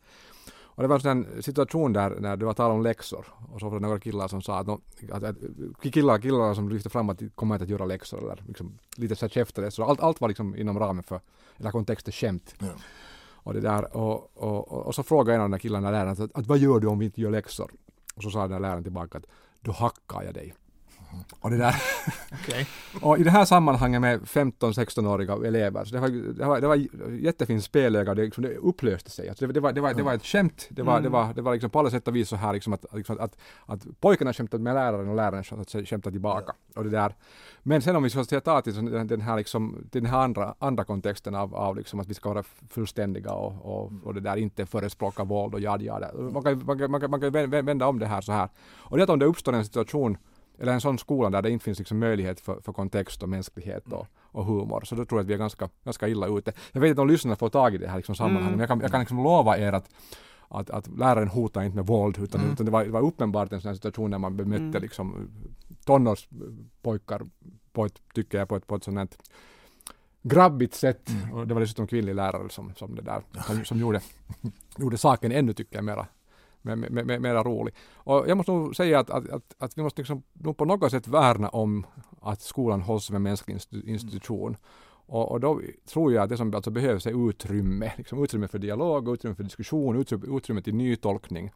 Och 0.75 0.83
det 0.83 0.87
var 0.87 1.07
en 1.07 1.43
situation 1.43 1.93
där 1.93 2.15
när 2.19 2.37
det 2.37 2.45
var 2.45 2.53
tal 2.53 2.71
om 2.71 2.83
läxor 2.83 3.25
och 3.53 3.59
så 3.59 3.69
var 3.69 3.79
det 3.79 3.85
några 3.85 3.99
killar 3.99 4.27
som 4.27 4.41
sa 4.41 4.59
att, 4.59 4.69
att, 5.11 5.23
att 5.23 5.35
killar, 5.81 6.17
killar 6.19 6.53
som 6.53 6.69
lyfte 6.69 6.89
fram 6.89 7.09
att 7.09 7.19
de 7.19 7.29
kommer 7.29 7.55
inte 7.55 7.63
att 7.63 7.69
göra 7.69 7.85
läxor 7.85 8.23
eller 8.23 8.43
liksom 8.47 8.77
lite 8.97 9.15
så 9.15 9.27
käftade 9.27 9.71
så 9.71 9.83
allt, 9.83 9.99
allt 9.99 10.21
var 10.21 10.27
liksom 10.27 10.55
inom 10.55 10.79
ramen 10.79 11.03
för, 11.03 11.19
eller 11.57 11.71
kontexten 11.71 12.13
skämt. 12.13 12.55
Ja. 12.59 12.67
Och 13.45 13.53
det 13.53 13.61
där 13.61 13.97
och, 13.97 14.31
och, 14.33 14.71
och, 14.71 14.85
och, 14.85 14.95
så 14.95 15.03
frågade 15.03 15.35
en 15.35 15.41
av 15.41 15.49
de 15.49 15.51
där 15.51 15.59
killarna 15.59 15.91
läraren 15.91 16.23
att, 16.23 16.35
att 16.35 16.47
vad 16.47 16.57
gör 16.57 16.79
du 16.79 16.87
om 16.87 16.99
vi 16.99 17.05
inte 17.05 17.21
gör 17.21 17.31
läxor? 17.31 17.71
Och 18.15 18.23
så 18.23 18.31
sa 18.31 18.41
den 18.41 18.51
där 18.51 18.59
läraren 18.59 18.83
tillbaka 18.83 19.17
att 19.17 19.25
då 19.61 19.71
hackar 19.71 20.23
jag 20.23 20.33
dig. 20.33 20.53
Och, 21.39 21.49
det 21.49 21.57
där 21.57 21.75
okay. 22.31 22.65
och 23.01 23.19
i 23.19 23.23
det 23.23 23.31
här 23.31 23.45
sammanhanget 23.45 24.01
med 24.01 24.21
15-16-åriga 24.21 25.47
elever, 25.47 25.85
så 25.85 25.95
det 25.95 26.01
var, 26.01 26.09
det 26.09 26.45
var, 26.45 26.61
det 26.61 26.67
var 26.67 26.75
jättefint 27.11 27.63
spelöga, 27.63 28.15
det, 28.15 28.21
liksom, 28.21 28.43
det 28.43 28.55
upplöste 28.55 29.09
sig. 29.09 29.29
Alltså 29.29 29.47
det, 29.47 29.53
det, 29.53 29.59
var, 29.59 29.73
det, 29.73 29.81
var, 29.81 29.93
det 29.93 30.03
var 30.03 30.13
ett 30.13 30.25
skämt, 30.25 30.67
det 30.69 30.83
var, 30.83 30.93
mm. 30.93 31.03
det 31.03 31.09
var, 31.09 31.33
det 31.33 31.41
var 31.41 31.53
liksom 31.53 31.69
på 31.69 31.79
alla 31.79 31.89
sätt 31.89 32.07
och 32.07 32.15
vis 32.15 32.29
så 32.29 32.35
här 32.35 32.53
liksom 32.53 32.73
att, 32.73 32.85
liksom 32.93 33.17
att, 33.19 33.37
att 33.65 33.99
pojkarna 33.99 34.33
skämtade 34.33 34.63
med 34.63 34.73
läraren 34.73 35.09
och 35.09 35.15
läraren 35.15 35.43
skämtade 35.85 36.11
tillbaka. 36.11 36.53
Och 36.75 36.83
det 36.83 36.89
där. 36.89 37.15
Men 37.63 37.81
sen 37.81 37.95
om 37.95 38.03
vi 38.03 38.09
ska 38.09 38.39
ta 38.41 38.61
till 38.61 38.91
den, 38.91 39.07
den 39.07 39.21
här, 39.21 39.37
liksom, 39.37 39.87
den 39.91 40.05
här 40.05 40.19
andra, 40.19 40.55
andra 40.59 40.83
kontexten 40.83 41.35
av, 41.35 41.55
av 41.55 41.77
liksom 41.77 41.99
att 41.99 42.07
vi 42.07 42.13
ska 42.13 42.29
vara 42.33 42.43
fullständiga 42.69 43.31
och, 43.31 43.53
och, 43.65 43.91
och 44.03 44.13
det 44.13 44.19
där 44.19 44.37
inte 44.37 44.65
förespråka 44.65 45.23
våld 45.23 45.53
och 45.53 45.59
jad, 45.59 45.81
jad. 45.81 46.31
Man 46.33 46.43
kan, 46.43 46.65
man, 46.65 46.79
kan, 46.79 46.91
man, 46.91 47.01
kan, 47.01 47.11
man 47.11 47.21
kan 47.21 47.31
vända 47.65 47.87
om 47.87 47.99
det 47.99 48.05
här 48.05 48.21
så 48.21 48.31
här. 48.31 48.49
Och 48.77 48.97
det 48.97 49.01
är 49.01 49.03
att 49.03 49.09
om 49.09 49.19
det 49.19 49.25
uppstår 49.25 49.53
en 49.53 49.65
situation 49.65 50.17
eller 50.59 50.73
en 50.73 50.81
sån 50.81 50.97
skola 50.97 51.29
där 51.29 51.41
det 51.41 51.49
inte 51.49 51.65
finns 51.65 51.79
liksom 51.79 51.99
möjlighet 51.99 52.39
för, 52.39 52.61
för 52.61 52.73
kontext 52.73 53.23
och 53.23 53.29
mänsklighet 53.29 53.93
och, 53.93 54.07
och 54.21 54.45
humor. 54.45 54.81
Så 54.85 54.95
då 54.95 55.05
tror 55.05 55.19
jag 55.19 55.23
att 55.23 55.29
vi 55.29 55.33
är 55.33 55.37
ganska, 55.37 55.69
ganska 55.83 56.07
illa 56.07 56.27
ute. 56.27 56.53
Jag 56.71 56.81
vet 56.81 56.89
inte 56.89 57.01
om 57.01 57.07
lyssnarna 57.07 57.35
får 57.35 57.49
tag 57.49 57.75
i 57.75 57.77
det 57.77 57.87
här 57.87 57.97
liksom 57.97 58.15
sammanhanget, 58.15 58.47
mm. 58.47 58.51
men 58.51 58.59
jag 58.59 58.69
kan, 58.69 58.79
jag 58.79 58.91
kan 58.91 58.99
liksom 58.99 59.23
lova 59.23 59.57
er 59.57 59.73
att 59.73 59.89
att, 60.47 60.69
att 60.69 60.87
läraren 60.87 61.27
hotar 61.27 61.63
inte 61.63 61.75
med 61.75 61.85
våld 61.85 62.17
utan, 62.19 62.41
mm. 62.41 62.53
utan 62.53 62.65
det, 62.65 62.71
var, 62.71 62.85
det 62.85 62.91
var 62.91 63.01
uppenbart 63.01 63.53
en 63.53 63.61
sån 63.61 63.75
situation 63.75 64.11
där 64.11 64.17
man 64.17 64.37
bemötte 64.37 64.63
mm. 64.63 64.81
liksom 64.81 65.29
tonårspojkar 65.85 67.21
på 67.71 67.85
ett, 67.85 68.01
tycker 68.13 68.37
jag, 68.37 68.49
på 68.49 68.55
ett, 68.55 68.67
på 68.67 68.75
ett 68.75 68.83
sånt 68.83 68.97
här 68.97 69.07
grabbigt 70.21 70.75
sätt. 70.75 71.09
Mm. 71.09 71.33
Och 71.33 71.47
det 71.47 71.53
var 71.53 71.61
dessutom 71.61 71.87
kvinnlig 71.87 72.15
lärare 72.15 72.49
som, 72.49 72.73
som 72.75 72.95
det 72.95 73.01
där, 73.01 73.21
som, 73.47 73.65
som 73.65 73.79
gjorde, 73.79 74.01
gjorde 74.77 74.97
saken 74.97 75.31
ännu, 75.31 75.53
tycker 75.53 75.75
jag, 75.75 75.85
mera 75.85 76.07
mera 76.65 77.43
rolig. 77.43 77.75
Och 77.93 78.25
jag 78.27 78.37
måste 78.37 78.51
nog 78.51 78.75
säga 78.75 78.99
att, 78.99 79.09
att, 79.09 79.29
att, 79.29 79.55
att 79.57 79.77
vi 79.77 79.83
måste 79.83 80.01
liksom, 80.01 80.23
nog 80.33 80.57
på 80.57 80.65
något 80.65 80.91
sätt 80.91 81.07
värna 81.07 81.49
om 81.49 81.85
att 82.21 82.41
skolan 82.41 82.81
hålls 82.81 83.05
som 83.05 83.15
en 83.15 83.23
mänsklig 83.23 83.59
institution. 83.71 84.57
Och, 85.07 85.31
och, 85.31 85.39
då 85.39 85.61
tror 85.89 86.13
jag 86.13 86.23
att 86.23 86.29
det 86.29 86.37
som 86.37 86.55
alltså 86.55 86.71
behövs 86.71 87.05
är 87.05 87.29
utrymme, 87.29 87.93
liksom 87.97 88.23
utrymme 88.23 88.47
för 88.47 88.59
dialog, 88.59 89.09
utrymme 89.09 89.35
för 89.35 89.43
diskussion, 89.43 89.95
utrymme, 89.95 90.37
utrymme 90.37 90.61
till 90.61 90.75
nytolkning 90.75 91.51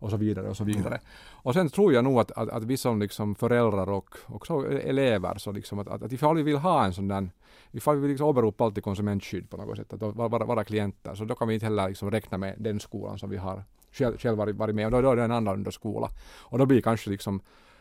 och 0.00 0.10
så 0.10 0.16
vidare 0.16 0.48
och 0.48 0.56
så 0.56 0.64
vidare. 0.64 0.94
Mm. 0.94 1.00
Och 1.32 1.54
sen 1.54 1.68
tror 1.68 1.92
jag 1.92 2.04
nog 2.04 2.20
att, 2.20 2.30
att, 2.30 2.48
att 2.48 2.64
vi 2.64 2.76
som 2.76 3.00
liksom 3.00 3.34
föräldrar 3.34 3.90
och 3.90 4.16
också 4.26 4.70
elever, 4.70 5.38
så 5.38 5.52
liksom 5.52 5.78
att, 5.78 5.88
att, 5.88 6.02
att 6.02 6.12
ifall 6.12 6.36
vi 6.36 6.42
vill 6.42 6.56
ha 6.56 6.84
en 6.84 6.92
sån 6.92 7.08
där, 7.08 7.30
ifall 7.70 7.96
vi 7.96 8.00
vill 8.00 8.10
liksom 8.10 8.26
åberopa 8.26 8.64
alltid 8.64 8.84
konsumentskydd 8.84 9.50
på 9.50 9.56
något 9.56 9.76
sätt, 9.76 9.92
att 9.92 10.16
vara, 10.16 10.44
vara 10.44 10.64
klienter, 10.64 11.14
så 11.14 11.24
då 11.24 11.34
kan 11.34 11.48
vi 11.48 11.54
inte 11.54 11.66
heller 11.66 11.88
liksom 11.88 12.10
räkna 12.10 12.38
med 12.38 12.54
den 12.58 12.80
skolan 12.80 13.18
som 13.18 13.30
vi 13.30 13.36
har 13.36 13.64
själv, 13.92 14.18
själv 14.18 14.38
varit, 14.38 14.56
varit 14.56 14.74
med 14.74 14.86
och 14.86 14.90
då, 14.90 15.00
då 15.00 15.10
är 15.10 15.16
det 15.16 15.24
en 15.24 15.32
annan 15.32 15.72
skola. 15.72 16.08
Och 16.38 16.58
då 16.58 16.66
blir 16.66 16.80
kanske 16.80 17.10
liksom 17.10 17.40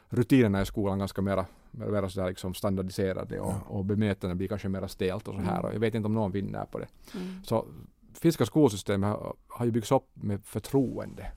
rutinerna 0.09 0.61
i 0.61 0.65
skolan 0.65 0.99
ganska 0.99 1.21
mera, 1.21 1.45
mera 1.71 2.09
sådär 2.09 2.27
liksom 2.27 2.53
standardiserade 2.53 3.39
och, 3.39 3.51
ja. 3.51 3.61
och 3.67 3.85
bemötandet 3.85 4.37
blir 4.37 4.47
kanske 4.47 4.69
mera 4.69 4.87
stelt 4.87 5.27
och 5.27 5.33
så 5.33 5.41
här. 5.41 5.59
Mm. 5.59 5.65
Och 5.65 5.73
jag 5.73 5.79
vet 5.79 5.95
inte 5.95 6.05
om 6.05 6.13
någon 6.13 6.31
vinner 6.31 6.65
på 6.65 6.79
det. 6.79 6.87
Mm. 7.15 7.43
Så 7.43 7.65
finska 8.13 8.45
skolsystemet 8.45 9.09
har, 9.09 9.33
har 9.47 9.65
ju 9.65 9.71
byggts 9.71 9.91
upp 9.91 10.09
med 10.13 10.45
förtroende. 10.45 11.31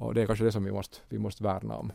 Och 0.00 0.14
det 0.14 0.22
är 0.22 0.26
kanske 0.26 0.44
det 0.44 0.52
som 0.52 0.64
vi 0.64 0.72
måste, 0.72 0.96
vi 1.08 1.18
måste 1.18 1.42
värna 1.42 1.76
om. 1.76 1.92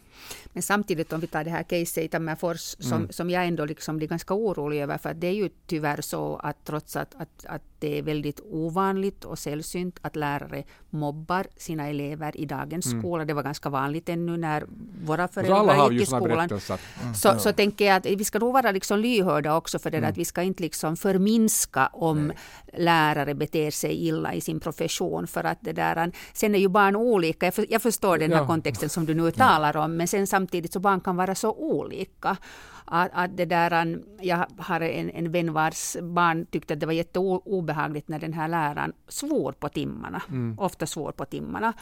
Men 0.54 0.63
samtidigt 0.63 1.13
om 1.13 1.20
vi 1.20 1.28
tar 1.28 1.44
det 1.44 1.50
här 1.50 1.63
caset 1.63 2.04
i 2.04 2.08
Tammerfors 2.08 2.76
som, 2.80 2.98
mm. 2.98 3.12
som 3.12 3.30
jag 3.30 3.46
ändå 3.46 3.66
liksom 3.66 3.98
blir 3.98 4.08
ganska 4.08 4.34
orolig 4.34 4.82
över 4.82 4.98
för 4.98 5.13
det 5.13 5.28
är 5.28 5.32
ju 5.32 5.50
tyvärr 5.66 6.02
så 6.02 6.36
att 6.36 6.66
trots 6.66 6.96
att, 6.96 7.16
att, 7.16 7.46
att 7.46 7.62
det 7.80 8.00
är 8.00 8.02
väldigt 8.02 8.39
ovanligt 8.39 9.26
och 9.26 9.39
sällsynt 9.39 10.00
att 10.02 10.16
lärare 10.16 10.63
mobbar 10.89 11.48
sina 11.58 11.88
elever 11.89 12.38
i 12.38 12.46
dagens 12.46 12.86
mm. 12.86 13.02
skola. 13.02 13.26
Det 13.26 13.34
var 13.34 13.44
ganska 13.44 13.70
vanligt 13.70 14.10
ännu 14.10 14.38
när 14.38 14.66
våra 15.06 15.28
föräldrar 15.28 15.92
gick 15.92 16.02
i 16.02 16.06
skolan. 16.06 16.50
Mm. 16.50 17.13
Så, 17.16 17.39
så 17.39 17.54
tänker 17.54 17.86
jag 17.86 17.96
att 17.96 18.06
vi 18.06 18.26
ska 18.26 18.39
nog 18.39 18.54
vara 18.54 18.72
liksom 18.72 19.00
lyhörda 19.00 19.56
också 19.56 19.80
för 19.80 19.92
det 19.92 19.98
mm. 19.98 20.10
att 20.10 20.18
vi 20.18 20.26
ska 20.26 20.42
inte 20.42 20.63
liksom 20.63 20.98
förminska 20.98 21.88
om 21.88 22.28
Nej. 22.28 22.38
lärare 22.74 23.34
beter 23.34 23.72
sig 23.72 24.08
illa 24.08 24.34
i 24.34 24.42
sin 24.42 24.60
profession 24.60 25.28
för 25.28 25.44
att 25.44 25.58
det 25.62 25.74
där, 25.74 26.12
sen 26.34 26.56
är 26.56 26.60
ju 26.60 26.68
barn 26.68 26.96
olika. 26.96 27.46
Jag, 27.46 27.54
för, 27.54 27.66
jag 27.70 27.82
förstår 27.94 28.18
den 28.18 28.32
här 28.32 28.40
ja. 28.40 28.48
kontexten 28.48 28.90
som 28.90 29.06
du 29.06 29.14
nu 29.14 29.32
talar 29.32 29.78
om 29.78 29.98
men 29.98 30.08
sen 30.08 30.28
samtidigt 30.28 30.74
så 30.74 30.80
barn 30.80 31.02
kan 31.02 31.16
vara 31.16 31.36
så 31.36 31.52
olika 31.52 32.38
att, 32.86 33.10
att 33.14 33.38
det 33.38 33.46
där, 33.46 34.00
jag 34.22 34.46
har 34.58 34.82
en, 34.82 35.10
en 35.10 35.32
vän 35.32 35.54
vars 35.54 35.98
barn 36.02 36.46
tyckte 36.46 36.74
att 36.74 36.80
det 36.80 36.86
var 36.86 36.94
jätteobehagligt 36.94 38.08
när 38.08 38.20
den 38.20 38.34
här 38.34 38.48
läraren 38.48 38.94
svor 39.08 39.52
på 39.52 39.70
timmarna, 39.70 40.22
mm. 40.30 40.60
ofta 40.60 40.86
svor 40.86 41.12
på 41.12 41.26
timmarna. 41.26 41.74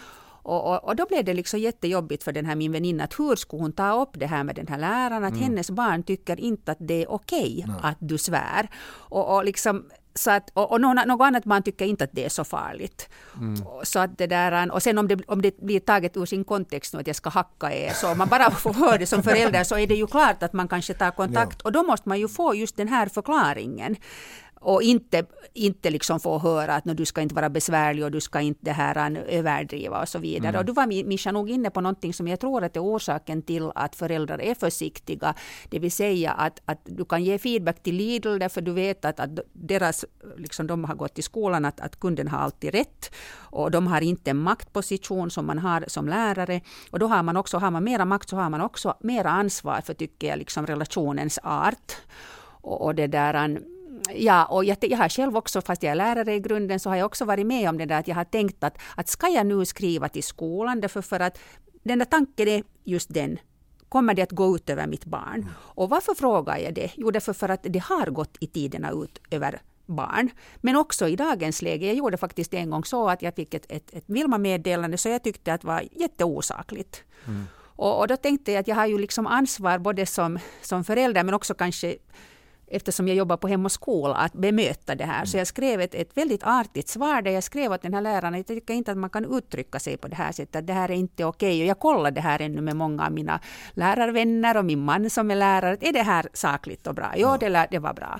Och, 0.44 0.72
och, 0.72 0.84
och, 0.84 0.96
då 0.96 1.06
blev 1.06 1.26
det 1.26 1.34
liksom 1.34 1.60
jättejobbigt 1.60 2.24
för 2.24 2.32
den 2.32 2.46
här 2.46 2.56
min 2.56 2.72
väninna, 2.72 3.04
att 3.04 3.20
hur 3.20 3.36
skulle 3.36 3.64
hon 3.64 3.72
ta 3.72 4.02
upp 4.02 4.10
det 4.14 4.28
här 4.28 4.44
med 4.44 4.56
den 4.56 4.68
här 4.68 4.78
läraren, 4.78 5.24
att 5.24 5.34
mm. 5.34 5.44
hennes 5.44 5.72
barn 5.72 6.04
tycker 6.04 6.40
inte 6.40 6.72
att 6.72 6.78
det 6.80 7.04
är 7.04 7.12
okej 7.12 7.66
okay 7.68 7.76
att 7.82 7.98
du 8.00 8.18
svär. 8.18 8.70
Och, 9.10 9.36
och 9.36 9.46
liksom, 9.46 9.86
så 10.16 10.32
att, 10.32 10.50
och, 10.54 10.72
och 10.72 10.82
något, 10.82 11.08
något 11.08 11.26
annat 11.26 11.46
man 11.46 11.64
tycker 11.64 11.86
inte 11.86 12.04
att 12.04 12.10
det 12.14 12.26
är 12.26 12.30
så 12.30 12.44
farligt. 12.44 13.10
Mm. 13.38 13.56
Så 13.84 14.00
att 14.00 14.18
det 14.18 14.28
där, 14.28 14.72
och 14.72 14.84
sen 14.84 14.98
om 14.98 15.08
det, 15.08 15.20
om 15.28 15.42
det 15.42 15.58
blir 15.62 15.80
taget 15.80 16.18
ur 16.18 16.26
sin 16.26 16.44
kontext 16.44 16.94
nu 16.94 17.00
att 17.00 17.08
jag 17.08 17.16
ska 17.16 17.30
hacka 17.30 17.74
er, 17.74 17.94
så 17.94 18.12
om 18.12 18.18
man 18.18 18.28
bara 18.28 18.52
får 18.64 18.74
höra 18.74 18.98
det 18.98 19.06
som 19.06 19.24
förälder 19.24 19.64
så 19.64 19.78
är 19.78 19.88
det 19.88 19.96
ju 19.96 20.08
klart 20.08 20.44
att 20.44 20.54
man 20.54 20.68
kanske 20.68 20.94
tar 20.94 21.12
kontakt 21.12 21.58
ja. 21.60 21.64
och 21.64 21.72
då 21.72 21.84
måste 21.84 22.10
man 22.10 22.20
ju 22.20 22.28
få 22.28 22.56
just 22.56 22.78
den 22.78 22.88
här 22.88 23.08
förklaringen 23.08 23.96
och 24.62 24.82
inte, 24.82 25.26
inte 25.54 25.90
liksom 25.90 26.20
få 26.20 26.40
höra 26.40 26.76
att 26.76 26.98
du 26.98 27.06
ska 27.06 27.22
inte 27.22 27.36
vara 27.36 27.50
besvärlig 27.50 28.06
och 28.06 28.12
du 28.12 28.22
ska 28.22 28.40
inte 28.40 28.60
det 28.64 28.72
här 28.72 29.18
överdriva 29.28 30.02
och 30.02 30.08
så 30.08 30.20
vidare. 30.20 30.50
Mm. 30.50 30.60
Och 30.60 30.66
du 30.66 30.72
var 30.72 30.88
Mischa 30.88 31.32
nog 31.32 31.50
inne 31.50 31.70
på 31.70 31.82
någonting 31.82 32.14
som 32.14 32.28
jag 32.28 32.40
tror 32.40 32.64
att 32.64 32.76
är 32.76 32.84
orsaken 32.84 33.42
till 33.42 33.72
att 33.76 33.96
föräldrar 33.96 34.42
är 34.42 34.56
försiktiga. 34.56 35.34
Det 35.70 35.80
vill 35.80 35.92
säga 35.92 36.32
att, 36.32 36.62
att 36.66 36.82
du 36.84 37.06
kan 37.06 37.24
ge 37.24 37.38
feedback 37.38 37.84
till 37.84 37.96
Lidl 37.96 38.40
därför 38.40 38.62
du 38.62 38.72
vet 38.72 39.06
att, 39.06 39.20
att 39.20 39.30
deras, 39.54 40.06
liksom 40.38 40.68
de 40.68 40.84
har 40.84 40.96
gått 40.96 41.20
i 41.20 41.22
skolan 41.22 41.66
att, 41.66 41.80
att 41.80 42.00
kunden 42.00 42.28
har 42.28 42.40
alltid 42.40 42.72
rätt 42.72 43.12
och 43.38 43.72
de 43.72 43.88
har 43.88 44.02
inte 44.02 44.32
en 44.32 44.38
maktposition 44.38 45.32
som 45.32 45.46
man 45.46 45.60
har 45.60 45.84
som 45.88 46.08
lärare. 46.08 46.62
Och 46.92 47.00
då 47.00 47.08
har 47.08 47.24
man 47.24 47.38
också, 47.38 47.58
har 47.58 47.72
man 47.72 47.84
mera 47.84 48.06
makt 48.06 48.30
så 48.30 48.36
har 48.36 48.50
man 48.50 48.62
också 48.62 48.94
mera 49.00 49.30
ansvar 49.30 49.82
för, 49.82 49.94
tycker 49.94 50.28
jag, 50.28 50.38
liksom 50.38 50.68
relationens 50.68 51.40
art. 51.44 51.92
Och, 52.64 52.86
och 52.86 52.96
det 52.96 53.08
där 53.08 53.34
ja, 54.16 54.46
och 54.46 54.66
jag, 54.66 54.78
jag 54.82 54.98
har 54.98 55.10
själv 55.10 55.38
också, 55.38 55.62
fast 55.62 55.84
jag 55.84 55.92
är 55.92 55.96
lärare 55.96 56.34
i 56.34 56.40
grunden, 56.40 56.80
så 56.80 56.90
har 56.90 56.96
jag 56.96 57.06
också 57.06 57.26
varit 57.26 57.48
med 57.48 57.70
om 57.70 57.78
det 57.78 57.86
där 57.86 58.00
att 58.00 58.08
jag 58.08 58.16
har 58.16 58.24
tänkt 58.24 58.64
att, 58.64 58.78
att 58.96 59.10
ska 59.10 59.28
jag 59.28 59.46
nu 59.46 59.66
skriva 59.66 60.10
till 60.10 60.24
skolan, 60.24 60.82
därför 60.82 61.02
för 61.02 61.20
att 61.20 61.40
den 61.84 62.00
där 62.00 62.06
tanken 62.06 62.48
är 62.48 62.64
just 62.84 63.14
den, 63.14 63.40
kommer 63.90 64.14
det 64.14 64.22
att 64.22 64.32
gå 64.32 64.56
ut 64.56 64.70
över 64.70 64.88
mitt 64.88 65.06
barn? 65.06 65.42
Mm. 65.42 65.50
Och 65.58 65.90
varför 65.90 66.14
frågar 66.14 66.58
jag 66.58 66.74
det? 66.74 66.92
Jo, 66.96 67.12
därför 67.12 67.34
för 67.34 67.50
att 67.50 67.64
det 67.64 67.80
har 67.80 68.06
gått 68.06 68.38
i 68.40 68.48
tiderna 68.48 68.92
ut 68.92 69.22
över 69.32 69.62
barn. 69.86 70.30
Men 70.62 70.76
också 70.76 71.08
i 71.08 71.16
dagens 71.16 71.62
läge. 71.62 71.86
Jag 71.86 71.96
gjorde 71.96 72.18
faktiskt 72.18 72.54
en 72.54 72.70
gång 72.70 72.84
så 72.84 73.10
att 73.10 73.22
jag 73.22 73.36
fick 73.36 73.54
ett, 73.54 73.66
ett, 73.70 73.94
ett 73.94 74.04
Vilma-meddelande 74.08 74.98
så 74.98 75.10
jag 75.10 75.24
tyckte 75.24 75.54
att 75.54 75.62
det 75.62 75.68
var 75.68 75.84
jätteosakligt. 75.92 77.04
Mm. 77.28 77.44
Och, 77.76 78.00
och, 78.00 78.08
då 78.08 78.18
tänkte 78.18 78.52
jag 78.52 78.60
att 78.60 78.68
jag 78.68 78.76
har 78.76 78.86
ju 78.86 78.98
liksom 78.98 79.28
ansvar 79.28 79.80
både 79.80 80.06
som, 80.06 80.40
som 80.62 80.84
förälder 80.84 81.24
men 81.24 81.34
också 81.34 81.54
kanske 81.54 81.98
eftersom 82.72 83.08
jag 83.08 83.18
jobbar 83.18 83.38
på 83.38 83.48
Hem 83.48 83.66
och 83.66 83.72
skola, 83.72 84.16
att 84.16 84.34
bemöta 84.34 84.96
det 84.96 85.06
här. 85.06 85.26
Så 85.26 85.38
jag 85.38 85.48
skrev 85.48 85.82
ett, 85.82 85.96
ett 85.96 86.18
väldigt 86.18 86.44
artigt 86.44 86.88
svar 86.88 87.22
där 87.22 87.32
jag 87.32 87.44
skrev 87.44 87.72
åt 87.72 87.82
den 87.82 87.94
här 87.94 88.02
läraren, 88.02 88.34
jag 88.34 88.48
tycker 88.48 88.74
inte 88.74 88.92
att 88.92 88.98
man 88.98 89.10
kan 89.10 89.38
uttrycka 89.38 89.80
sig 89.80 89.98
på 89.98 90.08
det 90.08 90.16
här 90.16 90.32
sättet, 90.32 90.56
att 90.56 90.68
det 90.68 90.74
här 90.74 90.92
är 90.92 90.96
inte 90.96 91.26
okej. 91.26 91.62
Och 91.62 91.68
jag 91.68 91.80
kollade 91.80 92.12
det 92.12 92.22
här 92.22 92.42
ännu 92.42 92.62
med 92.62 92.76
många 92.76 93.06
av 93.06 93.12
mina 93.12 93.40
lärarvänner 93.74 94.58
och 94.58 94.66
min 94.66 94.80
man 94.80 95.10
som 95.10 95.32
är 95.32 95.36
lärare. 95.36 95.78
Är 95.82 95.94
det 95.94 96.04
här 96.04 96.28
sakligt 96.34 96.88
och 96.88 96.96
bra? 96.96 97.14
Ja. 97.16 97.38
det, 97.40 97.68
det 97.72 97.80
var 97.80 97.94
bra. 97.94 98.20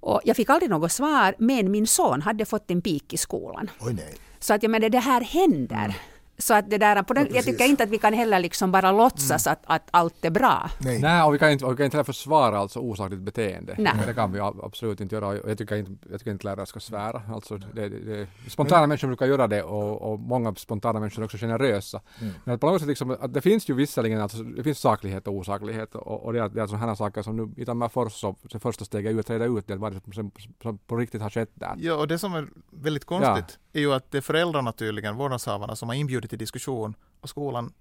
Och 0.00 0.20
jag 0.24 0.36
fick 0.36 0.50
aldrig 0.50 0.70
något 0.70 0.92
svar, 0.92 1.34
men 1.38 1.70
min 1.70 1.86
son 1.86 2.22
hade 2.22 2.44
fått 2.44 2.70
en 2.70 2.82
pik 2.82 3.12
i 3.12 3.16
skolan. 3.16 3.70
Oj. 3.80 3.96
Så 4.38 4.54
att 4.54 4.62
jag 4.62 4.70
menar, 4.70 4.88
det 4.88 4.98
här 4.98 5.20
händer. 5.20 5.84
Mm. 5.84 5.92
Så 6.40 6.54
att 6.54 6.70
det 6.70 6.78
där, 6.78 7.02
på 7.02 7.14
den, 7.14 7.26
ja, 7.30 7.34
jag 7.34 7.44
tycker 7.44 7.64
inte 7.64 7.82
att 7.82 7.90
vi 7.90 7.98
kan 7.98 8.12
heller 8.12 8.38
liksom 8.38 8.72
bara 8.72 8.92
låtsas 8.92 9.46
mm. 9.46 9.52
att, 9.52 9.62
att 9.64 9.88
allt 9.90 10.24
är 10.24 10.30
bra. 10.30 10.70
Nej, 10.78 10.98
Nej 11.00 11.22
och 11.22 11.34
vi 11.34 11.38
kan 11.38 11.50
inte, 11.50 11.66
vi 11.66 11.76
kan 11.76 11.84
inte 11.84 12.04
försvara 12.04 12.58
alltså 12.58 12.78
osakligt 12.78 13.22
beteende. 13.22 13.74
Nej. 13.78 13.92
Det 14.06 14.14
kan 14.14 14.32
vi 14.32 14.40
absolut 14.40 15.00
inte 15.00 15.14
göra. 15.14 15.36
Jag 15.46 15.58
tycker 15.58 15.76
inte, 15.76 15.92
jag 16.10 16.20
tycker 16.20 16.30
inte 16.30 16.44
lärare 16.46 16.66
ska 16.66 16.80
svära. 16.80 17.22
Alltså, 17.34 17.56
det, 17.56 17.88
det, 17.88 18.26
spontana 18.48 18.80
Men, 18.80 18.88
människor 18.88 19.08
brukar 19.08 19.26
göra 19.26 19.46
det 19.46 19.62
och, 19.62 20.12
och 20.12 20.18
många 20.18 20.54
spontana 20.54 21.00
människor 21.00 21.22
är 21.22 21.24
också 21.24 21.38
generösa. 21.38 22.00
Mm. 22.20 22.34
Men 22.44 22.58
på 22.58 22.70
något 22.70 22.80
sätt 22.80 22.88
liksom, 22.88 23.16
att 23.20 23.34
det 23.34 23.40
finns 23.40 23.70
ju 23.70 23.74
visserligen 23.74 24.20
alltså, 24.20 24.42
det 24.42 24.62
finns 24.62 24.78
saklighet 24.78 25.26
och 25.26 25.34
osaklighet 25.34 25.94
och, 25.94 26.24
och 26.24 26.32
det, 26.32 26.40
är, 26.40 26.48
det 26.48 26.62
är 26.62 26.66
sådana 26.66 26.96
saker 26.96 27.22
som 27.22 27.36
nu 27.36 27.62
i 27.62 27.64
Tammerfors 27.64 28.12
så 28.12 28.36
det 28.42 28.58
första 28.58 28.84
steget 28.84 29.12
ut, 29.12 29.30
reda 29.30 29.44
ut 29.44 29.66
det, 29.66 29.76
vad 29.76 29.92
det 29.92 30.14
som, 30.14 30.30
som 30.62 30.78
på 30.78 30.96
riktigt 30.96 31.22
har 31.22 31.30
skett 31.30 31.50
där. 31.54 31.74
Ja, 31.78 31.94
och 31.94 32.08
det 32.08 32.18
som 32.18 32.34
är 32.34 32.48
väldigt 32.70 33.04
konstigt 33.04 33.58
ja. 33.72 33.80
är 33.80 33.80
ju 33.80 33.92
att 33.92 34.10
det 34.10 34.18
är 34.18 34.22
föräldrarna 34.22 34.72
tydligen, 34.72 35.16
vårdnadshavarna, 35.16 35.76
som 35.76 35.88
har 35.88 35.96
inbjudit 35.96 36.29
till 36.30 36.38
diskussion 36.38 36.94
och 37.20 37.28
skolan 37.28 37.72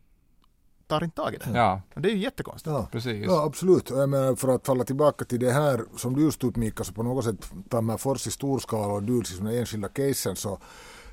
tar 0.87 1.03
inte 1.03 1.15
tag 1.15 1.33
i 1.33 1.37
det. 1.37 1.49
Ja. 1.53 1.81
Det 1.95 2.09
är 2.09 2.13
ju 2.13 2.19
jättekonstigt. 2.19 2.73
Ja, 2.73 2.87
Precis. 2.91 3.25
ja 3.25 3.43
absolut. 3.43 3.89
Jag 3.89 4.09
menar, 4.09 4.35
för 4.35 4.47
att 4.47 4.65
falla 4.65 4.83
tillbaka 4.83 5.25
till 5.25 5.39
det 5.39 5.51
här 5.51 5.85
som 5.97 6.15
du 6.15 6.21
just 6.21 6.43
Mika, 6.43 6.83
så 6.83 6.93
på 6.93 7.03
något 7.03 7.25
sätt 7.25 7.51
Tammerfors 7.69 8.27
i 8.27 8.31
storskala 8.31 8.93
och 8.93 9.03
du 9.03 9.17
liksom 9.17 9.45
de 9.45 9.59
enskilda 9.59 9.87
casen 9.87 10.35
så 10.35 10.59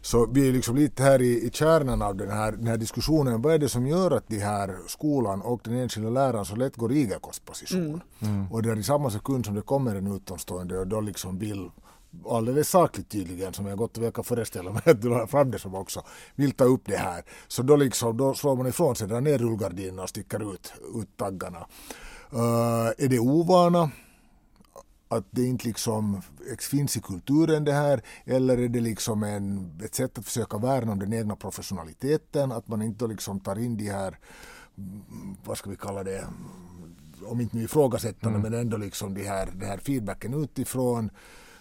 så 0.06 0.26
vi 0.26 0.48
är 0.48 0.52
liksom 0.52 0.76
lite 0.76 1.02
här 1.02 1.22
i, 1.22 1.46
i 1.46 1.50
kärnan 1.50 2.02
av 2.02 2.16
den 2.16 2.30
här, 2.30 2.52
den 2.52 2.66
här 2.66 2.76
diskussionen. 2.76 3.42
Vad 3.42 3.54
är 3.54 3.58
det 3.58 3.68
som 3.68 3.86
gör 3.86 4.10
att 4.10 4.28
de 4.28 4.38
här 4.38 4.76
skolan 4.86 5.42
och 5.42 5.60
den 5.64 5.74
enskilda 5.74 6.10
läraren 6.10 6.44
så 6.44 6.56
lätt 6.56 6.76
går 6.76 6.92
i 6.92 7.00
igelkostposition? 7.00 8.00
Mm. 8.20 8.34
Mm. 8.34 8.52
Och 8.52 8.62
det 8.62 8.70
är 8.70 8.76
i 8.76 8.82
samma 8.82 9.10
sekund 9.10 9.46
som 9.46 9.54
det 9.54 9.62
kommer 9.62 9.94
en 9.94 10.16
utomstående 10.16 10.78
och 10.78 10.86
då 10.86 11.00
liksom 11.00 11.38
vill 11.38 11.70
alldeles 12.24 12.68
sakligt 12.68 13.08
tydligen, 13.08 13.52
som 13.52 13.66
jag 13.66 13.78
gott 13.78 13.96
och 13.96 14.02
väl 14.02 14.12
kan 14.12 14.24
föreställa 14.24 14.72
mig 14.72 14.82
att 14.84 15.02
du 15.02 15.08
har 15.08 15.26
fram 15.26 15.50
det 15.50 15.58
som 15.58 15.74
också, 15.74 16.02
vill 16.34 16.52
ta 16.52 16.64
upp 16.64 16.82
det 16.84 16.96
här. 16.96 17.24
Så 17.48 17.62
då, 17.62 17.76
liksom, 17.76 18.16
då 18.16 18.34
slår 18.34 18.56
man 18.56 18.66
ifrån 18.66 18.96
sig, 18.96 19.08
drar 19.08 19.20
ner 19.20 19.38
rullgardinerna 19.38 20.02
och 20.02 20.08
sticker 20.08 20.54
ut, 20.54 20.72
ut 20.94 21.16
taggarna. 21.16 21.66
Uh, 22.32 22.92
är 22.98 23.08
det 23.08 23.18
ovana? 23.18 23.90
Att 25.08 25.24
det 25.30 25.44
inte 25.44 25.66
liksom 25.66 26.22
finns 26.70 26.96
i 26.96 27.00
kulturen 27.00 27.64
det 27.64 27.72
här 27.72 28.02
eller 28.24 28.58
är 28.58 28.68
det 28.68 28.80
liksom 28.80 29.22
en, 29.22 29.78
ett 29.84 29.94
sätt 29.94 30.18
att 30.18 30.24
försöka 30.24 30.58
värna 30.58 30.92
om 30.92 30.98
den 30.98 31.12
egna 31.12 31.36
professionaliteten 31.36 32.52
att 32.52 32.68
man 32.68 32.82
inte 32.82 33.06
liksom 33.06 33.40
tar 33.40 33.58
in 33.58 33.76
de 33.76 33.90
här, 33.90 34.18
vad 35.44 35.58
ska 35.58 35.70
vi 35.70 35.76
kalla 35.76 36.04
det, 36.04 36.26
om 37.26 37.40
inte 37.40 37.56
nu 37.56 37.62
ifrågasättande 37.62 38.38
mm. 38.38 38.50
men 38.52 38.60
ändå 38.60 38.76
liksom 38.76 39.14
de 39.14 39.24
här, 39.24 39.48
de 39.54 39.66
här 39.66 39.78
feedbacken 39.78 40.34
utifrån 40.34 41.10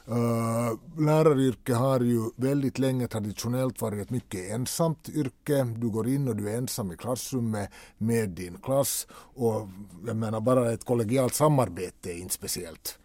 Eh, 0.07 0.15
uh, 0.15 0.77
läraryrket 0.97 1.77
har 1.77 1.99
ju 1.99 2.29
väldigt 2.35 2.79
länge 2.79 3.07
traditionellt 3.07 3.81
varit 3.81 4.01
ett 4.01 4.09
mycket 4.09 4.51
ensamt 4.51 5.09
yrke. 5.09 5.63
Du 5.77 5.89
går 5.89 6.07
in 6.07 6.27
och 6.27 6.35
du 6.35 6.49
är 6.49 6.57
ensam 6.57 6.91
i 6.91 6.97
klassrummet 6.97 7.69
med 7.97 8.29
din 8.29 8.57
klass 8.63 9.07
och 9.11 9.67
jag 10.07 10.15
menar 10.15 10.39
bara 10.41 10.71
ett 10.71 10.85
kollegialt 10.85 11.33
samarbete 11.33 12.11
är 12.11 12.17
inte 12.17 12.33
speciellt 12.33 12.99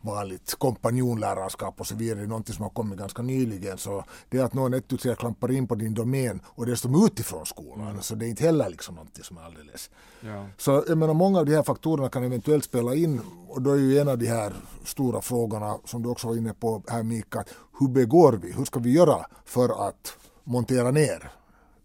vanligt 0.00 0.54
kompanjonlärarskap 0.58 1.80
och 1.80 1.86
så 1.86 1.94
vidare, 1.94 2.26
någonting 2.26 2.54
som 2.54 2.62
har 2.62 2.70
kommit 2.70 2.98
ganska 2.98 3.22
nyligen. 3.22 3.78
Så 3.78 4.04
det 4.28 4.38
är 4.38 4.44
att 4.44 4.54
någon 4.54 4.74
ett 4.74 5.18
klampar 5.18 5.52
in 5.52 5.66
på 5.66 5.74
din 5.74 5.94
domän 5.94 6.40
och 6.44 6.66
dessutom 6.66 7.04
utifrån 7.06 7.46
skolan. 7.46 7.88
Mm. 7.88 8.02
Så 8.02 8.14
det 8.14 8.26
är 8.26 8.28
inte 8.28 8.44
heller 8.44 8.68
liksom 8.68 8.94
någonting 8.94 9.24
som 9.24 9.38
är 9.38 9.42
alldeles... 9.42 9.90
Ja. 10.20 10.46
Så 10.58 10.84
jag 10.88 10.98
menar 10.98 11.14
många 11.14 11.38
av 11.38 11.46
de 11.46 11.54
här 11.54 11.62
faktorerna 11.62 12.08
kan 12.08 12.24
eventuellt 12.24 12.64
spela 12.64 12.94
in 12.94 13.20
och 13.48 13.62
då 13.62 13.70
är 13.70 13.76
ju 13.76 13.98
en 13.98 14.08
av 14.08 14.18
de 14.18 14.26
här 14.26 14.52
stora 14.84 15.20
frågorna 15.20 15.78
som 15.84 16.02
du 16.02 16.08
också 16.08 16.28
var 16.28 16.36
inne 16.36 16.54
på 16.54 16.82
här 16.88 17.02
Mika, 17.02 17.44
hur 17.80 17.88
begår 17.88 18.32
vi? 18.32 18.52
Hur 18.52 18.64
ska 18.64 18.80
vi 18.80 18.92
göra 18.92 19.26
för 19.44 19.88
att 19.88 20.16
montera 20.44 20.90
ner 20.90 21.32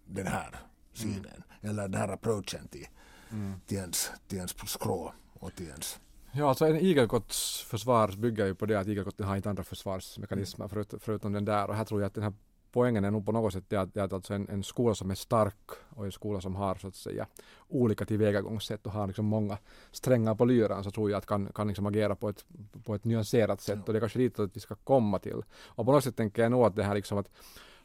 den 0.05 0.27
här 0.27 0.59
synen 0.93 1.43
mm. 1.61 1.69
eller 1.69 1.87
den 1.87 2.01
här 2.01 2.09
approachen 2.09 2.67
till, 2.67 2.87
mm. 3.31 3.53
till, 3.67 3.77
ens, 3.77 4.11
till 4.27 4.37
ens 4.37 4.51
skrå 4.67 5.13
och 5.39 5.55
till 5.55 5.67
ens 5.67 5.99
Ja, 6.37 6.49
alltså 6.49 6.65
en 6.65 6.75
igelkotts 6.75 7.61
försvar 7.61 8.13
bygger 8.17 8.45
ju 8.45 8.55
på 8.55 8.65
det 8.65 8.79
att 8.79 8.87
igelkotten 8.87 9.25
har 9.25 9.35
inte 9.35 9.49
andra 9.49 9.63
försvarsmekanismer 9.63 10.67
förut, 10.67 10.93
förutom 10.99 11.33
den 11.33 11.45
där. 11.45 11.67
Och 11.67 11.75
här 11.75 11.85
tror 11.85 12.01
jag 12.01 12.07
att 12.07 12.13
den 12.13 12.23
här 12.23 12.33
poängen 12.71 13.05
är 13.05 13.11
nog 13.11 13.25
på 13.25 13.31
något 13.31 13.53
sätt 13.53 13.63
det 13.67 13.77
att, 13.77 13.93
det 13.93 14.03
att 14.03 14.13
alltså 14.13 14.33
en, 14.33 14.49
en 14.49 14.63
skola 14.63 14.95
som 14.95 15.11
är 15.11 15.15
stark 15.15 15.69
och 15.89 16.05
en 16.05 16.11
skola 16.11 16.41
som 16.41 16.55
har 16.55 16.75
så 16.75 16.87
att 16.87 16.95
säga 16.95 17.27
olika 17.67 18.05
tillvägagångssätt 18.05 18.85
och 18.85 18.91
har 18.91 19.07
liksom 19.07 19.25
många 19.25 19.57
strängar 19.91 20.35
på 20.35 20.45
lyran 20.45 20.83
så 20.83 20.91
tror 20.91 21.11
jag 21.11 21.17
att 21.17 21.25
kan, 21.25 21.51
kan 21.53 21.67
liksom 21.67 21.85
agera 21.85 22.15
på 22.15 22.29
ett, 22.29 22.45
på 22.83 22.95
ett 22.95 23.03
nyanserat 23.03 23.61
sätt. 23.61 23.87
Och 23.87 23.93
det 23.93 23.97
är 23.97 23.99
kanske 23.99 24.19
dit 24.19 24.39
att 24.39 24.55
vi 24.55 24.59
ska 24.59 24.75
komma 24.75 25.19
till. 25.19 25.41
Och 25.65 25.85
på 25.85 25.91
något 25.91 26.03
sätt 26.03 26.17
tänker 26.17 26.41
jag 26.41 26.51
nog 26.51 26.65
att 26.65 26.75
det 26.75 26.83
här 26.83 26.95
liksom 26.95 27.17
att 27.17 27.29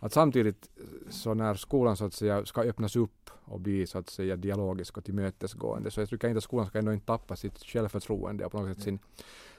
att 0.00 0.12
samtidigt 0.12 0.70
så 1.10 1.34
när 1.34 1.54
skolan 1.54 1.96
så 1.96 2.04
att 2.04 2.14
säga 2.14 2.44
ska 2.44 2.62
öppnas 2.62 2.96
upp 2.96 3.30
och 3.44 3.60
bli 3.60 3.86
så 3.86 3.98
att 3.98 4.10
säga 4.10 4.36
dialogisk 4.36 4.96
och 4.96 5.04
tillmötesgående 5.04 5.90
så 5.90 6.00
jag 6.00 6.08
tycker 6.08 6.28
inte 6.28 6.38
att 6.38 6.44
skolan 6.44 6.66
ska 6.66 6.78
ändå 6.78 6.92
inte 6.92 7.06
tappa 7.06 7.36
sitt 7.36 7.58
självförtroende 7.58 8.44
och 8.44 8.52
på 8.52 8.60
något 8.60 8.76
sätt 8.76 8.84
sin, 8.84 8.98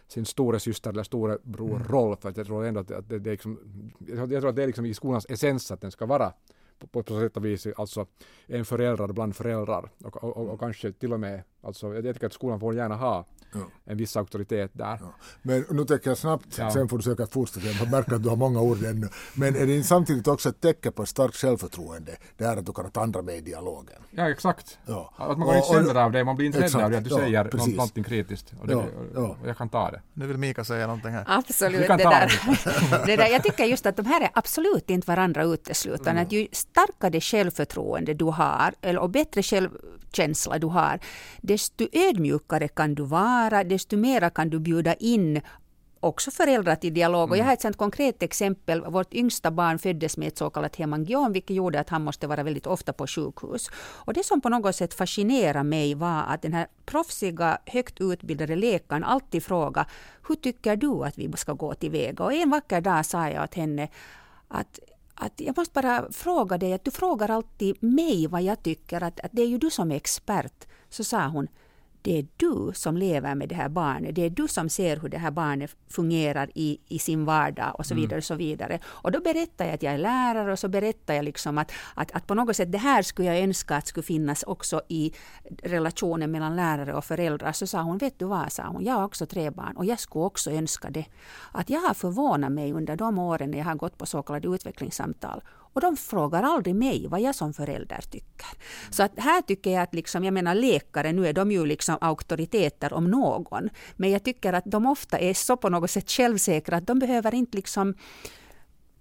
sin 0.07 0.25
stora 0.25 0.59
syster 0.59 0.89
eller 0.89 1.03
storebror 1.03 1.75
mm. 1.75 1.87
roll 1.87 2.17
för 2.17 2.29
att 2.29 2.37
jag 2.37 2.45
tror 2.45 2.65
ändå 2.65 2.79
att, 2.79 2.87
det, 2.87 3.19
det 3.19 3.29
är 3.29 3.31
liksom, 3.31 3.59
jag 4.07 4.29
tror 4.29 4.47
att 4.47 4.55
det 4.55 4.63
är 4.63 4.67
liksom 4.67 4.85
i 4.85 4.93
skolans 4.93 5.25
essens 5.29 5.71
att 5.71 5.81
den 5.81 5.91
ska 5.91 6.05
vara 6.05 6.33
på, 6.79 6.87
på, 6.87 7.03
på 7.03 7.19
sätt 7.19 7.37
och 7.37 7.45
vis 7.45 7.67
alltså 7.77 8.05
en 8.47 8.65
förälder 8.65 9.07
bland 9.07 9.35
föräldrar 9.35 9.89
och, 10.03 10.23
och, 10.23 10.37
och, 10.37 10.49
och 10.49 10.59
kanske 10.59 10.91
till 10.91 11.13
och 11.13 11.19
med 11.19 11.43
alltså 11.61 11.93
jag 11.93 12.13
tycker 12.13 12.27
att 12.27 12.33
skolan 12.33 12.59
får 12.59 12.75
gärna 12.75 12.95
ha 12.95 13.25
ja. 13.53 13.59
en 13.85 13.97
viss 13.97 14.17
auktoritet 14.17 14.71
där. 14.73 14.97
Ja. 15.01 15.13
Men 15.41 15.65
nu 15.69 15.85
tänker 15.85 16.09
jag 16.09 16.17
snabbt, 16.17 16.57
ja. 16.57 16.71
sen 16.71 16.89
får 16.89 16.97
du 16.97 17.03
söka 17.03 17.27
fortsätta, 17.27 17.67
jag 17.67 17.91
märker 17.91 18.15
att 18.15 18.23
du 18.23 18.29
har 18.29 18.35
många 18.35 18.61
ord 18.61 18.83
ännu. 18.83 19.09
Men 19.33 19.55
är 19.55 19.67
det 19.67 19.83
samtidigt 19.83 20.27
också 20.27 20.49
ett 20.49 20.61
tecken 20.61 20.93
på 20.93 21.05
starkt 21.05 21.35
självförtroende, 21.35 22.17
det 22.37 22.43
är 22.43 22.57
att 22.57 22.65
du 22.65 22.73
kan 22.73 22.91
ta 22.91 23.01
andra 23.01 23.21
med 23.21 23.37
i 23.37 23.41
dialogen? 23.41 24.01
Ja, 24.11 24.29
exakt. 24.29 24.77
Ja. 24.85 25.13
Att 25.17 25.37
man 25.37 25.47
går 25.47 25.55
inte 25.55 25.67
sönder 25.67 25.95
av 25.95 26.11
det, 26.11 26.23
man 26.23 26.35
blir 26.35 26.45
inte 26.45 26.61
rädd 26.61 26.75
av 26.75 26.91
det, 26.91 26.97
att 26.97 27.03
du 27.03 27.09
säger 27.09 27.43
precis. 27.43 27.75
någonting 27.75 28.03
kritiskt. 28.03 28.53
Och, 28.61 28.67
det, 28.67 28.75
och 28.75 29.37
jag 29.45 29.57
kan 29.57 29.69
ta 29.69 29.91
det. 29.91 30.01
Nu 30.13 30.27
vill 30.27 30.37
Mika 30.37 30.63
säga 30.63 30.87
någonting 30.87 31.11
här. 31.11 31.25
Absolut. 31.27 31.87
Det 31.87 31.97
där. 31.97 33.05
det 33.05 33.15
där. 33.15 33.27
Jag 33.27 33.43
tycker 33.43 33.65
just 33.65 33.85
att 33.85 33.95
de 33.95 34.05
här 34.05 34.21
är 34.21 34.29
absolut 34.33 34.89
inte 34.89 35.07
varandra 35.07 35.43
uteslutande. 35.43 36.11
Mm. 36.11 36.23
Att 36.23 36.31
ju 36.31 36.47
starkare 36.51 37.21
självförtroende 37.21 38.13
du 38.13 38.25
har, 38.25 38.73
eller, 38.81 38.99
och 38.99 39.09
bättre 39.09 39.43
självkänsla 39.43 40.59
du 40.59 40.67
har, 40.67 40.99
desto 41.41 41.87
ödmjukare 41.91 42.67
kan 42.67 42.95
du 42.95 43.03
vara, 43.03 43.40
desto 43.49 43.97
mera 43.97 44.29
kan 44.29 44.49
du 44.49 44.59
bjuda 44.59 44.93
in 44.93 45.41
också 46.01 46.31
föräldrar 46.31 46.75
till 46.75 46.93
dialog. 46.93 47.31
Och 47.31 47.37
jag 47.37 47.45
har 47.45 47.53
ett 47.53 47.61
sånt 47.61 47.77
konkret 47.77 48.23
exempel. 48.23 48.81
Vårt 48.81 49.13
yngsta 49.13 49.51
barn 49.51 49.79
föddes 49.79 50.17
med 50.17 50.27
ett 50.27 50.37
så 50.37 50.49
kallat 50.49 50.75
hemangiom, 50.75 51.33
vilket 51.33 51.55
gjorde 51.55 51.79
att 51.79 51.89
han 51.89 52.03
måste 52.03 52.27
vara 52.27 52.43
väldigt 52.43 52.67
ofta 52.67 52.93
på 52.93 53.07
sjukhus. 53.07 53.69
Och 54.05 54.13
det 54.13 54.25
som 54.25 54.41
på 54.41 54.49
något 54.49 54.75
sätt 54.75 54.93
fascinerade 54.93 55.63
mig 55.63 55.95
var 55.95 56.23
att 56.23 56.41
den 56.41 56.53
här 56.53 56.67
proffsiga, 56.85 57.57
högt 57.65 58.01
utbildade 58.01 58.55
läkaren 58.55 59.03
alltid 59.03 59.43
frågade 59.43 59.89
hur 60.27 60.35
tycker 60.35 60.75
du 60.75 61.03
att 61.03 61.17
vi 61.17 61.31
ska 61.37 61.53
gå 61.53 61.73
tillväga? 61.73 62.23
Och 62.23 62.33
en 62.33 62.49
vacker 62.49 62.81
dag 62.81 63.05
sa 63.05 63.29
jag 63.29 63.51
till 63.51 63.61
henne 63.61 63.87
att 64.47 64.79
att 65.15 65.41
jag 65.41 65.57
måste 65.57 65.81
bara 65.81 66.11
fråga 66.11 66.57
dig, 66.57 66.73
att 66.73 66.85
du 66.85 66.91
frågar 66.91 67.29
alltid 67.29 67.83
mig 67.83 68.27
vad 68.27 68.41
jag 68.41 68.63
tycker, 68.63 69.03
att, 69.03 69.19
att 69.19 69.31
det 69.31 69.41
är 69.41 69.47
ju 69.47 69.57
du 69.57 69.69
som 69.69 69.91
är 69.91 69.95
expert. 69.95 70.67
Så 70.89 71.03
sa 71.03 71.27
hon, 71.27 71.47
det 72.01 72.19
är 72.19 72.27
du 72.37 72.71
som 72.73 72.97
lever 72.97 73.35
med 73.35 73.49
det 73.49 73.55
här 73.55 73.69
barnet. 73.69 74.15
Det 74.15 74.25
är 74.25 74.29
du 74.29 74.47
som 74.47 74.69
ser 74.69 74.97
hur 74.97 75.09
det 75.09 75.17
här 75.17 75.31
barnet 75.31 75.75
fungerar 75.89 76.49
i, 76.55 76.79
i 76.87 76.99
sin 76.99 77.25
vardag 77.25 77.75
och 77.77 77.85
så 77.85 77.93
mm. 77.93 78.01
vidare. 78.01 78.17
Och 78.17 78.23
så 78.23 78.35
vidare. 78.35 78.79
Och 78.85 79.11
då 79.11 79.19
berättar 79.19 79.65
jag 79.65 79.73
att 79.73 79.83
jag 79.83 79.93
är 79.93 79.97
lärare 79.97 80.51
och 80.51 80.59
så 80.59 80.67
berättar 80.67 81.13
jag 81.13 81.25
liksom 81.25 81.57
att, 81.57 81.71
att, 81.95 82.11
att 82.11 82.27
på 82.27 82.35
något 82.35 82.55
sätt 82.55 82.71
det 82.71 82.77
här 82.77 83.01
skulle 83.01 83.27
jag 83.27 83.39
önska 83.39 83.75
att 83.75 83.87
skulle 83.87 84.03
finnas 84.03 84.43
också 84.43 84.81
i 84.87 85.13
relationen 85.63 86.31
mellan 86.31 86.55
lärare 86.55 86.93
och 86.93 87.05
föräldrar. 87.05 87.51
Så 87.51 87.67
sa 87.67 87.81
hon, 87.81 87.97
vet 87.97 88.19
du 88.19 88.25
vad, 88.25 88.51
sa 88.51 88.67
hon, 88.67 88.83
jag 88.83 88.93
har 88.93 89.03
också 89.03 89.25
tre 89.25 89.49
barn 89.49 89.77
och 89.77 89.85
jag 89.85 89.99
skulle 89.99 90.25
också 90.25 90.51
önska 90.51 90.89
det. 90.89 91.05
Att 91.51 91.69
jag 91.69 91.79
har 91.79 91.93
förvånat 91.93 92.51
mig 92.51 92.73
under 92.73 92.95
de 92.95 93.19
åren 93.19 93.51
när 93.51 93.57
jag 93.57 93.65
har 93.65 93.75
gått 93.75 93.97
på 93.97 94.05
så 94.05 94.23
kallade 94.23 94.47
utvecklingssamtal 94.47 95.41
och 95.73 95.81
de 95.81 95.97
frågar 95.97 96.43
aldrig 96.43 96.75
mig 96.75 97.07
vad 97.07 97.21
jag 97.21 97.35
som 97.35 97.53
förälder 97.53 98.01
tycker. 98.11 98.47
Så 98.89 99.03
att 99.03 99.11
här 99.17 99.41
tycker 99.41 99.71
jag 99.71 99.81
att, 99.83 99.93
liksom, 99.93 100.23
jag 100.23 100.33
menar 100.33 100.55
läkare, 100.55 101.11
nu 101.13 101.27
är 101.27 101.33
de 101.33 101.51
ju 101.51 101.65
liksom 101.65 101.97
auktoriteter 102.01 102.93
om 102.93 103.11
någon. 103.11 103.69
Men 103.95 104.11
jag 104.11 104.23
tycker 104.23 104.53
att 104.53 104.65
de 104.65 104.85
ofta 104.85 105.19
är 105.19 105.33
så 105.33 105.57
på 105.57 105.69
något 105.69 105.91
sätt 105.91 106.11
självsäkra 106.11 106.77
att 106.77 106.87
de 106.87 106.99
behöver 106.99 107.35
inte 107.35 107.57
liksom 107.57 107.95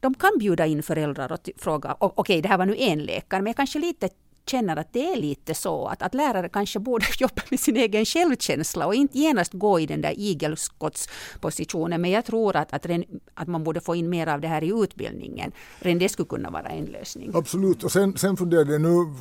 de 0.00 0.14
kan 0.14 0.30
bjuda 0.38 0.66
in 0.66 0.82
föräldrar 0.82 1.32
och 1.32 1.50
fråga, 1.56 1.96
okej 2.00 2.14
okay, 2.16 2.40
det 2.40 2.48
här 2.48 2.58
var 2.58 2.66
nu 2.66 2.76
en 2.78 2.98
läkare, 3.04 3.42
men 3.42 3.46
jag 3.46 3.56
kanske 3.56 3.78
lite 3.78 4.08
känner 4.46 4.76
att 4.76 4.92
det 4.92 5.12
är 5.12 5.16
lite 5.16 5.54
så 5.54 5.86
att, 5.86 6.02
att 6.02 6.14
lärare 6.14 6.48
kanske 6.48 6.78
borde 6.78 7.06
jobba 7.18 7.42
med 7.50 7.60
sin 7.60 7.76
egen 7.76 8.04
självkänsla 8.04 8.86
och 8.86 8.94
inte 8.94 9.18
genast 9.18 9.52
gå 9.52 9.80
i 9.80 9.86
den 9.86 10.00
där 10.00 10.14
igelskottspositionen. 10.18 12.00
Men 12.00 12.10
jag 12.10 12.24
tror 12.24 12.56
att, 12.56 12.72
att, 12.72 12.86
ren, 12.86 13.04
att 13.34 13.48
man 13.48 13.64
borde 13.64 13.80
få 13.80 13.94
in 13.94 14.08
mer 14.08 14.26
av 14.26 14.40
det 14.40 14.48
här 14.48 14.64
i 14.64 14.72
utbildningen. 14.82 15.52
Ren 15.78 15.98
det 15.98 16.08
skulle 16.08 16.28
kunna 16.28 16.50
vara 16.50 16.68
en 16.68 16.84
lösning. 16.84 17.30
Absolut, 17.34 17.84
och 17.84 17.92
sen, 17.92 18.18
sen 18.18 18.36
funderade 18.36 18.72
jag 18.72 18.80
nu 18.80 19.14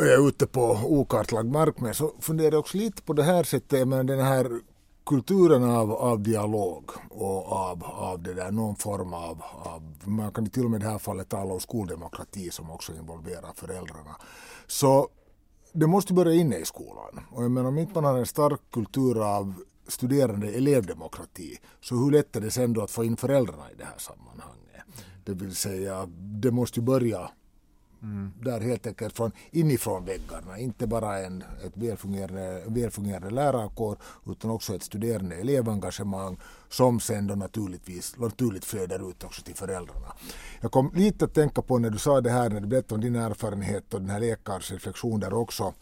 är 0.00 0.06
jag 0.06 0.28
ute 0.28 0.46
på 0.46 0.78
okartlagd 0.84 1.52
mark 1.52 1.80
med 1.80 1.96
så 1.96 2.12
funderar 2.20 2.52
jag 2.52 2.60
också 2.60 2.76
lite 2.76 3.02
på 3.02 3.12
det 3.12 3.22
här 3.22 3.44
sättet, 3.44 3.88
men 3.88 4.06
den 4.06 4.20
här 4.20 4.60
kulturen 5.12 5.64
av, 5.64 5.92
av 5.92 6.22
dialog 6.22 6.90
och 7.10 7.52
av, 7.52 7.84
av 7.84 8.22
det 8.22 8.34
där, 8.34 8.50
någon 8.50 8.76
form 8.76 9.14
av, 9.14 9.42
av, 9.64 9.82
man 10.04 10.32
kan 10.32 10.46
till 10.46 10.64
och 10.64 10.70
med 10.70 10.80
i 10.80 10.84
det 10.84 10.90
här 10.90 10.98
fallet 10.98 11.28
tala 11.28 11.54
om 11.54 11.60
skoldemokrati 11.60 12.50
som 12.50 12.70
också 12.70 12.92
involverar 12.92 13.52
föräldrarna. 13.54 14.16
Så 14.66 15.08
det 15.72 15.86
måste 15.86 16.12
börja 16.12 16.34
inne 16.34 16.56
i 16.56 16.64
skolan. 16.64 17.20
Och 17.30 17.44
jag 17.44 17.50
menar 17.50 17.68
om 17.68 17.78
inte 17.78 17.94
man 17.94 18.04
har 18.04 18.18
en 18.18 18.26
stark 18.26 18.60
kultur 18.72 19.36
av 19.36 19.54
studerande 19.88 20.48
elevdemokrati 20.48 21.58
så 21.80 21.96
hur 21.96 22.10
lätt 22.10 22.36
är 22.36 22.40
det 22.40 22.50
sen 22.50 22.72
då 22.72 22.82
att 22.82 22.90
få 22.90 23.04
in 23.04 23.16
föräldrarna 23.16 23.70
i 23.70 23.74
det 23.74 23.84
här 23.84 23.98
sammanhanget? 23.98 24.82
Det 25.24 25.34
vill 25.34 25.56
säga, 25.56 26.06
det 26.42 26.50
måste 26.50 26.80
ju 26.80 26.86
börja 26.86 27.30
Mm. 28.02 28.32
Där 28.40 28.60
helt 28.60 28.86
enkelt 28.86 29.16
från 29.16 29.32
inifrån 29.50 30.04
väggarna, 30.04 30.58
inte 30.58 30.86
bara 30.86 31.18
en 31.18 31.44
ett 31.66 31.72
välfungerande, 31.74 32.62
välfungerande 32.66 33.30
lärarkår 33.30 33.96
utan 34.26 34.50
också 34.50 34.74
ett 34.74 34.82
studerande 34.82 35.36
elevengagemang 35.36 36.36
som 36.68 37.00
sen 37.00 37.26
då 37.26 37.34
naturligtvis 37.34 38.16
naturligt 38.16 38.64
flödar 38.64 39.10
ut 39.10 39.24
också 39.24 39.42
till 39.42 39.54
föräldrarna. 39.54 40.12
Jag 40.60 40.72
kom 40.72 40.90
lite 40.94 41.24
att 41.24 41.34
tänka 41.34 41.62
på 41.62 41.78
när 41.78 41.90
du 41.90 41.98
sa 41.98 42.20
det 42.20 42.30
här, 42.30 42.50
när 42.50 42.60
du 42.60 42.66
berättade 42.66 42.94
om 42.94 43.00
din 43.00 43.16
erfarenhet 43.16 43.94
och 43.94 44.00
den 44.00 44.10
här 44.10 44.20
läkarens 44.20 44.70
reflektion 44.70 45.20
där 45.20 45.34
också. 45.34 45.74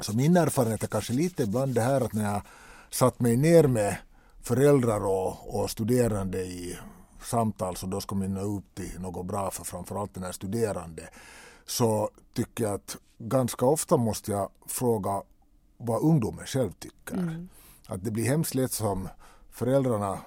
Så 0.00 0.16
min 0.16 0.36
erfarenhet 0.36 0.82
är 0.82 0.86
kanske 0.86 1.12
lite 1.12 1.42
ibland 1.42 1.74
det 1.74 1.80
här 1.80 2.00
att 2.00 2.12
när 2.12 2.32
jag 2.32 2.42
satt 2.90 3.20
mig 3.20 3.36
ner 3.36 3.66
med 3.66 3.96
föräldrar 4.42 5.06
och, 5.06 5.60
och 5.60 5.70
studerande 5.70 6.38
i 6.38 6.78
samtal 7.24 7.76
som 7.76 7.90
då 7.90 8.00
ska 8.00 8.14
mynna 8.14 8.40
ut 8.40 8.74
till 8.74 9.00
något 9.00 9.26
bra 9.26 9.50
för 9.50 9.64
framförallt 9.64 10.14
den 10.14 10.22
här 10.22 10.32
studerande 10.32 11.08
så 11.66 12.10
tycker 12.32 12.64
jag 12.64 12.74
att 12.74 12.96
ganska 13.18 13.66
ofta 13.66 13.96
måste 13.96 14.32
jag 14.32 14.50
fråga 14.66 15.22
vad 15.76 16.02
ungdomen 16.02 16.46
själv 16.46 16.72
tycker. 16.72 17.14
Mm. 17.14 17.48
Att 17.86 18.04
det 18.04 18.10
blir 18.10 18.24
hemskt 18.24 18.54
lätt 18.54 18.72
som 18.72 19.08
föräldrarna 19.50 20.18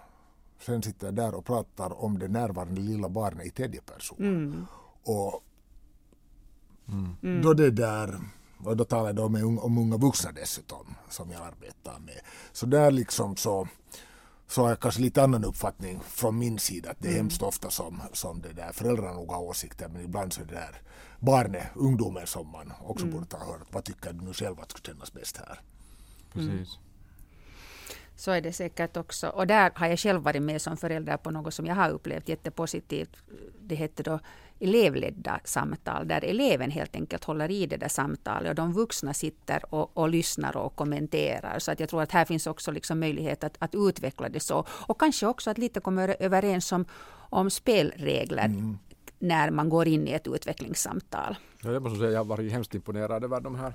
sen 0.60 0.84
sitter 0.84 1.12
där 1.12 1.36
och 1.36 1.46
pratar 1.46 2.04
om 2.04 2.20
det 2.20 2.28
närvarande 2.28 2.82
lilla 2.82 3.10
barnet 3.10 3.46
i 3.46 3.50
tredje 3.50 3.82
person. 3.82 4.18
Mm. 4.20 4.66
Och 5.04 5.44
mm. 7.22 7.42
då 7.42 7.54
det 7.54 7.72
där 7.72 8.20
och 8.64 8.78
då 8.78 8.86
talar 8.86 9.14
jag 9.14 9.46
om, 9.46 9.60
om 9.60 9.78
unga 9.78 9.98
vuxna 9.98 10.32
dessutom 10.32 10.96
som 11.10 11.32
jag 11.32 11.42
arbetar 11.42 12.00
med. 12.00 12.20
Så 12.52 12.66
där 12.66 12.92
liksom 12.92 13.36
så 13.36 13.68
så 14.48 14.62
har 14.62 14.70
jag 14.70 14.80
kanske 14.80 15.02
lite 15.02 15.24
annan 15.24 15.44
uppfattning 15.44 16.00
från 16.00 16.40
min 16.40 16.60
sida. 16.60 16.92
Att 16.92 17.00
det 17.00 17.08
är 17.08 17.12
mm. 17.12 17.22
hemskt 17.22 17.42
ofta 17.42 17.70
som, 17.70 18.02
som 18.14 18.42
det 18.42 18.54
där 18.54 18.72
föräldrarna 18.74 19.14
nog 19.14 19.32
har 19.32 19.42
åsikter 19.42 19.88
men 19.88 20.02
ibland 20.02 20.34
så 20.34 20.42
är 20.42 20.46
det 20.46 20.54
där 20.54 20.82
barnet, 21.20 21.68
ungdomen 21.76 22.28
som 22.28 22.52
man 22.52 22.74
också 22.82 23.06
mm. 23.06 23.18
borde 23.18 23.36
och 23.36 23.42
höra. 23.42 23.62
Vad 23.72 23.84
tycker 23.84 24.14
du 24.14 24.26
nu 24.26 24.34
själv 24.34 24.60
att 24.60 24.72
skulle 24.72 24.94
kännas 24.94 25.14
bäst 25.14 25.38
här? 25.38 25.62
Precis. 26.34 26.50
Mm. 26.50 26.66
Så 28.16 28.32
är 28.32 28.42
det 28.42 28.54
säkert 28.54 28.98
också. 28.98 29.28
Och 29.28 29.48
där 29.48 29.72
har 29.76 29.88
jag 29.88 30.00
själv 30.00 30.22
varit 30.22 30.42
med 30.42 30.62
som 30.62 30.78
förälder 30.78 31.18
på 31.18 31.32
något 31.32 31.54
som 31.54 31.66
jag 31.66 31.76
har 31.76 31.90
upplevt 31.90 32.30
jättepositivt. 32.30 33.18
Det 33.62 33.76
hette 33.76 34.04
då 34.04 34.20
elevledda 34.60 35.40
samtal 35.44 36.08
där 36.08 36.26
eleven 36.26 36.72
helt 36.72 36.96
enkelt 36.96 37.24
håller 37.24 37.52
i 37.52 37.66
det 37.66 37.78
där 37.78 37.88
samtalet 37.88 38.50
och 38.50 38.56
de 38.56 38.74
vuxna 38.74 39.14
sitter 39.14 39.74
och, 39.74 39.98
och 39.98 40.10
lyssnar 40.10 40.58
och 40.58 40.76
kommenterar. 40.76 41.60
Så 41.60 41.72
att 41.72 41.80
jag 41.80 41.90
tror 41.90 42.02
att 42.02 42.12
här 42.12 42.26
finns 42.26 42.48
också 42.48 42.72
liksom 42.72 43.00
möjlighet 43.00 43.44
att, 43.44 43.58
att 43.60 43.76
utveckla 43.76 44.30
det 44.30 44.40
så. 44.40 44.66
Och 44.70 45.00
kanske 45.00 45.28
också 45.28 45.50
att 45.50 45.58
lite 45.58 45.80
komma 45.80 46.02
överens 46.04 46.72
om, 46.72 46.86
om 47.30 47.50
spelregler 47.50 48.46
mm. 48.46 48.78
när 49.20 49.52
man 49.52 49.70
går 49.70 49.88
in 49.88 50.08
i 50.08 50.12
ett 50.12 50.28
utvecklingssamtal. 50.28 51.36
Ja, 51.64 51.72
jag 51.72 51.84
måste 51.84 52.00
säga 52.00 52.12
jag 52.12 52.20
har 52.20 52.26
varit 52.26 52.52
hemskt 52.52 52.76
imponerad 52.76 53.24
över 53.24 53.42
de 53.42 53.56
här 53.56 53.74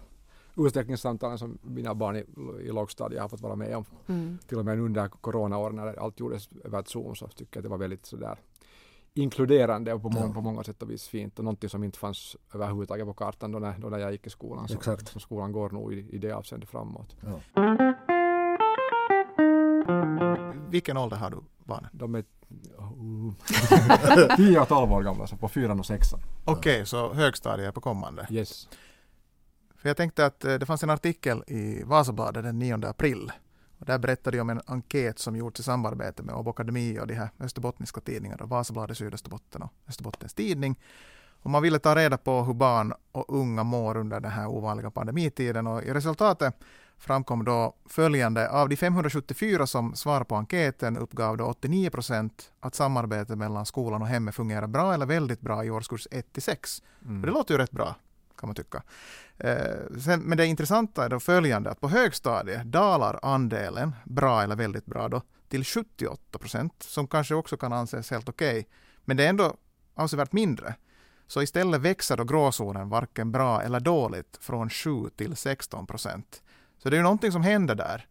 utvecklingssamtalen 0.56 1.38
som 1.38 1.58
mina 1.62 1.94
barn 1.94 2.16
i, 2.16 2.24
i 2.62 2.72
lågstadiet 2.72 3.22
har 3.22 3.28
fått 3.28 3.40
vara 3.40 3.56
med 3.56 3.76
om. 3.76 3.84
Mm. 4.06 4.38
Till 4.48 4.58
och 4.58 4.64
med 4.64 4.80
under 4.80 5.08
coronaåren 5.08 5.76
när 5.76 6.00
allt 6.00 6.20
gjordes 6.20 6.48
över 6.64 6.82
Zoom 6.86 7.14
så 7.14 7.28
tycker 7.28 7.56
jag 7.56 7.60
att 7.60 7.62
det 7.62 7.68
var 7.68 7.78
väldigt 7.78 8.06
sådär 8.06 8.38
inkluderande 9.14 9.92
och 9.92 10.02
på, 10.02 10.10
många, 10.10 10.34
på 10.34 10.40
många 10.40 10.64
sätt 10.64 10.82
och 10.82 10.90
vis 10.90 11.08
fint 11.08 11.38
och 11.38 11.44
någonting 11.44 11.70
som 11.70 11.84
inte 11.84 11.98
fanns 11.98 12.36
överhuvudtaget 12.54 13.06
på 13.06 13.14
kartan 13.14 13.52
då 13.52 13.58
när, 13.58 13.78
då 13.78 13.88
när 13.88 13.98
jag 13.98 14.12
gick 14.12 14.26
i 14.26 14.30
skolan. 14.30 14.68
Så, 14.68 14.74
Exakt. 14.74 15.08
så 15.08 15.20
skolan 15.20 15.52
går 15.52 15.70
nog 15.70 15.94
i, 15.94 16.08
i 16.10 16.18
det 16.18 16.32
avseendet 16.32 16.70
framåt. 16.70 17.16
Ja. 17.20 17.40
Vilken 20.70 20.96
ålder 20.96 21.16
har 21.16 21.30
du 21.30 21.36
barnen? 21.64 21.90
De 21.92 22.14
är 22.14 22.24
10 24.36 24.60
och 24.60 24.68
12 24.68 24.92
år 24.92 25.02
gamla, 25.02 25.26
så 25.26 25.36
på 25.36 25.48
4 25.48 25.72
och 25.72 25.86
6. 25.86 26.06
Okej, 26.44 26.74
okay, 26.74 26.84
så 26.84 27.12
högstadiet 27.12 27.68
är 27.68 27.72
på 27.72 27.80
kommande? 27.80 28.26
Yes. 28.30 28.68
För 29.76 29.88
jag 29.88 29.96
tänkte 29.96 30.26
att 30.26 30.44
eh, 30.44 30.54
det 30.54 30.66
fanns 30.66 30.82
en 30.82 30.90
artikel 30.90 31.44
i 31.46 31.82
Vasabladet 31.82 32.44
den 32.44 32.58
9 32.58 32.86
april 32.86 33.32
och 33.82 33.86
där 33.86 33.98
berättade 33.98 34.36
jag 34.36 34.44
om 34.44 34.50
en 34.50 34.60
enkät 34.66 35.18
som 35.18 35.36
gjorts 35.36 35.60
i 35.60 35.62
samarbete 35.62 36.22
med 36.22 36.34
Åbo 36.34 36.50
Akademi 36.50 36.98
och 37.00 37.06
de 37.06 37.14
här 37.14 37.28
österbottniska 37.40 38.00
tidningarna, 38.00 38.46
Vasabladet, 38.46 38.98
Sydösterbotten 38.98 39.62
och 39.62 39.72
Österbottens 39.88 40.34
Tidning. 40.34 40.78
Och 41.42 41.50
man 41.50 41.62
ville 41.62 41.78
ta 41.78 41.96
reda 41.96 42.18
på 42.18 42.42
hur 42.42 42.54
barn 42.54 42.92
och 43.12 43.24
unga 43.38 43.62
mår 43.62 43.96
under 43.96 44.20
den 44.20 44.30
här 44.30 44.46
ovanliga 44.46 44.90
pandemitiden 44.90 45.66
och 45.66 45.82
i 45.82 45.92
resultatet 45.92 46.54
framkom 46.98 47.44
då 47.44 47.74
följande. 47.86 48.50
Av 48.50 48.68
de 48.68 48.76
574 48.76 49.66
som 49.66 49.94
svarade 49.94 50.24
på 50.24 50.36
enkäten 50.36 50.96
uppgav 50.96 51.36
då 51.36 51.44
89 51.44 51.90
procent 51.90 52.52
att 52.60 52.74
samarbetet 52.74 53.38
mellan 53.38 53.66
skolan 53.66 54.02
och 54.02 54.08
hemmet 54.08 54.34
fungerar 54.34 54.66
bra 54.66 54.94
eller 54.94 55.06
väldigt 55.06 55.40
bra 55.40 55.64
i 55.64 55.70
årskurs 55.70 56.08
1 56.10 56.32
till 56.32 56.42
6. 56.42 56.82
Mm. 57.04 57.22
Det 57.22 57.28
låter 57.30 57.54
ju 57.54 57.58
rätt 57.58 57.70
bra 57.70 57.94
kan 58.36 58.48
man 58.48 58.54
tycka. 58.54 58.82
Eh, 59.38 59.98
sen, 60.04 60.20
men 60.20 60.38
det 60.38 60.46
intressanta 60.46 61.04
är 61.04 61.08
då 61.08 61.20
följande, 61.20 61.70
att 61.70 61.80
på 61.80 61.88
högstadiet 61.88 62.64
dalar 62.64 63.18
andelen 63.22 63.94
bra 64.04 64.42
eller 64.42 64.56
väldigt 64.56 64.86
bra 64.86 65.08
då 65.08 65.22
till 65.48 65.64
78 65.64 66.38
procent, 66.38 66.82
som 66.82 67.06
kanske 67.06 67.34
också 67.34 67.56
kan 67.56 67.72
anses 67.72 68.10
helt 68.10 68.28
okej. 68.28 68.58
Okay. 68.58 68.64
Men 69.04 69.16
det 69.16 69.24
är 69.24 69.28
ändå 69.28 69.56
avsevärt 69.94 70.32
mindre. 70.32 70.74
Så 71.26 71.42
istället 71.42 71.80
växer 71.80 72.16
då 72.16 72.24
gråzonen 72.24 72.88
varken 72.88 73.32
bra 73.32 73.62
eller 73.62 73.80
dåligt 73.80 74.38
från 74.40 74.70
7 74.70 75.08
till 75.16 75.36
16 75.36 75.86
procent. 75.86 76.42
Så 76.78 76.90
det 76.90 76.96
är 76.96 76.98
ju 76.98 77.02
någonting 77.02 77.32
som 77.32 77.42
händer 77.42 77.74
där 77.74 78.06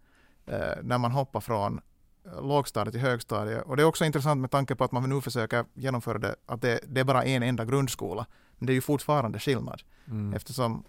eh, 0.45 0.83
när 0.83 0.97
man 0.97 1.11
hoppar 1.11 1.39
från 1.39 1.81
eh, 2.25 2.47
lågstadiet 2.47 2.93
till 2.93 3.01
högstadiet. 3.01 3.63
Och 3.63 3.77
det 3.77 3.83
är 3.83 3.87
också 3.87 4.05
intressant 4.05 4.41
med 4.41 4.51
tanke 4.51 4.75
på 4.75 4.83
att 4.83 4.91
man 4.91 5.09
nu 5.09 5.21
försöker 5.21 5.65
genomföra 5.73 6.17
det, 6.17 6.35
att 6.45 6.61
det, 6.61 6.79
det 6.87 6.99
är 6.99 7.05
bara 7.05 7.23
en 7.23 7.43
enda 7.43 7.65
grundskola. 7.65 8.25
Men 8.61 8.65
det 8.65 8.73
är 8.73 8.75
ju 8.75 8.81
fortfarande 8.81 9.39
skillnad. 9.39 9.81
Mm. 10.07 10.33
Eftersom 10.33 10.83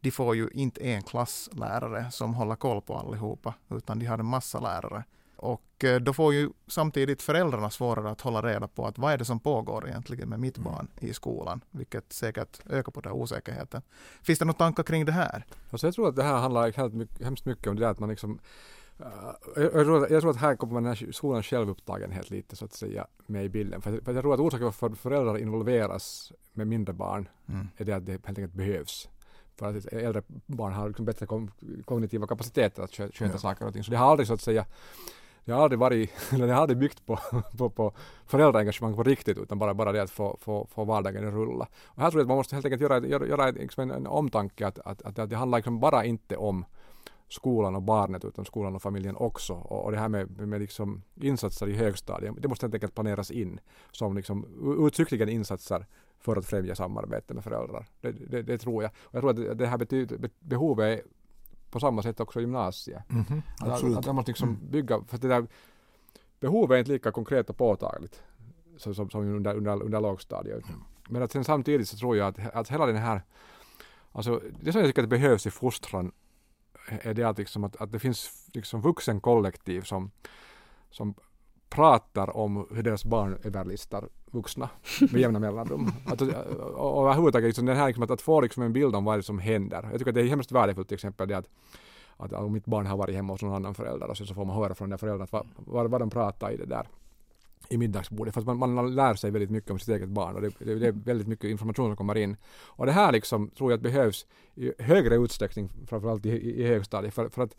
de 0.00 0.10
får 0.10 0.36
ju 0.36 0.48
inte 0.52 0.80
en 0.80 1.02
klasslärare 1.02 2.10
som 2.10 2.34
håller 2.34 2.56
koll 2.56 2.82
på 2.82 2.96
allihopa, 2.96 3.54
utan 3.70 3.98
de 3.98 4.06
har 4.06 4.18
en 4.18 4.26
massa 4.26 4.60
lärare. 4.60 5.04
Och 5.36 5.84
eh, 5.84 6.00
då 6.00 6.12
får 6.12 6.34
ju 6.34 6.50
samtidigt 6.66 7.22
föräldrarna 7.22 7.70
svårare 7.70 8.10
att 8.10 8.20
hålla 8.20 8.42
reda 8.42 8.68
på 8.68 8.86
att 8.86 8.98
vad 8.98 9.12
är 9.12 9.18
det 9.18 9.24
som 9.24 9.40
pågår 9.40 9.88
egentligen 9.88 10.28
med 10.28 10.40
mitt 10.40 10.56
mm. 10.58 10.72
barn 10.72 10.88
i 11.00 11.12
skolan, 11.12 11.60
vilket 11.70 12.12
säkert 12.12 12.60
ökar 12.70 12.92
på 12.92 13.00
den 13.00 13.12
osäkerheten. 13.12 13.82
Finns 14.22 14.38
det 14.38 14.44
några 14.44 14.58
tankar 14.58 14.82
kring 14.82 15.04
det 15.04 15.12
här? 15.12 15.46
Alltså 15.70 15.86
jag 15.86 15.94
tror 15.94 16.08
att 16.08 16.16
det 16.16 16.22
här 16.22 16.36
handlar 16.36 17.24
hemskt 17.24 17.44
mycket 17.44 17.66
om 17.66 17.76
det 17.76 17.82
där 17.82 17.90
att 17.90 17.98
man 17.98 18.08
liksom 18.08 18.38
jag, 19.56 19.72
tror, 19.72 20.10
jag 20.10 20.20
tror 20.20 20.30
att 20.30 20.36
här 20.36 20.56
kommer 20.56 20.74
den 20.74 20.86
här 20.86 21.12
skolans 21.12 21.46
självupptagenhet 21.46 22.30
lite 22.30 22.56
så 22.56 22.64
att 22.64 22.72
säga 22.72 23.06
med 23.26 23.44
i 23.44 23.48
bilden. 23.48 23.82
För, 23.82 24.00
för 24.04 24.12
jag 24.12 24.22
tror 24.22 24.34
att 24.34 24.40
orsaken 24.40 24.72
för 24.72 24.86
att 24.86 24.98
föräldrar 24.98 25.38
involveras 25.38 26.32
med 26.52 26.66
mindre 26.66 26.92
barn 26.92 27.28
mm. 27.48 27.68
är 27.76 27.84
det 27.84 27.92
att 27.92 28.06
det 28.06 28.12
helt 28.12 28.28
enkelt 28.28 28.52
behövs. 28.52 29.08
För 29.56 29.76
att 29.76 29.86
äldre 29.86 30.22
barn 30.46 30.72
har 30.72 30.88
liksom 30.88 31.04
bättre 31.04 31.26
kognitiva 31.84 32.26
kapaciteter 32.26 32.82
att 32.82 32.92
sköta 32.92 33.24
ja. 33.24 33.38
saker 33.38 33.66
och 33.66 33.72
ting. 33.72 33.84
Så 33.84 33.90
det 33.90 33.96
har 33.96 34.10
aldrig 34.10 34.26
så 34.26 34.34
att 34.34 34.40
säga 34.40 34.66
det 35.44 35.52
har 35.52 35.62
aldrig 35.62 35.78
varit, 35.78 36.10
eller 36.32 36.46
det 36.46 36.52
har 36.52 36.60
aldrig 36.60 36.78
byggt 36.78 37.06
på, 37.06 37.18
på, 37.58 37.70
på 37.70 37.92
föräldraengagemang 38.26 38.96
på 38.96 39.02
riktigt 39.02 39.38
utan 39.38 39.58
bara, 39.58 39.74
bara 39.74 39.92
det 39.92 40.02
att 40.02 40.10
få, 40.10 40.36
få, 40.40 40.66
få 40.70 40.84
vardagen 40.84 41.28
att 41.28 41.34
rulla. 41.34 41.68
Och 41.84 42.02
här 42.02 42.10
tror 42.10 42.20
jag 42.20 42.24
att 42.24 42.28
man 42.28 42.36
måste 42.36 42.56
helt 42.56 42.66
enkelt 42.66 42.82
göra, 42.82 43.06
göra, 43.06 43.26
göra 43.26 43.50
liksom 43.50 43.82
en, 43.82 43.90
en 43.90 44.06
omtanke 44.06 44.66
att, 44.66 44.78
att, 44.78 45.02
att, 45.02 45.18
att 45.18 45.30
det 45.30 45.36
handlar 45.36 45.58
liksom 45.58 45.80
bara 45.80 46.04
inte 46.04 46.36
om 46.36 46.64
skolan 47.34 47.74
och 47.74 47.82
barnet 47.82 48.24
utan 48.24 48.44
skolan 48.44 48.74
och 48.74 48.82
familjen 48.82 49.16
också. 49.16 49.52
Och, 49.52 49.84
och 49.84 49.92
det 49.92 49.98
här 49.98 50.08
med, 50.08 50.48
med 50.48 50.60
liksom 50.60 51.02
insatser 51.14 51.68
i 51.68 51.72
högstadiet, 51.72 52.34
det 52.38 52.48
måste 52.48 52.66
helt 52.66 52.74
enkelt 52.74 52.94
planeras 52.94 53.30
in 53.30 53.60
som 53.92 54.16
liksom 54.16 54.46
uttryckligen 54.86 55.28
insatser 55.28 55.86
för 56.18 56.36
att 56.36 56.46
främja 56.46 56.74
samarbete 56.74 57.34
med 57.34 57.44
föräldrar. 57.44 57.86
Det, 58.00 58.12
det, 58.12 58.42
det 58.42 58.58
tror 58.58 58.82
jag. 58.82 58.92
Och 58.96 59.14
jag 59.14 59.22
tror 59.22 59.50
att 59.50 59.58
det, 59.58 59.66
här 59.66 59.78
betyder, 59.78 60.30
behovet 60.40 60.98
är 60.98 61.06
på 61.70 61.80
samma 61.80 62.02
sätt 62.02 62.20
också 62.20 62.38
i 62.38 62.42
gymnasiet. 62.42 63.10
Mm 63.10 63.24
-hmm. 63.24 63.42
Att, 63.60 63.98
att, 63.98 64.06
man 64.06 64.16
måste 64.16 64.30
liksom 64.30 64.48
mm. 64.48 64.70
bygga, 64.70 65.00
för 65.08 65.18
det 65.18 65.28
där 65.28 65.46
behovet 66.40 66.74
är 66.74 66.78
inte 66.78 66.92
lika 66.92 67.12
konkret 67.12 67.50
och 67.50 67.56
påtagligt 67.56 68.22
som, 68.76 68.94
som, 68.94 69.10
som 69.10 69.20
under, 69.20 69.54
under, 69.56 69.82
under 69.82 70.00
lågstadiet. 70.00 70.68
Mm. 70.68 70.80
Men 71.08 71.22
att 71.22 71.32
sen 71.32 71.44
samtidigt 71.44 71.88
så 71.88 71.96
tror 71.96 72.16
jag 72.16 72.28
att, 72.28 72.54
att 72.54 72.68
hela 72.68 72.86
den 72.86 72.96
här 72.96 73.22
Alltså, 74.16 74.40
det 74.60 74.72
som 74.72 74.80
jag 74.80 74.88
tycker 74.88 75.02
att 75.02 75.10
det 75.10 75.16
behövs 75.16 75.46
i 75.46 75.50
fostran 75.50 76.12
är 76.88 77.14
det 77.14 77.24
att, 77.24 77.38
liksom 77.38 77.64
att, 77.64 77.76
att 77.76 77.92
det 77.92 77.98
finns 77.98 78.48
liksom 78.52 78.80
vuxenkollektiv 78.80 79.82
som, 79.82 80.10
som 80.90 81.14
pratar 81.68 82.36
om 82.36 82.66
hur 82.70 82.82
deras 82.82 83.04
barn 83.04 83.38
överlistar 83.42 84.08
vuxna 84.30 84.68
med 85.00 85.20
jämna 85.20 85.38
mellanrum. 85.38 85.92
Att, 86.06 86.20
och, 86.20 86.96
och 86.96 87.02
överhuvudtaget 87.02 87.48
liksom 87.48 87.66
den 87.66 87.76
här 87.76 87.86
liksom 87.86 88.04
att, 88.04 88.10
att 88.10 88.22
få 88.22 88.40
liksom 88.40 88.62
en 88.62 88.72
bild 88.72 88.96
om 88.96 89.04
vad 89.04 89.18
det 89.18 89.22
som 89.22 89.38
händer. 89.38 89.88
Jag 89.90 89.98
tycker 89.98 90.10
att 90.10 90.14
det 90.14 90.20
är 90.20 90.26
hemskt 90.26 90.52
värdefullt 90.52 90.88
till 90.88 90.94
exempel 90.94 91.28
det 91.28 91.38
att 91.38 91.48
att 92.16 92.32
om 92.32 92.52
mitt 92.52 92.66
barn 92.66 92.86
har 92.86 92.96
varit 92.96 93.14
hemma 93.14 93.32
hos 93.32 93.42
någon 93.42 93.54
annan 93.54 93.74
förälder 93.74 94.10
och 94.10 94.16
så 94.16 94.34
får 94.34 94.44
man 94.44 94.56
höra 94.56 94.74
från 94.74 94.90
den 94.90 94.98
föräldern 94.98 95.28
vad, 95.30 95.46
vad, 95.56 95.90
vad 95.90 96.00
de 96.00 96.10
pratar 96.10 96.50
i 96.50 96.56
det 96.56 96.66
där 96.66 96.86
i 97.68 97.78
middagsbordet. 97.78 98.34
Fast 98.34 98.46
man, 98.46 98.74
man 98.74 98.94
lär 98.94 99.14
sig 99.14 99.30
väldigt 99.30 99.50
mycket 99.50 99.70
om 99.70 99.78
sitt 99.78 99.88
eget 99.88 100.08
barn 100.08 100.34
och 100.34 100.42
det, 100.42 100.50
det, 100.58 100.74
det, 100.74 100.86
är 100.86 100.92
väldigt 100.92 101.28
mycket 101.28 101.50
information 101.50 101.88
som 101.88 101.96
kommer 101.96 102.16
in. 102.16 102.36
Och 102.64 102.86
det 102.86 102.92
här 102.92 103.12
liksom 103.12 103.50
tror 103.50 103.70
jag 103.70 103.78
att 103.78 103.82
behövs 103.82 104.26
i 104.54 104.72
högre 104.78 105.14
utsträckning, 105.14 105.70
framförallt 105.86 106.26
i, 106.26 106.30
i, 106.30 106.62
i 106.62 106.66
högstadiet, 106.66 107.14
för, 107.14 107.28
för, 107.28 107.42
att, 107.42 107.56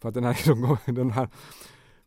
för 0.00 0.08
att 0.08 0.14
den 0.14 0.24
här, 0.24 0.32
liksom, 0.46 0.76
den 0.86 1.10
här 1.10 1.28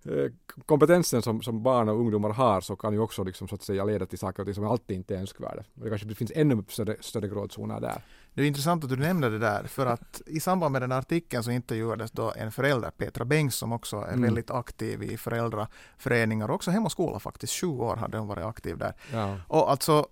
eh, 0.03 0.31
kompetensen 0.65 1.21
som, 1.21 1.41
som 1.41 1.63
barn 1.63 1.89
och 1.89 1.99
ungdomar 1.99 2.29
har 2.29 2.61
så 2.61 2.75
kan 2.75 2.93
ju 2.93 2.99
också 2.99 3.23
liksom, 3.23 3.47
så 3.47 3.55
att 3.55 3.61
säga 3.61 3.85
leda 3.85 4.05
till 4.05 4.19
saker 4.19 4.41
och 4.41 4.47
ting 4.47 4.55
som 4.55 4.67
alltid 4.67 4.97
inte 4.97 5.15
är 5.15 5.19
önskvärda. 5.19 5.63
Det 5.73 5.89
kanske 5.89 6.15
finns 6.15 6.31
ännu 6.35 6.63
större, 6.67 6.95
större 6.99 7.27
gråzoner 7.27 7.81
där. 7.81 8.01
Det 8.37 8.43
är 8.43 8.47
intressant 8.47 8.83
att 8.83 8.89
du 8.89 8.95
nämnde 8.95 9.29
det 9.29 9.39
där, 9.39 9.63
för 9.63 9.85
att 9.85 10.21
i 10.25 10.39
samband 10.39 10.71
med 10.71 10.81
den 10.81 10.91
artikeln 10.91 11.43
så 11.43 11.51
intervjuades 11.51 12.11
då 12.11 12.33
en 12.35 12.51
förälder, 12.51 12.91
Petra 12.91 13.25
Bengs, 13.25 13.55
som 13.55 13.71
också 13.71 13.97
är 13.97 14.07
mm. 14.07 14.21
väldigt 14.21 14.51
aktiv 14.51 15.03
i 15.03 15.17
föräldraföreningar, 15.17 16.51
också 16.51 16.71
Hem 16.71 16.85
och 16.85 16.91
skola 16.91 17.19
faktiskt. 17.19 17.53
Sju 17.53 17.67
år 17.67 17.95
hade 17.95 18.17
hon 18.17 18.27
varit 18.27 18.45
aktiv 18.45 18.77
där. 18.77 18.93
Ja. 19.13 19.37
Och 19.47 19.71
alltså 19.71 20.07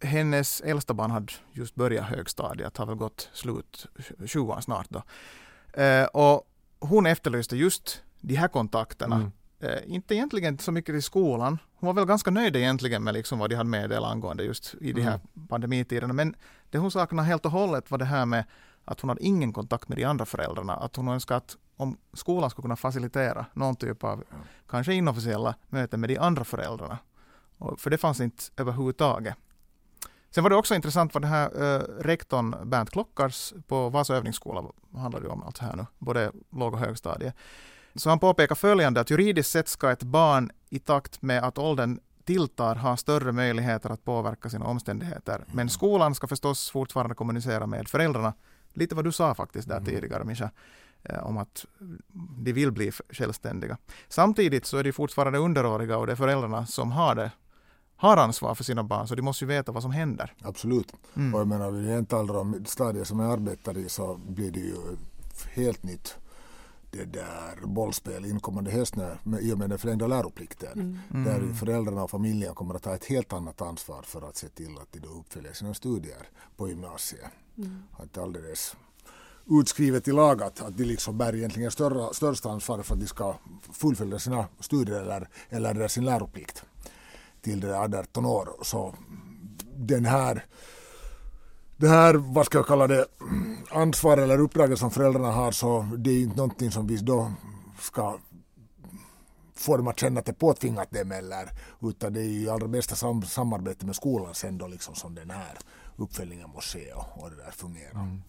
hennes 0.00 0.60
äldsta 0.60 0.94
barn 0.94 1.10
hade 1.10 1.32
just 1.52 1.74
börjat 1.74 2.04
högstadiet, 2.06 2.76
har 2.76 2.86
väl 2.86 2.96
gått 2.96 3.30
slut 3.32 3.86
sjuan 4.26 4.62
snart 4.62 4.90
då. 4.90 5.02
Eh, 5.82 6.04
och 6.04 6.48
hon 6.78 7.06
efterlyste 7.06 7.56
just 7.56 8.02
de 8.20 8.34
här 8.34 8.48
kontakterna. 8.48 9.16
Mm. 9.16 9.32
Eh, 9.60 9.94
inte 9.94 10.14
egentligen 10.14 10.58
så 10.58 10.72
mycket 10.72 10.94
i 10.94 11.02
skolan. 11.02 11.58
Hon 11.80 11.86
var 11.86 11.94
väl 11.94 12.04
ganska 12.04 12.30
nöjd 12.30 12.56
egentligen 12.56 13.04
med 13.04 13.14
liksom 13.14 13.38
vad 13.38 13.50
de 13.50 13.56
hade 13.56 13.70
meddelat 13.70 14.12
angående 14.12 14.44
just 14.44 14.74
i 14.80 14.92
de 14.92 15.02
här 15.02 15.20
mm. 15.34 15.48
pandemitiderna. 15.48 16.12
Men 16.12 16.36
det 16.70 16.78
hon 16.78 16.90
saknade 16.90 17.28
helt 17.28 17.44
och 17.44 17.52
hållet 17.52 17.90
var 17.90 17.98
det 17.98 18.04
här 18.04 18.26
med 18.26 18.44
att 18.84 19.00
hon 19.00 19.08
hade 19.08 19.24
ingen 19.24 19.52
kontakt 19.52 19.88
med 19.88 19.98
de 19.98 20.04
andra 20.04 20.26
föräldrarna. 20.26 20.76
Att 20.76 20.96
hon 20.96 21.08
önskade 21.08 21.38
att 21.38 21.56
om 21.76 21.96
skolan 22.12 22.50
skulle 22.50 22.62
kunna 22.62 22.76
facilitera 22.76 23.46
någon 23.52 23.76
typ 23.76 24.04
av 24.04 24.24
kanske 24.68 24.94
inofficiella 24.94 25.54
möten 25.68 26.00
med 26.00 26.10
de 26.10 26.18
andra 26.18 26.44
föräldrarna. 26.44 26.98
Och 27.58 27.80
för 27.80 27.90
det 27.90 27.98
fanns 27.98 28.20
inte 28.20 28.42
överhuvudtaget. 28.56 29.34
Sen 30.30 30.42
var 30.42 30.50
det 30.50 30.56
också 30.56 30.74
intressant 30.74 31.14
vad 31.14 31.22
det 31.22 31.26
här 31.26 31.62
uh, 31.62 31.82
rektorn 32.00 32.70
Bernt 32.70 32.90
Klockars 32.90 33.54
på 33.66 33.88
Vasa 33.88 34.16
övningsskola 34.16 34.64
handlar 34.96 35.20
det 35.20 35.28
om 35.28 35.42
allt 35.42 35.58
här 35.58 35.76
nu, 35.76 35.86
både 35.98 36.32
låg 36.50 36.72
och 36.72 36.80
högstadie. 36.80 37.32
Så 37.94 38.08
han 38.08 38.18
påpekar 38.18 38.54
följande 38.54 39.00
att 39.00 39.10
juridiskt 39.10 39.50
sett 39.50 39.68
ska 39.68 39.90
ett 39.90 40.02
barn 40.02 40.50
i 40.70 40.78
takt 40.78 41.22
med 41.22 41.44
att 41.44 41.58
åldern 41.58 42.00
tilltar 42.24 42.74
ha 42.74 42.96
större 42.96 43.32
möjligheter 43.32 43.90
att 43.90 44.04
påverka 44.04 44.50
sina 44.50 44.64
omständigheter. 44.64 45.44
Men 45.46 45.52
mm. 45.52 45.68
skolan 45.68 46.14
ska 46.14 46.26
förstås 46.26 46.70
fortfarande 46.70 47.14
kommunicera 47.14 47.66
med 47.66 47.88
föräldrarna. 47.88 48.32
Lite 48.72 48.94
vad 48.94 49.04
du 49.04 49.12
sa 49.12 49.34
faktiskt 49.34 49.68
där 49.68 49.76
mm. 49.76 49.86
tidigare 49.86 50.24
Mischa, 50.24 50.50
eh, 51.02 51.26
om 51.26 51.38
att 51.38 51.66
de 52.44 52.52
vill 52.52 52.72
bli 52.72 52.92
självständiga. 53.10 53.78
Samtidigt 54.08 54.66
så 54.66 54.76
är 54.76 54.84
de 54.84 54.92
fortfarande 54.92 55.38
underåriga 55.38 55.96
och 55.96 56.06
det 56.06 56.12
är 56.12 56.16
föräldrarna 56.16 56.66
som 56.66 56.92
har 56.92 57.14
det 57.14 57.30
har 57.96 58.16
ansvar 58.16 58.54
för 58.54 58.64
sina 58.64 58.84
barn, 58.84 59.08
så 59.08 59.14
de 59.14 59.22
måste 59.22 59.44
ju 59.44 59.48
veta 59.48 59.72
vad 59.72 59.82
som 59.82 59.90
händer. 59.90 60.34
Absolut. 60.42 60.92
Mm. 61.16 61.34
Och 61.34 61.40
jag 61.40 61.46
menar, 61.48 61.70
vi 61.70 61.98
inte 61.98 62.10
talar 62.10 62.36
om 62.36 62.64
stadier 62.66 63.04
som 63.04 63.20
jag 63.20 63.32
arbetar 63.32 63.78
i 63.78 63.88
så 63.88 64.20
blir 64.28 64.50
det 64.50 64.60
ju 64.60 64.76
helt 65.54 65.82
nytt 65.82 66.16
det 66.90 67.04
där 67.04 67.66
bollspel 67.66 68.24
inkommande 68.24 68.70
höst 68.70 68.96
när, 68.96 69.40
i 69.40 69.52
och 69.52 69.58
med 69.58 69.70
den 69.70 69.78
förlängda 69.78 70.06
läroplikten. 70.06 70.72
Mm. 70.72 70.98
mm. 71.10 71.24
Där 71.24 71.54
föräldrarna 71.54 72.02
och 72.02 72.10
familjen 72.10 72.54
kommer 72.54 72.74
att 72.74 72.82
ta 72.82 72.94
ett 72.94 73.04
helt 73.04 73.32
annat 73.32 73.62
ansvar 73.62 74.02
för 74.02 74.28
att 74.28 74.36
se 74.36 74.48
till 74.48 74.78
att 74.78 74.92
de 74.92 75.00
då 75.00 75.08
uppfyller 75.08 75.52
sina 75.52 75.74
studier 75.74 76.28
på 76.56 76.68
gymnasiet. 76.68 77.30
Mm. 77.58 77.82
Att 77.92 78.18
alldeles 78.18 78.76
utskrivet 79.50 80.08
i 80.08 80.12
lag 80.12 80.42
att, 80.42 80.62
att 80.62 80.76
de 80.76 80.84
liksom 80.84 81.18
bär 81.18 81.34
egentligen 81.34 81.70
större, 81.70 82.14
största 82.14 82.50
ansvaret 82.50 82.86
för 82.86 82.94
att 82.94 83.00
de 83.00 83.06
ska 83.06 83.34
fullfölja 83.72 84.18
sina 84.18 84.46
studier 84.60 85.00
eller, 85.00 85.28
eller 85.48 85.88
sin 85.88 86.04
läroplikt 86.04 86.64
till 87.40 87.60
de 87.60 87.72
18 87.72 88.26
år. 88.26 88.48
Så 88.62 88.94
den 89.76 90.04
här 90.04 90.44
det 91.78 91.88
här, 91.88 92.14
vad 92.14 92.46
ska 92.46 92.58
jag 92.58 92.66
kalla 92.66 92.86
det, 92.86 93.06
ansvar 93.70 94.18
eller 94.18 94.40
uppdraget 94.40 94.78
som 94.78 94.90
föräldrarna 94.90 95.30
har 95.30 95.52
så 95.52 95.88
det 95.96 96.10
är 96.10 96.22
inte 96.22 96.36
någonting 96.36 96.70
som 96.70 96.86
vi 96.86 96.96
då 96.96 97.32
ska 97.80 98.18
få 99.54 99.76
dem 99.76 99.88
att 99.88 100.00
känna 100.00 100.20
att 100.20 100.26
det 100.26 100.32
är 100.32 100.34
påtvingat 100.34 100.90
dem 100.90 101.12
eller 101.12 101.50
utan 101.82 102.12
det 102.12 102.20
är 102.20 102.24
ju 102.24 102.40
i 102.40 102.50
allra 102.50 102.68
bästa 102.68 102.94
sam 102.94 103.22
samarbete 103.22 103.86
med 103.86 103.96
skolan 103.96 104.34
sen 104.34 104.58
då 104.58 104.66
liksom 104.66 104.94
som 104.94 105.14
den 105.14 105.30
här 105.30 105.58
uppföljningen 105.96 106.50
måste 106.50 106.78
ske 106.78 106.92
och, 106.92 107.22
och 107.22 107.30
det 107.30 107.36
där 107.36 107.50
fungerar. 107.50 107.92
Mm. 107.92 108.22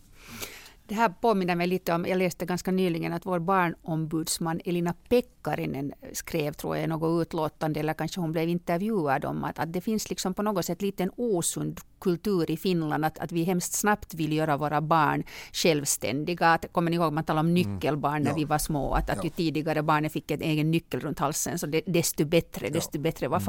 Det 0.89 0.95
här 0.95 1.09
påminner 1.09 1.55
mig 1.55 1.67
lite 1.67 1.93
om, 1.93 2.05
jag 2.05 2.17
läste 2.17 2.45
ganska 2.45 2.71
nyligen 2.71 3.13
att 3.13 3.25
vår 3.25 3.39
barnombudsman 3.39 4.61
Elina 4.65 4.93
Pekkarinen 5.09 5.93
skrev, 6.13 6.53
tror 6.53 6.77
jag, 6.77 6.89
något 6.89 7.21
utlåtande, 7.21 7.79
eller 7.79 7.93
kanske 7.93 8.21
hon 8.21 8.31
blev 8.31 8.49
intervjuad 8.49 9.25
om 9.25 9.43
att, 9.43 9.59
att 9.59 9.73
det 9.73 9.81
finns 9.81 10.09
liksom 10.09 10.33
på 10.33 10.41
något 10.41 10.65
sätt 10.65 10.81
lite 10.81 11.03
en 11.03 11.11
osund 11.15 11.79
kultur 12.01 12.51
i 12.51 12.57
Finland, 12.57 13.05
att, 13.05 13.19
att 13.19 13.31
vi 13.31 13.43
hemskt 13.43 13.73
snabbt 13.73 14.13
vill 14.13 14.33
göra 14.33 14.57
våra 14.57 14.81
barn 14.81 15.23
självständiga. 15.53 16.47
Att, 16.47 16.65
kommer 16.71 16.91
ni 16.91 16.97
ihåg, 16.97 17.13
man 17.13 17.23
talade 17.23 17.39
om 17.39 17.55
mm. 17.55 17.73
nyckelbarn 17.73 18.23
när 18.23 18.31
ja. 18.31 18.35
vi 18.35 18.45
var 18.45 18.57
små, 18.57 18.93
att, 18.93 19.09
att 19.09 19.17
ja. 19.17 19.23
ju 19.23 19.29
tidigare 19.29 19.83
barnet 19.83 20.11
fick 20.11 20.31
en 20.31 20.41
egen 20.41 20.71
nyckel 20.71 20.99
runt 20.99 21.19
halsen, 21.19 21.59
så 21.59 21.67
det, 21.67 21.81
desto 21.85 22.25
bättre, 22.25 22.69
desto 22.69 22.97
ja. 22.97 23.01
bättre 23.01 23.27
var 23.27 23.37
mm. 23.37 23.45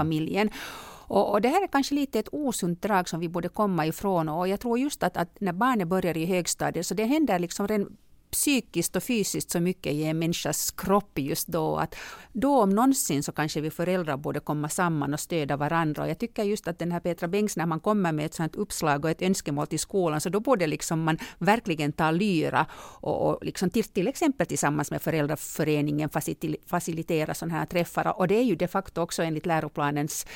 Och, 1.11 1.31
och, 1.33 1.41
det 1.41 1.49
här 1.49 1.63
är 1.63 1.67
kanske 1.67 1.95
lite 1.95 2.19
ett 2.19 2.29
osunt 2.33 2.83
drag 2.83 3.09
som 3.09 3.21
vi 3.21 3.29
borde 3.29 3.49
komma 3.49 3.87
ifrån. 3.87 4.29
Och 4.29 4.49
jag 4.49 4.61
tror 4.61 4.79
just 4.79 5.03
att, 5.03 5.17
att 5.17 5.41
när 5.41 5.53
barnen 5.53 5.89
börjar 5.89 6.17
i 6.17 6.27
högstadiet, 6.27 6.87
så 6.87 6.95
det 6.95 7.05
händer 7.05 7.39
liksom 7.39 7.69
redan 7.69 7.97
psykiskt 8.31 8.97
och 8.97 9.03
fysiskt 9.03 9.51
så 9.51 9.61
mycket 9.61 9.93
i 9.93 10.05
en 10.05 10.19
människas 10.19 10.71
kropp 10.71 11.19
just 11.19 11.49
då. 11.49 11.77
Att 11.77 11.95
då 12.33 12.63
om 12.63 12.71
någonsin 12.71 13.23
så 13.23 13.33
kanske 13.33 13.61
vi 13.61 13.71
föräldrar 13.71 14.17
borde 14.17 14.41
komma 14.41 14.69
samman 14.69 15.15
och 15.15 15.21
stödja 15.21 15.57
varandra. 15.57 16.03
Och 16.03 16.11
jag 16.11 16.19
tycker 16.19 16.43
just 16.45 16.69
att 16.69 16.79
den 16.79 16.93
här 16.93 17.01
Petra 17.01 17.29
Bengts, 17.29 17.57
när 17.57 17.67
man 17.67 17.81
kommer 17.81 18.13
med 18.13 18.27
ett 18.27 18.35
sådant 18.35 18.57
uppslag 18.57 19.05
och 19.05 19.11
ett 19.11 19.23
önskemål 19.23 19.67
till 19.67 19.79
skolan, 19.79 20.21
så 20.21 20.29
då 20.29 20.41
borde 20.41 20.67
liksom 20.67 21.03
man 21.03 21.19
verkligen 21.39 21.93
ta 21.93 22.11
lyra 22.11 22.67
och, 23.01 23.29
och 23.29 23.45
liksom 23.45 23.71
till, 23.71 23.85
till 23.85 24.09
exempel 24.09 24.47
tillsammans 24.47 24.91
med 24.91 25.03
föräldraföreningen 25.03 26.11
facilitera 26.67 27.35
sådana 27.35 27.59
här 27.59 27.67
träffar. 27.67 28.19
Och 28.19 28.29
det 28.29 28.35
är 28.35 28.45
ju 28.45 28.57
de 28.57 28.69
facto 28.69 29.01
också 29.01 29.23
enligt 29.23 29.47
läroplanens 29.47 30.27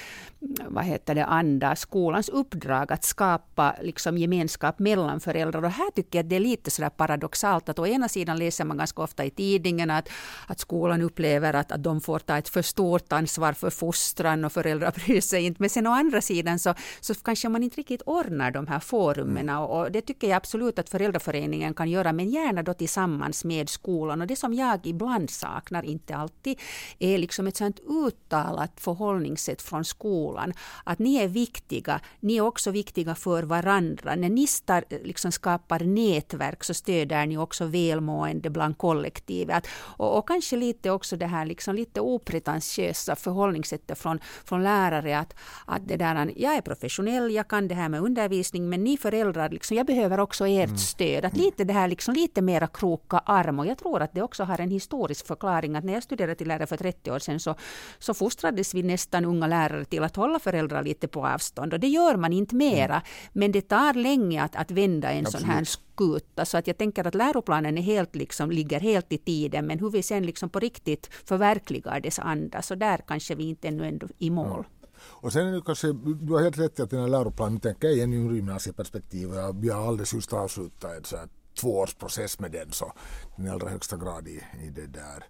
vad 0.68 0.84
heter 0.84 1.14
det, 1.14 1.24
anda, 1.24 1.76
skolans 1.76 2.28
uppdrag 2.28 2.92
att 2.92 3.04
skapa 3.04 3.74
liksom 3.82 4.18
gemenskap 4.18 4.78
mellan 4.78 5.20
föräldrar. 5.20 5.64
Och 5.64 5.70
här 5.70 5.90
tycker 5.90 6.18
jag 6.18 6.24
att 6.24 6.30
det 6.30 6.36
är 6.36 6.40
lite 6.40 6.70
sådär 6.70 6.90
paradoxalt 6.90 7.68
att 7.68 7.78
å 7.84 7.86
ena 7.86 8.08
sidan 8.08 8.38
läser 8.38 8.64
man 8.64 8.76
ganska 8.76 9.02
ofta 9.02 9.24
i 9.24 9.30
tidningen 9.30 9.90
att, 9.90 10.08
att 10.46 10.60
skolan 10.60 11.02
upplever 11.02 11.54
att, 11.54 11.72
att 11.72 11.82
de 11.82 12.00
får 12.00 12.18
ta 12.18 12.38
ett 12.38 12.48
för 12.48 12.62
stort 12.62 13.12
ansvar 13.12 13.52
för 13.52 13.70
fostran 13.70 14.44
och 14.44 14.52
föräldrar 14.52 14.92
bryr 15.06 15.20
sig 15.20 15.44
inte. 15.44 15.62
Men 15.62 15.70
sen 15.70 15.86
å 15.86 15.90
andra 15.90 16.20
sidan 16.20 16.58
så, 16.58 16.74
så 17.00 17.14
kanske 17.14 17.48
man 17.48 17.62
inte 17.62 17.76
riktigt 17.76 18.02
ordnar 18.06 18.50
de 18.50 18.66
här 18.66 18.80
forumen 18.80 19.48
och, 19.50 19.80
och 19.80 19.92
det 19.92 20.00
tycker 20.00 20.28
jag 20.28 20.36
absolut 20.36 20.78
att 20.78 20.90
föräldraföreningen 20.90 21.74
kan 21.74 21.90
göra, 21.90 22.12
men 22.12 22.30
gärna 22.30 22.62
då 22.62 22.74
tillsammans 22.74 23.44
med 23.44 23.68
skolan. 23.68 24.20
Och 24.20 24.26
det 24.26 24.36
som 24.36 24.54
jag 24.54 24.86
ibland 24.86 25.30
saknar, 25.30 25.82
inte 25.82 26.16
alltid, 26.16 26.60
är 26.98 27.18
liksom 27.18 27.46
ett 27.46 27.56
sådant 27.56 27.80
uttalat 27.80 28.80
förhållningssätt 28.80 29.62
från 29.62 29.84
skolan. 29.84 30.52
Att 30.84 30.98
ni 30.98 31.16
är 31.16 31.28
viktiga, 31.28 32.00
ni 32.20 32.36
är 32.36 32.40
också 32.40 32.70
viktiga 32.70 33.14
för 33.14 33.42
varandra. 33.42 34.14
När 34.14 34.28
ni 34.28 34.46
star, 34.46 34.84
liksom 35.04 35.32
skapar 35.32 35.80
nätverk 35.80 36.64
så 36.64 36.74
stöder 36.74 37.26
ni 37.26 37.38
också 37.38 37.64
välmående 37.74 38.50
bland 38.50 38.78
kollektivet. 38.78 39.66
Och, 39.98 40.18
och 40.18 40.28
kanske 40.28 40.56
lite 40.56 40.90
också 40.90 41.16
det 41.16 41.26
här 41.26 41.46
liksom 41.46 41.74
lite 41.74 42.00
opretentiösa 42.00 43.16
förhållningssättet 43.16 43.98
från, 43.98 44.18
från 44.44 44.62
lärare 44.62 45.18
att, 45.18 45.34
att 45.66 45.88
det 45.88 45.96
där, 45.96 46.32
jag 46.36 46.54
är 46.54 46.60
professionell, 46.60 47.30
jag 47.30 47.48
kan 47.48 47.68
det 47.68 47.74
här 47.74 47.88
med 47.88 48.00
undervisning, 48.00 48.68
men 48.68 48.84
ni 48.84 48.96
föräldrar, 48.96 49.50
liksom, 49.50 49.76
jag 49.76 49.86
behöver 49.86 50.20
också 50.20 50.46
ert 50.46 50.66
mm. 50.66 50.78
stöd. 50.78 51.24
Att 51.24 51.36
lite 51.36 51.64
det 51.64 51.72
här 51.72 51.88
liksom 51.88 52.14
lite 52.14 52.42
mera 52.42 52.66
kroka 52.66 53.18
arm 53.18 53.58
och 53.58 53.66
jag 53.66 53.78
tror 53.78 54.02
att 54.02 54.12
det 54.14 54.22
också 54.22 54.44
har 54.44 54.60
en 54.60 54.70
historisk 54.70 55.26
förklaring 55.26 55.76
att 55.76 55.84
när 55.84 55.92
jag 55.92 56.02
studerade 56.02 56.34
till 56.34 56.48
lärare 56.48 56.66
för 56.66 56.76
30 56.76 57.10
år 57.10 57.18
sedan 57.18 57.40
så, 57.40 57.54
så 57.98 58.14
fostrades 58.14 58.74
vi 58.74 58.82
nästan 58.82 59.24
unga 59.24 59.46
lärare 59.46 59.84
till 59.84 60.02
att 60.02 60.16
hålla 60.16 60.38
föräldrar 60.38 60.82
lite 60.82 61.08
på 61.08 61.26
avstånd 61.26 61.72
och 61.72 61.80
det 61.80 61.88
gör 61.88 62.16
man 62.16 62.32
inte 62.32 62.54
mera. 62.54 62.94
Mm. 62.94 63.06
Men 63.32 63.52
det 63.52 63.60
tar 63.68 63.94
länge 63.94 64.42
att, 64.42 64.56
att 64.56 64.70
vända 64.70 65.10
en 65.10 65.26
Absolut. 65.26 65.40
sån 65.40 65.50
här 65.50 65.64
akuta. 65.94 66.44
Så 66.44 66.58
att 66.58 66.66
jag 66.66 66.78
tänker 66.78 67.06
att 67.06 67.14
läroplanen 67.14 67.78
är 67.78 67.82
helt 67.82 68.16
liksom, 68.16 68.50
ligger 68.50 68.80
helt 68.80 69.12
i 69.12 69.18
tiden, 69.18 69.66
men 69.66 69.78
hur 69.78 69.90
vi 69.90 70.02
sen 70.02 70.26
liksom 70.26 70.48
på 70.48 70.58
riktigt 70.58 71.10
förverkligar 71.24 72.00
dess 72.00 72.18
anda, 72.18 72.62
så 72.62 72.74
där 72.74 73.00
kanske 73.06 73.34
vi 73.34 73.44
inte 73.44 73.68
ännu 73.68 73.88
ändå 73.88 74.06
i 74.18 74.30
mål. 74.30 74.64
Ja. 74.64 74.64
Och 74.96 75.32
sen 75.32 75.46
är 75.46 75.52
det 75.52 75.62
kanske, 75.66 75.92
du 76.20 76.32
har 76.32 76.42
helt 76.42 76.58
rätt 76.58 76.78
i 76.78 76.82
att 76.82 76.90
den 76.90 77.00
här 77.00 77.08
läroplanen 77.08 77.60
tänker 77.60 77.88
igen 77.88 78.12
i 78.12 78.36
gymnasieperspektiv 78.36 79.34
Jag, 79.34 79.60
vi 79.60 79.68
har 79.68 79.88
alldeles 79.88 80.14
just 80.14 80.32
avslutat 80.32 80.96
en 80.96 81.04
så 81.04 81.16
här 81.16 81.28
tvåårsprocess 81.60 82.40
med 82.40 82.52
den 82.52 82.72
så 82.72 82.92
den 83.36 83.46
är 83.46 83.50
i 83.50 83.52
allra 83.52 83.68
högsta 83.68 83.96
grad 83.96 84.28
i, 84.28 84.42
i 84.66 84.70
det 84.70 84.86
där 84.86 85.24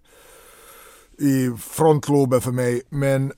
i 1.19 1.57
frontloben 1.57 2.41
för 2.41 2.51
mig 2.51 2.81
men 2.89 3.33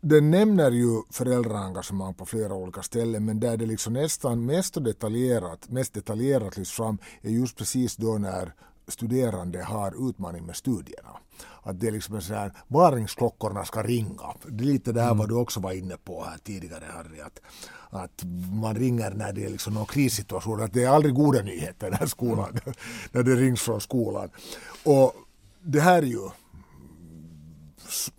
den 0.00 0.30
nämner 0.30 0.70
ju 0.70 1.02
föräldraengagemang 1.10 2.14
på 2.14 2.26
flera 2.26 2.54
olika 2.54 2.82
ställen 2.82 3.24
men 3.24 3.40
där 3.40 3.56
det 3.56 3.66
liksom 3.66 3.92
nästan 3.92 4.46
mest 4.46 4.84
detaljerat, 4.84 5.68
mest 5.68 5.94
detaljerat 5.94 6.56
lyfts 6.56 6.72
fram 6.72 6.98
är 7.22 7.30
just 7.30 7.56
precis 7.56 7.96
då 7.96 8.18
när 8.18 8.54
studerande 8.88 9.62
har 9.62 10.08
utmaning 10.10 10.46
med 10.46 10.56
studierna. 10.56 11.16
Att 11.62 11.80
det 11.80 11.86
är 11.86 11.92
liksom 11.92 12.20
sån 12.20 12.36
här, 12.36 12.52
varningsklockorna 12.68 13.64
ska 13.64 13.82
ringa. 13.82 14.34
Det 14.48 14.64
är 14.64 14.66
lite 14.66 14.92
det 14.92 15.00
här 15.00 15.08
mm. 15.08 15.18
vad 15.18 15.28
du 15.28 15.34
också 15.34 15.60
var 15.60 15.72
inne 15.72 15.96
på 15.96 16.24
här 16.24 16.38
tidigare 16.38 16.84
Harry. 16.94 17.20
Att, 17.20 17.40
att 17.90 18.24
man 18.52 18.74
ringer 18.74 19.10
när 19.10 19.32
det 19.32 19.44
är 19.44 19.48
liksom 19.48 19.74
någon 19.74 19.86
krissituation. 19.86 20.62
Att 20.62 20.72
det 20.72 20.84
är 20.84 20.88
aldrig 20.88 21.14
goda 21.14 21.42
nyheter 21.42 21.90
när, 21.90 22.06
skolan, 22.06 22.50
mm. 22.50 22.74
när 23.12 23.22
det 23.22 23.34
rings 23.34 23.62
från 23.62 23.80
skolan. 23.80 24.30
Och 24.84 25.14
det 25.62 25.80
här 25.80 26.02
är 26.02 26.06
ju 26.06 26.30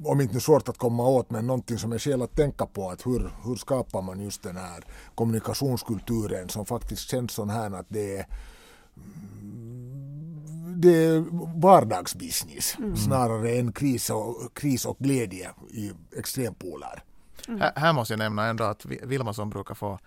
om 0.04 0.22
inte 0.22 0.40
svårt 0.40 0.70
att 0.70 0.78
komma 0.78 1.08
åt, 1.08 1.30
men 1.30 1.48
någonting 1.48 1.78
som 1.78 1.92
är 1.92 2.00
skäl 2.00 2.22
att 2.22 2.36
tänka 2.36 2.66
på. 2.66 2.90
att 2.90 3.06
Hur, 3.06 3.32
hur 3.44 3.56
skapar 3.56 4.02
man 4.02 4.20
just 4.20 4.44
den 4.44 4.58
här 4.58 4.84
kommunikationskulturen 5.16 6.50
som 6.50 6.66
faktiskt 6.66 7.10
känns 7.10 7.32
sån 7.32 7.50
här 7.50 7.72
att 7.72 7.86
det 7.90 8.18
är 8.18 8.26
det 10.82 10.96
är 10.96 11.26
vardagsbusiness 11.60 12.76
mm. 12.78 12.98
snarare 12.98 13.52
än 13.52 13.72
kris 13.72 14.10
och, 14.10 14.54
kris 14.54 14.86
och 14.86 14.98
glädje 15.00 15.52
i 15.72 15.92
extrempoler. 16.18 17.04
Mm. 17.48 17.62
Här, 17.62 17.72
här, 17.76 17.94
måste 17.94 18.14
jag 18.14 18.20
nämna 18.20 18.46
ändå 18.46 18.64
att 18.64 18.86
Vilma 18.86 19.34
som 19.34 19.50
brukar 19.50 19.76
få 19.76 20.00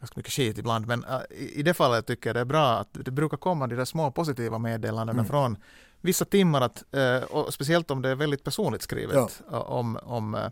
ganska 0.00 0.18
mycket 0.18 0.32
skit 0.32 0.58
ibland, 0.58 0.86
men 0.86 1.04
uh, 1.04 1.20
i, 1.30 1.60
i 1.60 1.62
det 1.62 1.74
fallet 1.74 2.06
tycker 2.06 2.28
jag 2.28 2.36
det 2.36 2.40
är 2.40 2.44
bra 2.44 2.78
att 2.78 2.88
det 2.92 3.10
brukar 3.10 3.36
komma 3.36 3.66
de 3.66 3.76
där 3.76 3.84
små 3.84 4.10
positiva 4.10 4.58
meddelandena 4.58 5.18
mm. 5.18 5.26
från 5.26 5.56
vissa 6.04 6.24
timmar, 6.24 6.60
att, 6.60 6.84
uh, 6.96 7.22
och 7.22 7.54
speciellt 7.54 7.90
om 7.90 8.02
det 8.02 8.08
är 8.08 8.14
väldigt 8.14 8.44
personligt 8.44 8.82
skrivet 8.82 9.42
ja. 9.50 9.60
om, 9.60 9.98
om 10.02 10.34
uh, 10.34 10.48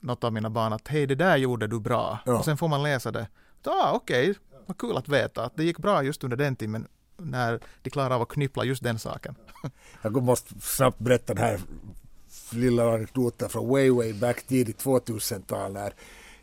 något 0.00 0.24
av 0.24 0.32
mina 0.32 0.50
barn, 0.50 0.72
att 0.72 0.88
hej 0.88 1.06
det 1.06 1.14
där 1.14 1.36
gjorde 1.36 1.66
du 1.66 1.80
bra, 1.80 2.18
ja. 2.26 2.38
och 2.38 2.44
sen 2.44 2.56
får 2.56 2.68
man 2.68 2.82
läsa 2.82 3.10
det. 3.10 3.26
Ah, 3.64 3.92
Okej, 3.92 4.30
okay. 4.30 4.42
vad 4.66 4.78
kul 4.78 4.96
att 4.96 5.08
veta 5.08 5.44
att 5.44 5.56
det 5.56 5.64
gick 5.64 5.78
bra 5.78 6.02
just 6.02 6.24
under 6.24 6.36
den 6.36 6.56
timmen, 6.56 6.86
när 7.16 7.60
de 7.82 7.90
klarar 7.90 8.14
av 8.14 8.22
att 8.22 8.28
knyppla 8.28 8.64
just 8.64 8.82
den 8.82 8.98
saken. 8.98 9.34
Jag 10.02 10.22
måste 10.22 10.60
snabbt 10.60 10.98
berätta 10.98 11.34
den 11.34 11.44
här 11.44 11.60
lilla 12.52 12.94
anekdoten 12.94 13.48
från 13.48 13.68
way 13.68 13.90
way 13.90 14.12
back 14.12 14.42
tidigt 14.42 14.84
2000-tal 14.84 15.72
när 15.72 15.94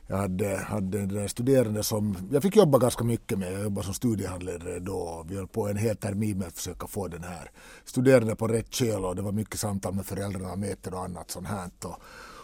jag 0.09 0.17
hade, 0.17 0.57
hade 0.57 0.99
en 0.99 1.29
studerande 1.29 1.83
som 1.83 2.17
jag 2.31 2.43
fick 2.43 2.55
jobba 2.55 2.77
ganska 2.77 3.03
mycket 3.03 3.39
med. 3.39 3.53
Jag 3.53 3.63
jobbade 3.63 3.85
som 3.85 3.93
studiehandledare 3.93 4.79
då 4.79 5.25
vi 5.29 5.35
höll 5.35 5.47
på 5.47 5.67
en 5.67 5.77
hel 5.77 5.97
termin 5.97 6.37
med 6.37 6.47
att 6.47 6.53
försöka 6.53 6.87
få 6.87 7.07
den 7.07 7.23
här 7.23 7.51
studerande 7.85 8.35
på 8.35 8.47
rätt 8.47 8.73
köl 8.73 9.05
och 9.05 9.15
det 9.15 9.21
var 9.21 9.31
mycket 9.31 9.59
samtal 9.59 9.93
med 9.93 10.05
föräldrarna, 10.05 10.55
möten 10.55 10.93
och 10.93 11.03
annat 11.03 11.31
sånt 11.31 11.47
här. 11.47 11.69
Och, 11.83 11.95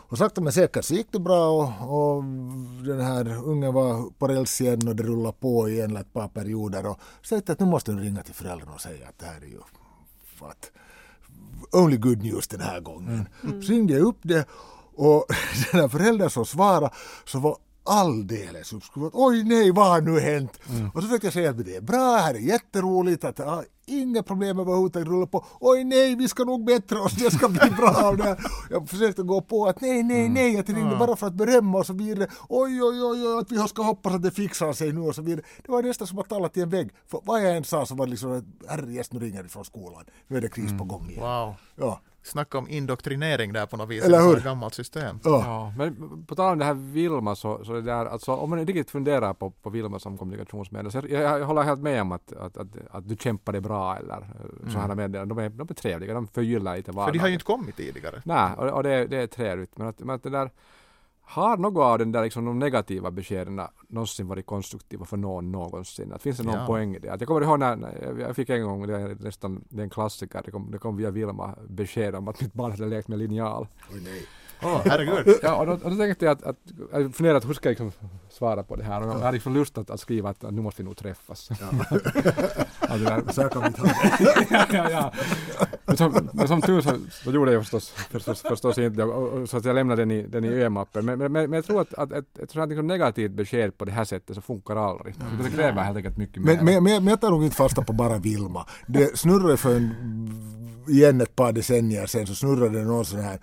och 0.10 0.18
sakta 0.18 0.42
men 0.42 0.54
säkert 0.54 0.86
så 0.86 0.94
gick 0.94 1.08
det 1.12 1.20
bra 1.20 1.50
och, 1.50 2.16
och 2.16 2.24
den 2.86 3.02
här 3.02 3.38
ungen 3.46 3.74
var 3.74 4.10
på 4.18 4.28
räls 4.28 4.62
igen 4.62 4.88
och 4.88 4.96
det 4.96 5.04
rullade 5.04 5.38
på 5.40 5.70
igen 5.70 5.98
ett 5.98 6.14
par 6.14 6.28
perioder. 6.28 6.86
Och 6.86 7.00
så 7.22 7.30
tänkte 7.30 7.52
jag 7.52 7.54
att 7.56 7.60
nu 7.60 7.66
måste 7.66 7.92
du 7.92 8.00
ringa 8.00 8.24
till 8.24 8.34
föräldrarna 8.34 8.74
och 8.74 8.82
säga 8.82 9.08
att 9.08 9.20
det 9.20 9.26
här 9.26 9.42
är 9.42 9.48
ju 9.48 9.60
att 10.40 10.72
only 11.72 11.98
good 11.98 12.24
news 12.24 12.48
den 12.48 12.62
här 12.62 12.80
gången. 12.80 13.28
Mm. 13.44 13.62
Så 13.62 13.72
ringde 13.72 13.94
jag 13.94 14.02
upp 14.02 14.20
det 14.22 14.48
och 14.96 15.26
den 15.72 15.82
här 15.82 15.88
föräldern 15.88 16.30
som 16.30 16.46
svarade 16.46 16.90
så 17.26 17.40
var 17.40 17.58
alldeles 17.86 18.74
uppskruvat. 18.74 19.12
Oj 19.14 19.44
nej, 19.44 19.72
vad 19.72 19.88
har 19.88 20.02
nu 20.02 20.20
hänt? 20.20 20.60
Mm. 20.70 20.90
Och 20.94 21.04
så 21.04 21.10
fick 21.10 21.24
jag 21.24 21.34
säga 21.34 21.50
att 21.50 21.66
det 21.66 21.76
är 21.76 21.82
bra, 21.82 22.18
här 22.18 22.34
är 22.34 22.40
jätteroligt, 22.40 23.24
att 23.24 23.40
ah, 23.40 23.64
inga 23.86 24.24
problem 24.24 24.60
överhuvudtaget 24.60 25.08
rulla 25.08 25.28
på. 25.28 25.46
Oj 25.60 25.84
nej, 25.84 26.16
vi 26.16 26.28
ska 26.28 26.44
nog 26.44 26.66
bättra 26.66 27.02
oss, 27.02 27.14
det 27.14 27.32
ska 27.32 27.50
bli 27.50 27.70
bra. 27.70 28.12
Det. 28.12 28.38
Jag 28.70 28.90
försökte 28.90 29.24
gå 29.24 29.42
på 29.42 29.68
att 29.68 29.82
nej, 29.82 30.04
nej, 30.04 30.20
mm. 30.20 30.34
nej, 30.34 30.58
att 30.58 30.70
jag 30.70 30.78
ringde 30.78 30.96
bara 30.96 31.16
för 31.16 31.28
att 31.28 31.34
berömma 31.34 31.78
och 31.78 31.86
så 31.86 31.94
vidare. 31.94 32.30
Oj, 32.50 32.84
oj, 32.84 33.04
oj, 33.04 33.28
oj, 33.28 33.40
att 33.40 33.52
vi 33.52 33.68
ska 33.68 33.82
hoppas 33.82 34.14
att 34.14 34.24
det 34.24 34.32
fixar 34.32 34.74
sig 34.74 34.94
nu 34.94 35.02
och 35.02 35.16
så 35.16 35.22
vidare. 35.22 35.46
Det 35.66 35.72
var 35.72 35.84
nästan 35.84 36.08
som 36.08 36.20
att 36.20 36.30
tala 36.30 36.50
till 36.50 36.64
en 36.64 36.70
vägg. 36.70 36.90
För 37.08 37.22
vad 37.24 37.44
jag 37.44 37.58
än 37.58 37.64
sa 37.64 37.86
så 37.86 37.96
var 37.96 38.06
det 38.06 38.10
liksom, 38.10 38.56
herre 38.68 39.04
nu 39.12 39.20
ringer 39.20 39.44
det 39.44 39.50
från 39.50 39.66
skolan. 39.66 40.04
Nu 40.28 40.38
är 40.38 40.42
det 40.42 40.50
kris 40.50 40.70
på 40.70 40.74
mm. 40.74 40.88
gång 40.88 41.10
igen. 41.10 41.24
Wow. 41.24 41.56
Ja. 41.76 42.02
Snacka 42.26 42.58
om 42.58 42.70
indoktrinering 42.70 43.54
där 43.54 43.66
på 43.66 43.78
något 43.78 43.90
vis. 43.90 44.04
Eller 44.04 44.22
hur? 44.22 44.38
Ett 44.38 44.44
gammalt 44.44 44.74
system. 44.74 45.20
Ja. 45.24 45.44
ja. 45.46 45.74
men 45.78 46.26
på 46.26 46.36
tal 46.36 46.52
om 46.52 46.60
det 46.60 46.66
här 46.66 46.74
Vilma 46.74 47.36
så, 47.36 47.66
så 47.66 47.74
det 47.74 47.82
där, 47.82 48.06
alltså, 48.06 48.32
om 48.32 48.50
man 48.50 48.66
riktigt 48.66 48.92
funderar 48.92 49.34
på, 49.34 49.52
på 49.52 49.70
Vilma 49.70 50.00
som 50.00 50.18
kommunikationsmedel 50.18 50.92
så 50.92 50.98
jag, 50.98 51.10
jag 51.10 51.46
håller 51.46 51.62
helt 51.62 51.82
med 51.82 52.02
om 52.02 52.12
att, 52.12 52.34
att, 52.34 52.58
att, 52.58 52.68
att 52.92 53.10
du 53.10 53.16
kämpade 53.16 53.62
bra 53.62 53.98
eller 53.98 54.16
mm. 54.62 54.74
sådana 54.74 54.96
meddelanden. 54.96 55.38
De 55.38 55.44
är, 55.44 55.50
de 55.50 55.68
är 55.70 55.74
trevliga, 55.74 56.14
de 56.14 56.28
förgyllar 56.28 56.78
lite 56.78 56.92
vardagen. 56.92 57.08
För 57.08 57.14
de 57.14 57.20
har 57.20 57.28
ju 57.28 57.34
inte 57.34 57.46
kommit 57.46 57.78
tidigare. 57.78 58.22
Nej, 58.26 58.50
och, 58.58 58.70
och 58.70 58.84
det, 58.84 59.06
det 59.06 59.18
är 59.18 59.28
trevligt. 59.28 59.78
Men 59.78 59.88
att, 59.88 60.00
men 60.00 60.16
att 60.16 60.24
det 60.24 60.30
där 60.30 60.50
har 61.28 61.58
något 61.58 61.84
av 61.84 62.00
den 62.00 62.12
där 62.12 62.24
liksom, 62.24 62.46
de 62.46 62.60
negativa 62.60 63.12
beskeden 63.12 63.62
någonsin 63.88 64.28
varit 64.28 64.46
konstruktiva 64.46 65.06
för 65.06 65.18
någon 65.18 65.52
någonsin? 65.52 66.14
Att 66.14 66.24
finns 66.24 66.38
det 66.38 66.44
någon 66.44 66.60
ja. 66.60 66.66
poäng 66.66 66.96
i 66.96 67.00
det? 67.00 67.10
Att 67.10 67.22
jag 67.22 67.28
kommer 67.28 67.42
ihåg 67.42 67.60
när, 67.60 67.76
när 67.76 68.20
jag 68.20 68.36
fick 68.36 68.50
en 68.50 68.64
gång, 68.64 68.88
det 68.88 68.96
är 68.96 69.16
nästan 69.20 69.64
det 69.70 69.82
är 69.82 69.84
en 69.84 69.90
klassiker, 69.90 70.42
det 70.46 70.52
kom, 70.52 70.72
det 70.72 70.78
kom 70.78 70.98
via 70.98 71.12
Vilma 71.12 71.56
besked 71.70 72.16
om 72.16 72.28
att 72.28 72.42
mitt 72.42 72.54
barn 72.54 72.72
hade 72.72 72.86
lekt 72.86 73.08
med 73.08 73.20
linjal. 73.20 73.68
Oh, 73.92 74.04
nej. 74.04 74.26
Oh, 74.66 74.82
herregud. 74.86 75.40
ja, 75.42 75.56
och 75.56 75.66
då, 75.66 75.72
och 75.72 75.92
då 75.92 75.98
tänkte 75.98 76.26
jag 76.26 76.32
att, 76.32 76.44
att 76.44 76.58
jag 76.92 77.16
funderade 77.16 77.48
hur 77.48 77.54
ska 77.54 77.70
jag 77.70 77.72
liksom 77.72 77.92
svara 78.30 78.64
på 78.64 78.76
det 78.76 78.84
här 78.84 79.02
och 79.02 79.08
jag 79.08 79.20
hade 79.20 79.32
liksom 79.32 79.54
lust 79.54 79.78
att, 79.78 79.90
att 79.90 80.00
skriva 80.00 80.30
att, 80.30 80.44
att 80.44 80.54
nu 80.54 80.62
måste 80.62 80.82
vi 80.82 80.86
nog 80.86 80.98
träffas. 80.98 81.50
Ja. 81.50 81.68
alltså, 82.80 83.42
så 83.42 83.50
kan 83.50 83.64
vi 83.64 83.74
ta 83.74 83.88
ja, 84.50 84.66
ja, 84.72 84.90
ja. 84.90 85.14
Men 85.86 85.98
som, 85.98 86.30
men 86.34 86.48
som 86.48 86.62
tur 86.62 86.82
så, 86.82 86.98
så 87.24 87.32
gjorde 87.32 87.52
jag 87.52 87.62
förstås, 87.62 87.90
förstås, 87.90 88.42
förstås 88.42 88.78
inte 88.78 89.04
och, 89.04 89.28
och, 89.28 89.50
så 89.50 89.58
att 89.58 89.66
jag 89.66 89.76
lämnade 89.76 90.02
den 90.02 90.12
i, 90.12 90.22
den 90.22 90.46
i 90.46 90.48
ö-mappen. 90.48 91.06
Men, 91.06 91.20
men, 91.20 91.32
men, 91.32 91.54
jag 91.54 91.66
tror 91.66 91.82
att, 91.82 91.94
att 91.94 92.12
ett, 92.12 92.38
ett 92.40 92.52
sådant 92.52 92.70
liksom 92.70 92.88
negativt 92.88 93.32
besked 93.32 93.78
på 93.78 93.86
det 93.86 93.92
här 93.92 94.06
sättet 94.06 94.36
så 94.36 94.42
funkar 94.42 94.76
aldrig. 94.76 95.16
Mm. 95.16 95.44
Det 95.44 95.50
kräver 95.50 95.82
helt 95.82 95.98
enkelt 95.98 96.18
mycket 96.18 96.44
mer. 96.44 96.56
Men, 96.56 96.84
men, 96.84 96.84
men 96.84 97.08
jag 97.08 97.22
tar 97.22 97.30
nog 97.30 97.44
inte 97.44 97.56
fasta 97.56 97.84
på 97.84 97.94
bara 97.94 98.18
Vilma. 98.18 98.66
Det 98.88 99.18
snurrade 99.20 99.58
för 99.58 99.76
en 99.76 99.96
igen 100.88 101.22
ett 101.22 101.36
par 101.36 101.52
decennier 101.52 102.06
sen 102.06 102.28
så 102.28 102.36
snurrade 102.36 102.84
någon 102.84 103.06
sån 103.06 103.20
här 103.20 103.40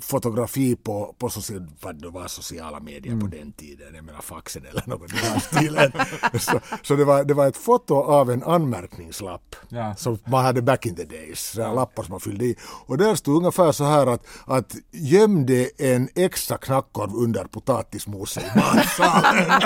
fotografi 0.00 0.76
på, 0.76 1.14
på 1.18 1.30
social, 1.30 1.66
vad 1.80 2.02
det 2.02 2.08
var 2.08 2.26
sociala 2.26 2.80
medier 2.80 3.12
mm. 3.12 3.20
på 3.20 3.36
den 3.36 3.52
tiden, 3.52 3.94
jag 3.94 4.04
menar 4.04 4.20
faxen 4.20 4.66
eller 4.66 4.82
något 4.86 5.12
i 5.12 5.16
den 5.16 5.40
stilen. 5.40 5.92
så, 6.40 6.60
så 6.82 6.96
det, 6.96 7.04
var, 7.04 7.24
det 7.24 7.34
var 7.34 7.46
ett 7.46 7.56
foto 7.56 7.94
av 7.94 8.30
en 8.30 8.42
anmärkningslapp 8.42 9.56
ja. 9.68 9.94
som 9.94 10.18
man 10.24 10.44
hade 10.44 10.62
back 10.62 10.86
in 10.86 10.94
the 10.94 11.04
days, 11.04 11.54
ja. 11.56 11.72
lappar 11.72 12.02
som 12.02 12.12
man 12.12 12.20
fyllde 12.20 12.44
i. 12.44 12.56
Och 12.86 12.98
där 12.98 13.14
stod 13.14 13.36
ungefär 13.36 13.72
så 13.72 13.84
här 13.84 14.06
att, 14.06 14.26
att 14.46 14.76
gömde 14.90 15.70
en 15.78 16.08
extra 16.14 16.58
knackkorv 16.58 17.14
under 17.14 17.44
potatismoset 17.44 18.44
i 18.44 18.58
matsalen. 18.58 19.60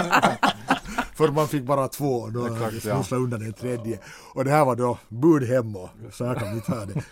För 1.21 1.33
man 1.33 1.49
fick 1.49 1.62
bara 1.62 1.89
två 1.89 2.27
då 2.27 2.47
Exakt, 2.47 3.11
ja. 3.11 3.16
undan 3.16 3.43
en 3.43 3.53
tredje. 3.53 3.99
Och 4.35 4.45
det 4.45 4.51
här 4.51 4.64
var 4.64 4.77
då 4.77 4.99
bud 5.09 5.49
hem 5.49 5.77
och 5.77 5.89
så 6.12 6.25
här 6.25 6.35
kan 6.35 6.55
vi 6.55 6.61
ta 6.61 6.85
det. 6.85 7.03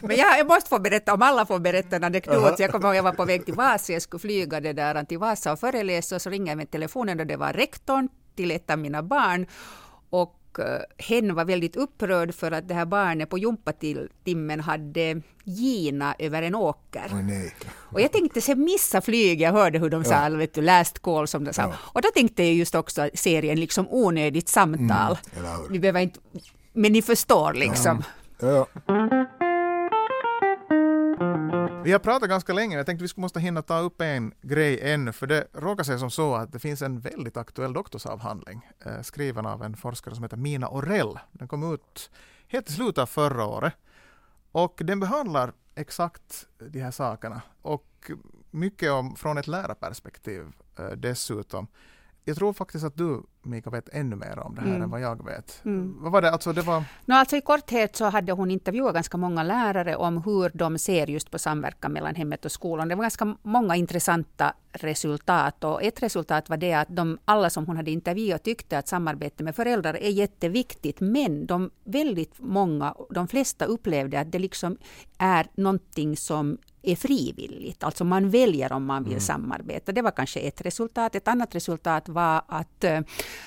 Men 0.02 0.16
jag, 0.16 0.38
jag 0.38 0.46
måste 0.46 0.68
få 0.68 0.78
berätta, 0.78 1.14
om 1.14 1.22
alla 1.22 1.46
får 1.46 1.58
berätta 1.58 1.96
en 1.96 2.04
anekdot. 2.04 2.58
Jag 2.58 2.70
kommer 2.70 2.86
ihåg 2.86 2.96
jag 2.96 3.02
var 3.02 3.12
på 3.12 3.24
väg 3.24 3.44
till 3.44 3.54
Vasa, 3.54 3.92
jag 3.92 4.02
skulle 4.02 4.20
flyga 4.20 4.60
det 4.60 4.72
där 4.72 5.04
till 5.04 5.18
Vasa 5.18 5.52
och 5.52 5.58
föreläsa 5.58 6.16
och 6.16 6.22
så 6.22 6.30
ringer 6.30 6.50
jag 6.50 6.56
med 6.56 6.70
telefonen 6.70 7.20
och 7.20 7.26
det 7.26 7.36
var 7.36 7.52
rektorn 7.52 8.08
till 8.36 8.50
ett 8.50 8.70
av 8.70 8.78
mina 8.78 9.02
barn. 9.02 9.46
Och 10.10 10.41
hen 10.98 11.34
var 11.34 11.44
väldigt 11.44 11.76
upprörd 11.76 12.34
för 12.34 12.50
att 12.52 12.68
det 12.68 12.74
här 12.74 12.84
barnet 12.86 13.30
på 13.30 13.38
gympatimmen 13.38 14.60
hade 14.60 15.22
gina 15.44 16.14
över 16.18 16.42
en 16.42 16.54
åker. 16.54 17.06
Oh, 17.12 17.50
och 17.92 18.00
jag 18.00 18.12
tänkte 18.12 18.40
se 18.40 18.54
missa 18.54 19.00
flyg, 19.00 19.40
jag 19.40 19.52
hörde 19.52 19.78
hur 19.78 19.90
de 19.90 20.04
sa, 20.04 20.28
vet 20.28 20.54
du, 20.54 20.62
last 20.62 20.98
call 20.98 21.28
som 21.28 21.44
de 21.44 21.52
sa. 21.52 21.62
Ja. 21.62 21.72
Och 21.82 22.02
då 22.02 22.08
tänkte 22.14 22.42
jag 22.42 22.54
just 22.54 22.74
också 22.74 23.08
serien 23.14 23.60
liksom 23.60 23.86
onödigt 23.90 24.48
samtal. 24.48 25.18
Mm, 25.36 25.50
Vi 25.70 25.78
behöver 25.78 26.00
inte, 26.00 26.20
men 26.72 26.92
ni 26.92 27.02
förstår 27.02 27.52
liksom. 27.52 28.02
Ja. 28.40 28.66
Vi 31.84 31.92
har 31.92 31.98
pratat 31.98 32.28
ganska 32.28 32.52
länge, 32.52 32.76
jag 32.76 32.86
tänkte 32.86 33.04
vi 33.04 33.20
måste 33.20 33.40
hinna 33.40 33.62
ta 33.62 33.78
upp 33.78 34.00
en 34.00 34.34
grej 34.42 34.92
ännu, 34.92 35.12
för 35.12 35.26
det 35.26 35.46
råkar 35.52 35.84
sig 35.84 35.98
som 35.98 36.10
så 36.10 36.34
att 36.34 36.52
det 36.52 36.58
finns 36.58 36.82
en 36.82 37.00
väldigt 37.00 37.36
aktuell 37.36 37.72
doktorsavhandling 37.72 38.68
eh, 38.86 39.02
skriven 39.02 39.46
av 39.46 39.62
en 39.62 39.76
forskare 39.76 40.14
som 40.14 40.24
heter 40.24 40.36
Mina 40.36 40.68
Orell. 40.68 41.18
Den 41.32 41.48
kom 41.48 41.74
ut 41.74 42.10
helt 42.48 42.70
i 42.70 42.72
slutet 42.72 42.98
av 42.98 43.06
förra 43.06 43.46
året 43.46 43.74
och 44.52 44.80
den 44.84 45.00
behandlar 45.00 45.52
exakt 45.74 46.46
de 46.58 46.80
här 46.80 46.90
sakerna 46.90 47.42
och 47.62 48.10
mycket 48.50 48.90
om, 48.90 49.16
från 49.16 49.38
ett 49.38 49.46
lärarperspektiv 49.46 50.42
eh, 50.78 50.90
dessutom 50.90 51.66
jag 52.24 52.36
tror 52.36 52.52
faktiskt 52.52 52.84
att 52.84 52.96
du, 52.96 53.22
Mika, 53.42 53.70
vet 53.70 53.88
ännu 53.92 54.16
mer 54.16 54.38
om 54.38 54.54
det 54.54 54.60
här 54.60 54.68
Mm. 54.68 54.82
än 54.82 54.90
vad 54.90 55.00
jag 55.00 55.24
vet. 55.24 55.60
Mm. 55.64 55.96
Vad 56.02 56.12
var 56.12 56.22
det? 56.22 56.30
Alltså, 56.30 56.52
det 56.52 56.62
var... 56.62 56.84
No, 57.06 57.14
alltså 57.14 57.36
I 57.36 57.40
korthet 57.40 57.96
så 57.96 58.04
hade 58.04 58.32
hon 58.32 58.50
intervjuat 58.50 58.94
ganska 58.94 59.16
många 59.16 59.42
lärare 59.42 59.96
om 59.96 60.22
hur 60.22 60.50
de 60.54 60.78
ser 60.78 61.06
just 61.06 61.30
på 61.30 61.38
samverkan 61.38 61.92
mellan 61.92 62.14
hemmet 62.14 62.44
och 62.44 62.52
skolan. 62.52 62.88
Det 62.88 62.94
var 62.94 63.02
ganska 63.02 63.36
många 63.42 63.76
intressanta 63.76 64.54
resultat. 64.72 65.64
Och 65.64 65.82
ett 65.82 66.02
resultat 66.02 66.48
var 66.48 66.56
det 66.56 66.72
att 66.74 66.88
de, 66.96 67.18
alla 67.24 67.50
som 67.50 67.66
hon 67.66 67.76
hade 67.76 67.90
intervjuat 67.90 68.44
tyckte 68.44 68.78
att 68.78 68.88
samarbete 68.88 69.44
med 69.44 69.56
föräldrar 69.56 69.94
är 69.94 70.10
jätteviktigt. 70.10 71.00
Men 71.00 71.46
de 71.46 71.70
väldigt 71.84 72.34
många, 72.38 72.94
de 73.10 73.28
flesta 73.28 73.64
upplevde 73.64 74.20
att 74.20 74.32
det 74.32 74.38
liksom 74.38 74.76
är 75.18 75.46
någonting 75.54 76.16
som 76.16 76.58
är 76.82 76.96
frivilligt. 76.96 77.84
Alltså 77.84 78.04
man 78.04 78.30
väljer 78.30 78.72
om 78.72 78.84
man 78.84 79.04
vill 79.04 79.20
samarbeta. 79.20 79.92
Det 79.92 80.02
var 80.02 80.10
kanske 80.10 80.40
ett 80.40 80.60
resultat. 80.60 81.14
Ett 81.14 81.28
annat 81.28 81.54
resultat 81.54 82.08
var 82.08 82.42
att 82.48 82.84
eh, 82.84 83.00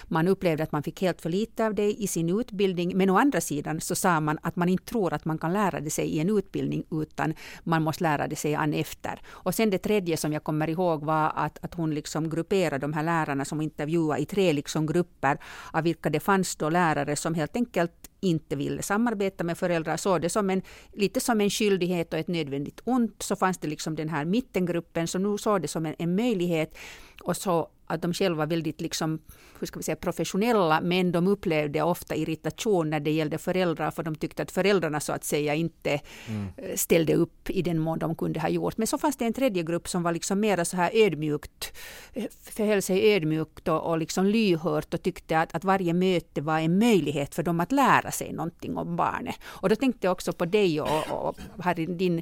man 0.03 0.27
upplevde 0.27 0.63
att 0.63 0.71
man 0.71 0.83
fick 0.83 1.01
helt 1.01 1.21
för 1.21 1.29
lite 1.29 1.65
av 1.65 1.75
det 1.75 1.93
i 1.93 2.07
sin 2.07 2.39
utbildning. 2.39 2.97
Men 2.97 3.09
å 3.09 3.17
andra 3.17 3.41
sidan 3.41 3.81
så 3.81 3.95
sa 3.95 4.19
man 4.19 4.37
att 4.41 4.55
man 4.55 4.69
inte 4.69 4.85
tror 4.85 5.13
att 5.13 5.25
man 5.25 5.37
kan 5.37 5.53
lära 5.53 5.79
det 5.79 5.89
sig 5.89 6.05
i 6.05 6.19
en 6.19 6.37
utbildning 6.37 6.83
utan 6.91 7.33
man 7.63 7.83
måste 7.83 8.03
lära 8.03 8.27
det 8.27 8.35
sig 8.35 8.55
an 8.55 8.73
efter. 8.73 9.21
Och 9.27 9.55
sen 9.55 9.69
det 9.69 9.77
tredje 9.77 10.17
som 10.17 10.33
jag 10.33 10.43
kommer 10.43 10.69
ihåg 10.69 11.03
var 11.03 11.31
att, 11.35 11.65
att 11.65 11.73
hon 11.73 11.93
liksom 11.93 12.29
grupperade 12.29 12.77
de 12.77 12.93
här 12.93 13.03
lärarna 13.03 13.45
som 13.45 13.61
intervjuade 13.61 14.21
i 14.21 14.25
tre 14.25 14.53
liksom 14.53 14.85
grupper 14.85 15.37
av 15.71 15.83
vilka 15.83 16.09
det 16.09 16.19
fanns 16.19 16.55
då 16.55 16.69
lärare 16.69 17.15
som 17.15 17.33
helt 17.33 17.55
enkelt 17.55 18.09
inte 18.25 18.55
ville 18.55 18.81
samarbeta 18.81 19.43
med 19.43 19.57
föräldrar, 19.57 19.97
såg 19.97 20.21
det 20.21 20.29
som 20.29 20.49
en, 20.49 20.61
lite 20.93 21.19
som 21.19 21.41
en 21.41 21.49
skyldighet 21.49 22.13
och 22.13 22.19
ett 22.19 22.27
nödvändigt 22.27 22.81
ont. 22.83 23.21
Så 23.23 23.35
fanns 23.35 23.57
det 23.57 23.67
liksom 23.67 23.95
den 23.95 24.09
här 24.09 24.25
mittengruppen 24.25 25.07
som 25.07 25.23
nu 25.23 25.37
såg 25.37 25.61
det 25.61 25.67
som 25.67 25.85
en, 25.85 25.95
en 25.99 26.15
möjlighet. 26.15 26.77
Och 27.23 27.37
så 27.37 27.69
att 27.87 28.01
de 28.01 28.13
själva 28.13 28.37
var 28.37 28.45
väldigt 28.45 28.81
liksom, 28.81 29.19
hur 29.59 29.67
ska 29.67 29.79
vi 29.79 29.83
säga, 29.83 29.95
professionella, 29.95 30.81
men 30.81 31.11
de 31.11 31.27
upplevde 31.27 31.81
ofta 31.81 32.15
irritation 32.15 32.89
när 32.89 32.99
det 32.99 33.11
gällde 33.11 33.37
föräldrar, 33.37 33.91
för 33.91 34.03
de 34.03 34.15
tyckte 34.15 34.43
att 34.43 34.51
föräldrarna 34.51 34.99
så 34.99 35.13
att 35.13 35.23
säga 35.23 35.55
inte 35.55 35.93
eh, 35.93 36.75
ställde 36.75 37.15
upp 37.15 37.49
i 37.49 37.61
den 37.61 37.79
mån 37.79 37.99
de 37.99 38.15
kunde 38.15 38.39
ha 38.39 38.49
gjort. 38.49 38.77
Men 38.77 38.87
så 38.87 38.97
fanns 38.97 39.17
det 39.17 39.25
en 39.25 39.33
tredje 39.33 39.63
grupp 39.63 39.87
som 39.87 40.03
var 40.03 40.11
liksom 40.11 40.39
mera 40.39 40.65
så 40.65 40.77
här 40.77 40.91
ödmjukt, 40.93 41.73
eh, 42.13 42.25
förhöll 42.41 42.81
sig 42.81 43.13
ödmjukt 43.13 43.67
och, 43.67 43.89
och 43.89 43.97
liksom 43.97 44.25
lyhört 44.25 44.93
och 44.93 45.01
tyckte 45.01 45.39
att, 45.39 45.55
att 45.55 45.63
varje 45.63 45.93
möte 45.93 46.41
var 46.41 46.59
en 46.59 46.79
möjlighet 46.79 47.35
för 47.35 47.43
dem 47.43 47.59
att 47.59 47.71
lära 47.71 48.11
sig 48.11 48.33
någonting 48.33 48.77
om 48.77 48.95
barnet. 48.95 49.35
Och 49.43 49.69
då 49.69 49.75
tänkte 49.75 50.07
jag 50.07 50.11
också 50.11 50.33
på 50.33 50.45
dig 50.45 50.81
och, 50.81 51.11
och, 51.11 51.39
och 51.57 51.63
Harry, 51.63 51.85
din 51.85 52.21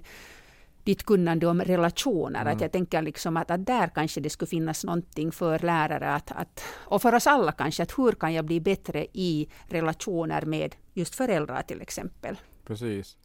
ditt 0.84 1.04
kunnande 1.04 1.48
om 1.48 1.62
relationer. 1.62 2.46
Att 2.46 2.62
jag 2.62 2.72
tänker 2.72 3.02
liksom 3.02 3.38
att, 3.38 3.52
att 3.52 3.66
där 3.66 3.88
kanske 3.88 4.22
det 4.22 4.30
skulle 4.30 4.50
finnas 4.50 4.84
någonting 4.84 5.32
för 5.32 5.60
lärare 5.60 6.14
att, 6.14 6.32
att, 6.32 6.64
och 6.70 7.02
för 7.02 7.16
oss 7.16 7.28
alla 7.28 7.52
kanske, 7.52 7.84
att 7.84 7.98
hur 7.98 8.12
kan 8.12 8.34
jag 8.34 8.46
bli 8.46 8.60
bättre 8.60 9.08
i 9.14 9.48
relationer 9.68 10.46
med 10.46 10.76
just 10.94 11.16
föräldrar 11.16 11.62
till 11.62 11.82
exempel. 11.82 12.38
Precis. 12.66 13.18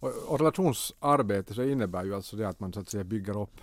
Och, 0.00 0.12
och 0.26 0.38
relationsarbete 0.38 1.54
så 1.54 1.62
innebär 1.62 2.04
ju 2.04 2.14
alltså 2.14 2.36
det 2.36 2.48
att 2.48 2.60
man 2.60 2.72
så 2.72 2.80
att 2.80 2.88
säga 2.88 3.04
bygger 3.04 3.42
upp 3.42 3.60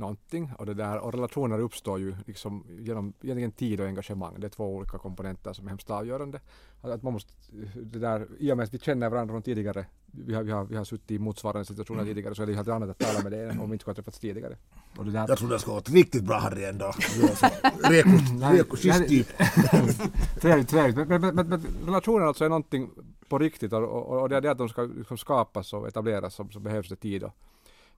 någonting 0.00 0.52
och 0.58 0.66
det 0.66 0.74
där 0.74 0.98
och 0.98 1.12
relationer 1.12 1.58
uppstår 1.58 1.98
ju 1.98 2.14
liksom 2.26 2.66
genom 2.78 3.12
egentligen 3.22 3.52
tid 3.52 3.80
och 3.80 3.86
engagemang. 3.86 4.40
Det 4.40 4.46
är 4.46 4.48
två 4.48 4.76
olika 4.76 4.98
komponenter 4.98 5.52
som 5.52 5.66
är 5.66 5.68
hemskt 5.68 5.90
avgörande. 5.90 6.40
Att, 6.80 7.02
man 7.02 7.12
måste, 7.12 7.32
det 7.74 7.98
där, 7.98 8.26
I 8.38 8.52
och 8.52 8.56
med 8.56 8.64
att 8.64 8.74
vi 8.74 8.78
känner 8.78 9.10
varandra 9.10 9.32
från 9.32 9.42
tidigare, 9.42 9.86
vi 10.06 10.34
har, 10.34 10.42
vi 10.42 10.52
har, 10.52 10.64
vi 10.64 10.76
har 10.76 10.84
suttit 10.84 11.10
i 11.10 11.18
motsvarande 11.18 11.64
situationer 11.64 12.04
tidigare 12.04 12.34
så 12.34 12.42
är 12.42 12.46
det 12.46 12.54
helt 12.54 12.68
annat 12.68 12.90
att 12.90 12.98
tala 12.98 13.22
med 13.22 13.32
dig 13.32 13.50
om 13.50 13.56
vi 13.70 13.72
inte 13.72 13.82
skulle 13.82 13.90
ha 13.90 13.94
träffats 13.94 14.18
tidigare. 14.18 14.56
Och 14.96 15.04
det 15.04 15.10
där, 15.10 15.24
Jag 15.28 15.38
tror 15.38 15.48
det 15.50 15.58
ska 15.58 15.72
gått 15.74 15.90
riktigt 15.90 16.24
bra 16.24 16.38
Harry 16.38 16.64
ändå. 16.64 16.92
Du 17.16 17.22
är 17.22 17.34
så 17.34 17.46
reko- 17.46 18.52
Rekoschysstyp. 18.56 19.26
Trevligt, 20.40 20.68
trevligt. 20.68 21.08
Men, 21.08 21.20
men, 21.20 21.34
men, 21.34 21.48
men 21.48 21.62
relationer 21.86 22.26
alltså 22.26 22.44
är 22.44 22.48
någonting 22.48 22.90
på 23.28 23.38
riktigt 23.38 23.72
och, 23.72 23.82
och, 23.82 24.20
och 24.20 24.28
det 24.28 24.36
är 24.36 24.40
det 24.40 24.50
att 24.50 24.58
de 24.58 24.68
ska 24.68 24.82
liksom 24.82 25.18
skapas 25.18 25.72
och 25.72 25.88
etableras 25.88 26.34
så, 26.34 26.48
så 26.52 26.60
behövs 26.60 26.88
det 26.88 26.96
tid 26.96 27.22
och, 27.22 27.32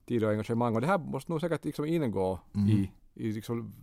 tid 0.05 0.23
och 0.23 0.31
engagemang. 0.31 0.75
Och 0.75 0.81
det 0.81 0.87
här 0.87 0.97
måste 0.97 1.31
nog 1.31 1.41
säkert 1.41 1.65
liksom 1.65 1.85
ingå 1.85 2.39
i, 2.69 2.91
i 3.13 3.31
liksom 3.31 3.73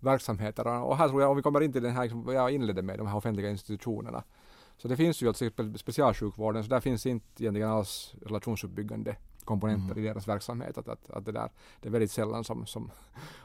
verksamheter. 0.00 0.66
Och 0.66 0.96
här 0.96 1.08
tror 1.08 1.20
jag, 1.20 1.30
om 1.30 1.36
vi 1.36 1.42
kommer 1.42 1.60
in 1.60 1.72
till 1.72 1.82
den 1.82 1.92
här, 1.92 2.02
liksom, 2.02 2.28
jag 2.28 2.50
inledde 2.50 2.82
med, 2.82 2.98
de 2.98 3.06
här 3.06 3.16
offentliga 3.16 3.50
institutionerna. 3.50 4.24
Så 4.78 4.88
det 4.88 4.96
finns 4.96 5.22
ju 5.22 5.32
till 5.32 5.46
exempel 5.46 5.78
specialsjukvården, 5.78 6.64
så 6.64 6.70
där 6.70 6.80
finns 6.80 7.06
inte 7.06 7.42
egentligen 7.42 7.70
alls 7.70 8.14
relationsuppbyggande 8.22 9.16
komponenter 9.44 9.98
i 9.98 10.02
deras 10.02 10.28
verksamhet. 10.28 10.78
Att, 10.78 10.88
att, 10.88 11.10
att 11.10 11.24
det, 11.24 11.32
där, 11.32 11.50
det 11.80 11.88
är 11.88 11.92
väldigt 11.92 12.10
sällan 12.10 12.44
som, 12.44 12.66
som 12.66 12.90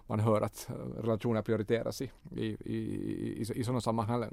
man 0.07 0.19
hör 0.19 0.41
att 0.41 0.69
eh, 0.69 1.01
relationer 1.01 1.41
prioriteras 1.41 2.01
i, 2.01 2.11
i, 2.31 2.45
i, 2.45 2.77
i, 3.37 3.41
i 3.55 3.63
sådana 3.63 3.81
sammanhang. 3.81 4.25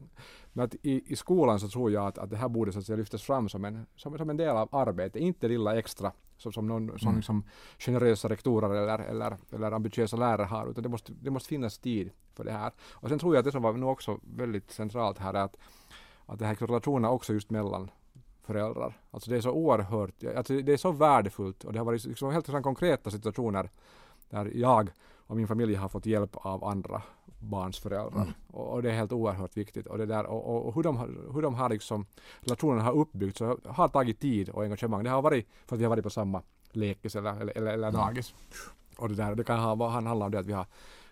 Men 0.52 0.64
att 0.64 0.74
i, 0.74 1.12
i 1.12 1.16
skolan 1.16 1.60
så 1.60 1.68
tror 1.68 1.90
jag 1.90 2.06
att, 2.06 2.18
att 2.18 2.30
det 2.30 2.36
här 2.36 2.48
borde 2.48 2.72
så 2.72 2.78
att 2.78 2.86
säga, 2.86 2.96
lyftas 2.96 3.22
fram 3.22 3.48
som 3.48 3.64
en, 3.64 3.86
som, 3.96 4.18
som 4.18 4.30
en 4.30 4.36
del 4.36 4.56
av 4.56 4.68
arbetet, 4.72 5.22
inte 5.22 5.48
lilla 5.48 5.78
extra 5.78 6.12
som, 6.38 6.52
som 6.52 6.66
någon 6.66 6.98
som 6.98 7.16
liksom 7.16 7.44
generösa 7.78 8.28
rektorer 8.28 8.70
eller, 8.70 8.98
eller, 8.98 9.36
eller 9.52 9.72
ambitiösa 9.72 10.16
lärare 10.16 10.46
har, 10.46 10.70
utan 10.70 10.82
det 10.82 10.88
måste, 10.88 11.12
det 11.12 11.30
måste 11.30 11.48
finnas 11.48 11.78
tid 11.78 12.10
för 12.34 12.44
det 12.44 12.52
här. 12.52 12.72
Och 12.90 13.08
sen 13.08 13.18
tror 13.18 13.34
jag 13.34 13.38
att 13.38 13.44
det 13.44 13.52
som 13.52 13.62
var 13.62 13.72
nu 13.72 13.86
också 13.86 14.20
väldigt 14.36 14.70
centralt 14.70 15.18
här 15.18 15.34
är 15.34 15.44
att, 15.44 15.56
att 16.26 16.38
det 16.38 16.46
här 16.46 16.54
relationerna 16.54 17.10
också 17.10 17.32
just 17.32 17.50
mellan 17.50 17.90
föräldrar. 18.42 19.00
Alltså 19.10 19.30
det 19.30 19.36
är 19.36 19.40
så 19.40 19.50
oerhört, 19.50 20.24
alltså 20.36 20.54
det 20.54 20.72
är 20.72 20.76
så 20.76 20.92
värdefullt 20.92 21.64
och 21.64 21.72
det 21.72 21.78
har 21.78 21.86
varit 21.86 22.04
liksom 22.04 22.32
helt 22.32 22.62
konkreta 22.62 23.10
situationer 23.10 23.70
där 24.30 24.52
jag 24.54 24.90
och 25.28 25.36
min 25.36 25.48
familj 25.48 25.74
har 25.74 25.88
fått 25.88 26.06
hjälp 26.06 26.36
av 26.36 26.64
andra 26.64 27.02
barns 27.38 27.78
föräldrar. 27.78 28.22
Mm. 28.22 28.34
Och, 28.50 28.72
och 28.72 28.82
det 28.82 28.90
är 28.90 28.94
helt 28.94 29.12
oerhört 29.12 29.56
viktigt. 29.56 29.86
Och, 29.86 29.98
det 29.98 30.06
där, 30.06 30.26
och, 30.26 30.66
och, 30.66 30.74
hur, 30.74 30.82
de, 30.82 30.96
har- 30.96 31.32
hur 31.34 31.42
de 31.42 31.54
har 31.54 31.68
liksom, 31.68 32.06
relationerna 32.40 32.82
har 32.82 32.92
uppbyggts 32.92 33.38
så 33.38 33.58
har 33.64 33.88
tagit 33.88 34.20
tid 34.20 34.48
och 34.48 34.62
engagemang. 34.62 35.04
Det 35.04 35.10
har 35.10 35.22
varit 35.22 35.46
för 35.66 35.76
att 35.76 35.80
vi 35.80 35.84
har 35.84 35.90
varit 35.90 36.04
på 36.04 36.10
samma 36.10 36.42
lekis 36.72 37.16
eller, 37.16 37.40
eller, 37.40 37.56
eller, 37.56 37.72
eller 37.72 37.92
dagis. 37.92 38.34
Och 38.98 39.08
det, 39.08 39.14
där, 39.14 39.34
det 39.34 39.44
kan 39.44 39.58
ha, 39.58 39.88
han 39.88 40.06
handla 40.06 40.24
om 40.24 40.30
det 40.32 40.38
att 40.38 40.46
vi 40.46 40.52
har 40.52 40.66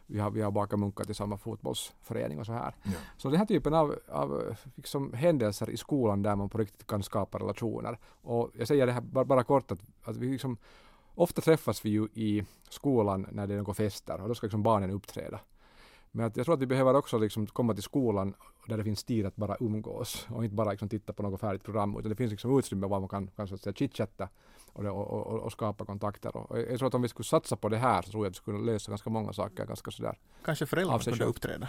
vi 0.09 0.19
har, 0.19 0.31
vi 0.31 0.43
har 0.43 0.51
bakat 0.51 0.79
munkar 0.79 1.05
till 1.05 1.15
samma 1.15 1.37
fotbollsförening 1.39 2.39
och 2.39 2.47
så 2.47 2.53
här. 2.53 2.75
Ja. 2.83 2.93
Så 3.17 3.29
den 3.29 3.39
här 3.39 3.47
typen 3.47 3.75
av, 3.75 3.95
av 4.09 4.57
liksom 4.75 5.13
händelser 5.13 5.71
i 5.71 5.77
skolan 5.77 6.23
där 6.23 6.37
man 6.37 6.49
på 6.49 6.59
riktigt 6.59 6.87
kan 6.87 7.03
skapa 7.03 7.39
relationer. 7.39 7.99
Och 8.23 8.51
jag 8.55 8.69
säger 8.69 8.87
det 8.87 8.93
här 8.93 9.01
bara, 9.01 9.25
bara 9.25 9.45
kort 9.45 9.71
att, 9.73 9.79
att 10.05 10.17
vi 10.17 10.27
liksom, 10.33 10.57
ofta 11.17 11.43
träffas 11.43 11.85
vi 11.85 11.91
ju 11.91 12.09
i 12.15 12.45
skolan 12.69 13.27
när 13.33 13.47
det 13.47 13.55
är 13.55 13.59
några 13.59 13.75
fester 13.75 14.21
och 14.21 14.29
då 14.29 14.35
ska 14.35 14.47
liksom 14.47 14.63
barnen 14.63 14.91
uppträda. 14.91 15.41
Men 16.11 16.27
att 16.27 16.37
jag 16.37 16.47
tror 16.47 16.55
att 16.55 16.61
vi 16.61 16.67
behöver 16.67 16.97
också 16.97 17.19
liksom 17.19 17.47
komma 17.47 17.75
till 17.75 17.83
skolan 17.83 18.35
där 18.67 18.77
det 18.77 18.85
finns 18.85 19.05
tid 19.05 19.27
att 19.27 19.37
bara 19.37 19.57
umgås 19.61 20.27
och 20.31 20.45
inte 20.45 20.57
bara 20.57 20.71
liksom 20.71 20.89
titta 20.89 21.13
på 21.13 21.23
något 21.23 21.41
färdigt 21.41 21.63
program 21.63 21.97
utan 21.99 22.11
det 22.11 22.17
finns 22.17 22.31
liksom 22.31 22.59
utrymme 22.59 22.87
var 22.87 23.01
man 23.01 23.09
kan, 23.09 23.27
kan 23.37 23.49
så 23.49 23.73
chitchatta 23.73 24.29
och, 24.73 24.85
och, 24.85 25.11
och, 25.11 25.41
och 25.41 25.53
skapa 25.53 25.85
kontakter. 25.85 26.37
Och 26.37 26.59
jag 26.59 26.79
tror 26.79 26.89
att 26.89 26.95
om 26.95 27.03
vi 27.03 27.09
skulle 27.09 27.25
satsa 27.25 27.57
på 27.57 27.69
det 27.69 27.77
här 27.77 28.03
så 28.03 28.11
tror 28.11 28.25
jag 28.25 28.31
att 28.31 28.35
det 28.35 28.37
skulle 28.37 28.73
lösa 28.73 28.91
ganska 28.93 29.11
många 29.11 29.33
saker 29.33 29.67
ganska 29.67 29.91
sådär 29.91 30.19
Kanske 30.45 30.67
föräldrar 30.67 30.95
Av 30.95 30.99
sig 30.99 31.13
kunde 31.13 31.25
uppträda. 31.25 31.69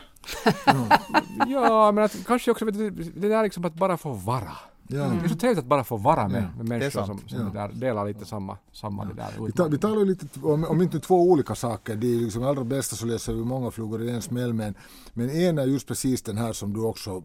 Ja, 1.48 1.92
men 1.92 2.04
att 2.04 2.26
kanske 2.26 2.52
också, 2.52 2.66
det 2.66 3.30
där 3.30 3.44
liksom 3.44 3.66
att 3.66 3.74
bara 3.74 3.98
få 3.98 4.14
vara. 4.14 4.52
Ja. 4.88 4.98
Det 5.04 5.26
är 5.26 5.30
så 5.30 5.36
trevligt 5.36 5.60
att 5.60 5.66
bara 5.66 5.84
få 5.84 5.98
vara 5.98 6.28
med, 6.28 6.44
Ja, 6.44 6.58
med 6.58 6.70
människor 6.70 7.06
som, 7.06 7.20
som 7.28 7.40
Ja. 7.40 7.62
där, 7.68 7.72
delar 7.74 8.06
lite 8.06 8.26
samma, 8.26 8.58
samma 8.72 9.06
det 9.06 9.14
där 9.14 9.46
Vi, 9.46 9.52
ta, 9.52 9.68
vi 9.68 9.78
talar 9.78 9.98
ju 10.00 10.06
lite 10.06 10.26
om, 10.42 10.64
om 10.64 10.82
inte 10.82 11.00
två 11.00 11.22
olika 11.32 11.56
saker. 11.56 11.96
Det 11.96 12.08
är 12.08 12.20
liksom 12.20 12.44
allra 12.44 12.64
bästa 12.64 12.96
så 12.96 13.06
läser 13.06 13.34
vi 13.34 13.44
många 13.44 13.72
flugor 13.72 14.02
i 14.04 14.10
en 14.10 14.22
smäll. 14.22 14.54
Men, 14.54 14.76
men 15.14 15.30
en 15.30 15.58
är 15.60 15.66
just 15.66 15.88
precis 15.88 16.22
den 16.22 16.38
här 16.38 16.54
som 16.54 16.74
du 16.74 16.80
också 16.80 17.24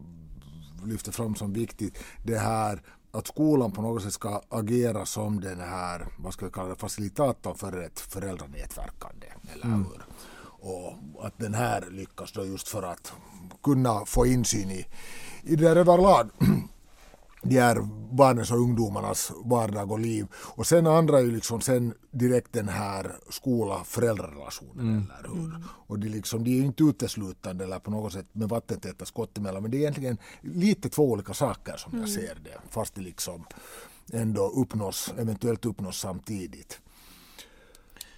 lyfter 0.85 1.11
fram 1.11 1.35
som 1.35 1.53
viktigt. 1.53 1.97
Det 2.23 2.37
här 2.37 2.81
att 3.11 3.27
skolan 3.27 3.71
på 3.71 3.81
något 3.81 4.03
sätt 4.03 4.13
ska 4.13 4.41
agera 4.49 5.05
som 5.05 5.41
den 5.41 5.59
här, 5.59 6.07
vad 6.19 6.33
ska 6.33 6.45
vi 6.45 6.51
kalla 6.51 6.69
det, 6.69 6.75
facilitatorn 6.75 7.55
för 7.55 7.81
ett 7.81 7.99
föräldranätverkande. 7.99 9.27
Eller 9.53 9.75
hur? 9.75 10.05
Och 10.65 11.25
att 11.25 11.33
den 11.37 11.53
här 11.53 11.87
lyckas 11.91 12.31
då 12.31 12.45
just 12.45 12.67
för 12.67 12.83
att 12.83 13.13
kunna 13.63 14.05
få 14.05 14.25
insyn 14.25 14.71
i, 14.71 14.85
i 15.43 15.55
det 15.55 15.63
där 15.63 15.75
överlag 15.75 16.29
de 17.43 17.59
här 17.59 17.87
barnens 18.11 18.51
och 18.51 18.57
ungdomarnas 18.57 19.31
vardag 19.45 19.91
och 19.91 19.99
liv. 19.99 20.27
Och 20.35 20.67
sen 20.67 20.87
andra 20.87 21.19
är 21.19 21.23
ju 21.23 21.31
liksom 21.31 21.61
sen 21.61 21.93
direkt 22.11 22.53
den 22.53 22.69
här 22.69 23.15
skola-föräldrarelationen. 23.29 25.11
Eller 25.19 25.29
hur? 25.29 25.63
Och 25.87 25.99
det 25.99 26.07
är 26.07 26.09
liksom, 26.09 26.43
det 26.43 26.49
är 26.49 26.55
ju 26.55 26.65
inte 26.65 26.83
uteslutande 26.83 27.63
eller 27.63 27.79
på 27.79 27.91
något 27.91 28.13
sätt 28.13 28.27
med 28.31 28.49
vattentäta 28.49 29.05
skott 29.05 29.37
emellan. 29.37 29.61
Men 29.61 29.71
det 29.71 29.77
är 29.77 29.79
egentligen 29.79 30.17
lite 30.41 30.89
två 30.89 31.11
olika 31.11 31.33
saker 31.33 31.77
som 31.77 31.99
jag 31.99 32.09
ser 32.09 32.37
det. 32.43 32.57
Fast 32.69 32.95
det 32.95 33.01
liksom 33.01 33.45
ändå 34.13 34.47
uppnås, 34.47 35.13
eventuellt 35.17 35.65
uppnås 35.65 35.99
samtidigt. 35.99 36.79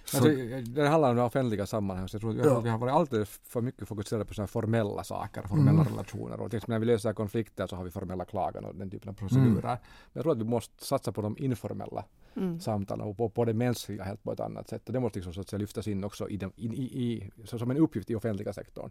Så, 0.06 0.16
Alltså, 0.16 0.30
det 0.74 0.88
handlar 0.88 1.10
om 1.10 1.16
det 1.16 1.22
offentliga 1.22 1.66
sammanhanget. 1.66 2.12
Jag 2.12 2.20
tror 2.22 2.40
att 2.40 2.46
Ja. 2.46 2.60
vi 2.60 2.68
har 2.68 2.78
varit 2.78 2.94
alltid 2.94 3.28
för 3.28 3.60
mycket 3.60 3.88
fokuserade 3.88 4.24
på 4.24 4.34
sådana 4.34 4.46
formella 4.46 5.04
saker, 5.04 5.42
formella 5.42 5.80
Mm. 5.80 5.84
relationer. 5.92 6.40
Och 6.40 6.50
till 6.50 6.56
exempel 6.56 6.72
när 6.72 6.78
vi 6.78 6.86
löser 6.86 7.12
konflikter 7.12 7.66
så 7.66 7.76
har 7.76 7.84
vi 7.84 7.90
formella 7.90 8.24
klagan 8.24 8.64
och 8.64 8.74
den 8.74 8.90
typen 8.90 9.08
av 9.08 9.12
procedurer. 9.14 9.62
Men 9.62 9.78
jag 10.12 10.22
tror 10.22 10.32
att 10.32 10.38
vi 10.38 10.44
måste 10.44 10.84
satsa 10.84 11.12
på 11.12 11.22
de 11.22 11.38
informella 11.38 12.04
Mm. 12.34 12.60
samtalen 12.60 13.06
och 13.06 13.16
på, 13.16 13.28
på 13.28 13.44
det 13.44 13.54
mänskliga 13.54 14.04
helt 14.04 14.22
på 14.22 14.32
ett 14.32 14.40
annat 14.40 14.68
sätt. 14.68 14.86
Och 14.86 14.92
det 14.92 15.00
måste 15.00 15.18
liksom 15.18 15.32
så 15.34 15.40
att 15.40 15.48
säga 15.48 15.58
lyftas 15.58 15.88
in 15.88 16.04
också 16.04 16.28
i, 16.28 16.36
den, 16.36 16.52
in, 16.56 16.74
i, 16.74 16.82
i, 16.82 17.30
så 17.44 17.58
som 17.58 17.70
en 17.70 17.76
uppgift 17.76 18.10
i 18.10 18.14
offentliga 18.14 18.52
sektorn. 18.52 18.90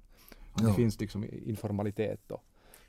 Att 0.53 0.61
Ja. 0.61 0.67
Det 0.67 0.73
finns 0.73 0.99
liksom 0.99 1.23
informalitet 1.45 2.31
och 2.31 2.43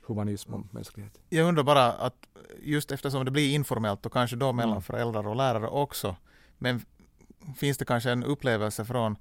humanism 0.07 0.53
och 0.53 0.73
mänsklighet. 0.73 1.19
Jag 1.29 1.47
undrar 1.47 1.63
bara 1.63 1.91
att 1.91 2.27
just 2.61 2.91
eftersom 2.91 3.25
det 3.25 3.31
blir 3.31 3.55
informellt 3.55 4.05
och 4.05 4.13
kanske 4.13 4.35
då 4.35 4.53
mellan 4.53 4.71
Mm. 4.71 4.81
föräldrar 4.81 5.27
och 5.27 5.35
lärare 5.35 5.67
också, 5.67 6.15
men 6.57 6.81
finns 7.55 7.77
det 7.77 7.85
kanske 7.85 8.11
en 8.11 8.23
upplevelse 8.23 8.85
från 8.85 9.15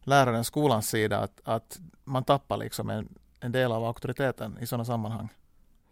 lärarens, 0.00 0.46
skolans 0.46 0.88
sida 0.88 1.18
att, 1.18 1.40
att 1.44 1.80
man 2.04 2.24
tappar 2.24 2.56
liksom 2.56 2.90
en, 2.90 3.08
en 3.40 3.52
del 3.52 3.72
av 3.72 3.84
auktoriteten 3.84 4.58
i 4.60 4.66
sådana 4.66 4.84
sammanhang? 4.84 5.28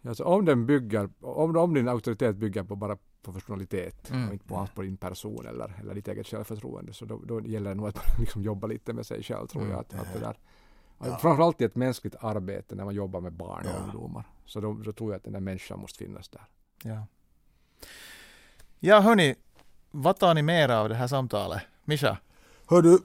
Alltså 0.07 0.23
om 0.23 0.45
den 0.45 0.65
bygger, 0.65 1.09
om, 1.21 1.55
om 1.57 1.73
din 1.73 1.87
auktoritet 1.87 2.35
bygger 2.35 2.63
på 2.63 2.75
bara 2.75 2.97
professionalitet 3.23 4.09
Mm. 4.11 4.27
och 4.27 4.33
inte 4.33 4.45
på 4.47 4.67
på 4.75 4.81
din 4.81 4.97
person 4.97 5.45
eller, 5.47 5.73
eller 5.81 5.93
ditt 5.95 6.07
eget 6.07 6.27
självförtroende 6.27 6.93
så 6.93 7.05
då, 7.05 7.21
då 7.25 7.41
gäller 7.41 7.69
det 7.69 7.75
nog 7.75 7.87
att 7.87 7.97
liksom 8.19 8.41
jobba 8.43 8.67
lite 8.67 8.93
med 8.93 9.05
sig 9.05 9.23
själv 9.23 9.47
tror 9.47 9.61
Mm. 9.61 9.71
jag. 9.71 9.79
Att, 9.79 9.93
att 9.93 10.13
det 10.13 10.19
där, 10.19 10.37
Ja. 11.03 11.17
Framförallt 11.17 11.61
i 11.61 11.63
ett 11.63 11.75
mänskligt 11.75 12.15
arbete 12.19 12.75
när 12.75 12.85
man 12.85 12.93
jobbar 12.93 13.21
med 13.21 13.33
barn 13.33 13.65
och 13.65 13.71
Ja. 13.79 13.83
ungdomar. 13.83 14.23
Så 14.45 14.59
då, 14.61 14.73
då 14.73 14.91
tror 14.91 15.11
jag 15.11 15.17
att 15.17 15.23
den 15.23 15.33
där 15.33 15.39
människan 15.39 15.79
måste 15.79 15.97
finnas 15.97 16.29
där. 16.29 16.41
Ja, 16.83 17.05
ja 18.79 18.99
hörni, 18.99 19.35
vad 19.91 20.17
tar 20.19 20.33
ni 20.33 20.41
mer 20.41 20.69
av 20.69 20.89
det 20.89 20.95
här 20.95 21.07
samtalet? 21.07 21.61
Mischa? 21.85 22.17
Hör 22.69 22.81
du, 22.81 23.01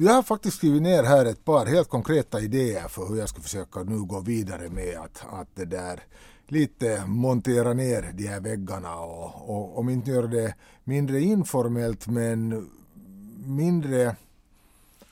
jag 0.00 0.12
har 0.12 0.22
faktiskt 0.22 0.56
skrivit 0.56 0.82
ner 0.82 1.02
här 1.02 1.24
ett 1.24 1.44
par 1.44 1.66
helt 1.66 1.88
konkreta 1.88 2.40
idéer 2.40 2.88
för 2.88 3.08
hur 3.08 3.16
jag 3.16 3.28
ska 3.28 3.40
försöka 3.40 3.82
nu 3.82 3.98
gå 3.98 4.20
vidare 4.20 4.68
med 4.68 4.98
att, 4.98 5.24
att 5.32 5.48
det 5.54 5.64
där 5.64 6.00
lite 6.46 7.06
montera 7.06 7.72
ner 7.72 8.12
de 8.14 8.26
här 8.26 8.40
väggarna 8.40 8.96
och, 8.96 9.50
och 9.50 9.78
om 9.78 9.88
inte 9.88 10.10
göra 10.10 10.26
det 10.26 10.54
mindre 10.84 11.20
informellt 11.20 12.06
men 12.06 12.70
mindre 13.46 14.16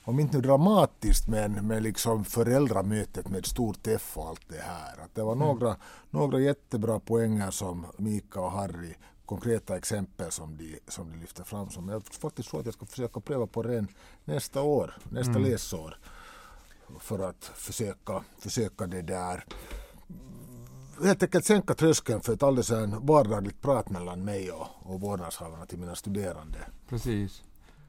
om 0.03 0.19
inte 0.19 0.37
dramatiskt 0.37 1.27
men, 1.27 1.67
men 1.67 1.83
liksom 1.83 2.25
föräldramötet 2.25 3.29
med 3.29 3.45
stort 3.45 3.87
F 3.87 4.11
och 4.13 4.27
allt 4.27 4.41
det 4.47 4.61
här. 4.61 5.03
Att 5.03 5.15
det 5.15 5.23
var 5.23 5.35
några, 5.35 5.75
några 6.09 6.39
jättebra 6.39 6.99
poänger 6.99 7.51
som 7.51 7.85
Mika 7.97 8.39
och 8.39 8.51
Harry, 8.51 8.93
konkreta 9.27 9.77
exempel 9.77 10.31
som 10.31 10.57
de, 10.57 10.79
som 10.87 11.11
de 11.11 11.17
lyfter 11.17 11.43
fram. 11.43 11.69
Som 11.69 11.89
jag 11.89 12.03
faktiskt 12.05 12.49
tror 12.49 12.59
att 12.59 12.65
jag 12.65 12.73
ska 12.73 12.85
försöka 12.85 13.19
pröva 13.19 13.47
på 13.47 13.63
redan 13.63 13.87
nästa 14.25 14.61
år, 14.61 14.93
nästa 15.09 15.39
läsår. 15.39 15.97
För 16.99 17.19
att 17.19 17.43
försöka, 17.55 18.23
försöka 18.39 18.87
det 18.87 19.01
där 19.01 19.45
helt 21.03 21.23
enkelt 21.23 21.45
sänka 21.45 21.73
tröskeln 21.73 22.21
för 22.21 22.33
ett 22.33 22.43
alldeles 22.43 22.71
en 22.71 23.05
vardagligt 23.05 23.61
prat 23.61 23.89
mellan 23.89 24.25
mig 24.25 24.51
och, 24.51 24.67
och 24.79 25.01
vårdnadshavarna 25.01 25.65
till 25.65 25.79
mina 25.79 25.95
studerande. 25.95 26.59
Precis. 26.89 27.43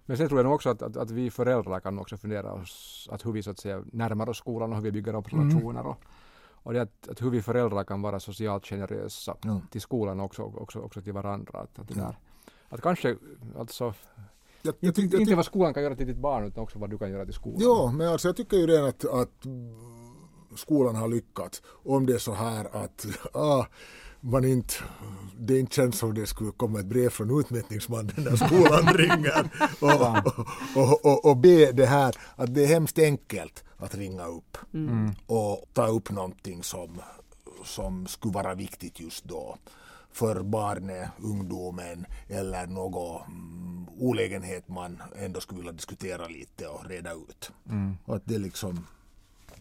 Men 0.07 0.17
sen 0.17 0.29
tror 0.29 0.39
jag 0.39 0.45
nog 0.45 0.55
också 0.55 0.71
att, 0.71 0.83
att, 0.83 0.97
att 0.97 1.11
vi 1.11 1.31
föräldrar 1.31 1.81
kan 1.81 1.99
också 1.99 2.17
fundera 2.17 2.53
oss 2.53 3.09
att 3.13 3.27
hur 3.27 3.33
vi 3.33 3.43
så 3.43 3.51
att 3.51 3.59
säga 3.59 3.85
närmar 3.93 4.29
oss 4.29 4.39
skolan 4.39 4.71
och 4.71 4.77
hur 4.77 4.83
vi 4.83 4.93
bygger 4.93 5.15
upp 5.17 5.33
Mm. 5.33 5.49
relationer. 5.51 5.87
Och, 5.87 5.97
och 6.63 6.73
det 6.73 6.83
att, 6.83 7.09
att 7.09 7.23
hur 7.23 7.31
vi 7.31 7.43
föräldrar 7.43 7.85
kan 7.85 8.03
vara 8.03 8.21
socialt 8.21 8.67
generösa 8.67 9.37
Ja. 9.43 9.61
till 9.71 9.81
skolan 9.81 10.21
också, 10.21 10.43
också, 10.43 10.79
också 10.79 11.01
till 11.01 11.13
varandra. 11.13 11.59
Att, 11.59 11.79
att, 11.79 11.89
det 11.89 11.95
där, 11.95 12.19
att 12.69 12.81
kanske 12.83 13.17
alltså, 13.59 13.95
Jag, 14.63 14.75
jag 14.81 14.89
inte, 14.89 15.01
tyck- 15.01 15.21
inte 15.21 15.35
vad 15.35 15.45
skolan 15.45 15.75
kan 15.75 15.83
göra 15.83 15.97
till 15.97 16.07
ditt 16.07 16.17
barn 16.19 16.45
utan 16.45 16.63
också 16.63 16.79
vad 16.79 16.91
du 16.91 16.99
kan 16.99 17.11
göra 17.11 17.25
till 17.25 17.35
skolan. 17.35 17.61
Ja, 17.63 17.93
men 17.93 18.09
alltså 18.09 18.29
jag 18.29 18.37
tycker 18.37 18.57
ju 18.57 18.67
redan 18.67 18.89
att, 18.89 19.05
att 19.05 19.47
skolan 20.57 20.97
har 20.97 21.09
lyckats. 21.09 21.63
Om 21.67 22.07
det 22.07 22.15
är 22.15 22.19
så 22.19 22.33
här 22.33 22.77
att 22.85 23.07
ah, 23.33 23.67
man 24.21 24.45
inte, 24.45 24.75
det 25.39 25.59
inte 25.59 25.75
känns 25.75 25.99
som 25.99 26.15
det 26.15 26.27
skulle 26.27 26.51
komma 26.51 26.81
ett 26.81 26.87
brev 26.87 27.09
från 27.09 27.41
utmätningsmannen 27.41 28.15
när 28.17 28.37
skolan 28.37 28.95
ringer 28.95 29.51
och, 29.81 30.37
och, 30.77 30.89
och, 30.93 31.05
och, 31.05 31.25
och 31.31 31.37
be 31.37 31.73
det 31.73 31.87
här 31.87 32.15
att 32.37 32.55
det 32.55 32.63
är 32.63 32.67
hemskt 32.67 32.99
enkelt 32.99 33.65
att 33.79 33.95
ringa 33.95 34.27
upp 34.27 34.59
Mm. 34.75 35.11
och 35.27 35.65
ta 35.73 35.87
upp 35.87 36.11
någonting 36.11 36.63
som, 36.63 37.01
som 37.65 38.07
skulle 38.07 38.35
vara 38.35 38.55
viktigt 38.55 39.01
just 39.01 39.25
då 39.25 39.57
för 40.13 40.43
barnet, 40.43 41.11
ungdomen 41.23 42.07
eller 42.29 42.67
någon 42.67 43.23
mm, 43.23 43.87
olägenhet 43.99 44.69
man 44.69 45.03
ändå 45.17 45.41
skulle 45.41 45.59
vilja 45.59 45.73
diskutera 45.73 46.29
lite 46.29 46.69
och 46.69 46.85
reda 46.85 47.13
ut. 47.13 47.53
Mm. 47.69 47.97
Och 48.05 48.17
att 48.17 48.23
det 48.25 48.35
är 48.35 48.39
liksom 48.39 48.87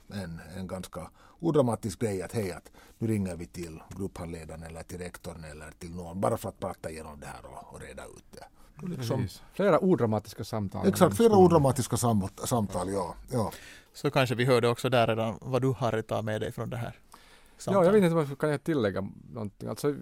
en, 0.07 0.41
en 0.57 0.67
ganska 0.67 1.09
odramatisk 1.39 1.99
grej 1.99 2.21
att 2.21 2.31
hej 2.31 2.51
att 2.51 2.71
nu 2.97 3.07
ringer 3.07 3.35
vi 3.35 3.45
till 3.45 3.79
grupphandledaren 3.97 4.63
eller 4.63 4.83
till 4.83 4.97
rektorn 4.97 5.43
eller 5.43 5.71
till 5.79 5.95
någon 5.95 6.21
bara 6.21 6.37
för 6.37 6.49
att 6.49 6.59
prata 6.59 6.89
igenom 6.91 7.19
det 7.19 7.27
här 7.27 7.45
och, 7.45 7.73
och 7.73 7.81
reda 7.81 8.03
ut 8.05 8.25
det. 8.31 8.45
Liksom. 8.87 9.27
Flera 9.53 9.79
odramatiska 9.79 10.43
samtal. 10.43 10.87
exakt, 10.87 11.17
flera 11.17 11.37
odramatiska 11.37 11.97
sam, 11.97 12.27
samtal, 12.45 12.89
ja. 12.91 13.15
ja. 13.31 13.51
Så 13.97 14.11
kanske 14.11 14.35
vi 14.35 14.45
hörde 14.45 14.67
också 14.67 14.89
där 14.89 15.07
redan 15.07 15.37
vad 15.41 15.61
du 15.61 15.73
Harry 15.73 16.03
tar 16.03 16.21
med 16.21 16.41
dig 16.41 16.51
från 16.51 16.69
det 16.69 16.77
här 16.77 16.95
Ja, 17.11 17.17
samtalet. 17.57 17.85
jag 17.85 17.93
vet 17.93 18.03
inte 18.03 18.15
vad 18.15 18.39
kan 18.39 18.49
jag 18.49 18.63
tillägga 18.63 19.09
någonting. 19.33 19.69
Alltså, 19.69 19.95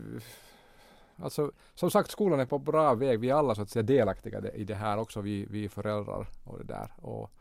alltså, 1.21 1.51
som 1.75 1.91
sagt, 1.91 2.11
skolan 2.11 2.39
är 2.39 2.45
på 2.45 2.59
bra 2.59 2.93
väg. 2.93 3.19
Vi 3.19 3.29
är 3.29 3.33
alla 3.35 3.55
så 3.55 3.61
att 3.61 3.69
säga 3.69 3.83
delaktiga 3.83 4.51
i 4.53 4.63
det 4.63 4.75
här 4.75 4.97
också, 4.97 5.21
vi, 5.21 5.45
vi 5.49 5.69
föräldrar 5.69 6.27
och 6.43 6.57
det 6.57 6.63
där. 6.63 6.91
Och, 6.95 7.31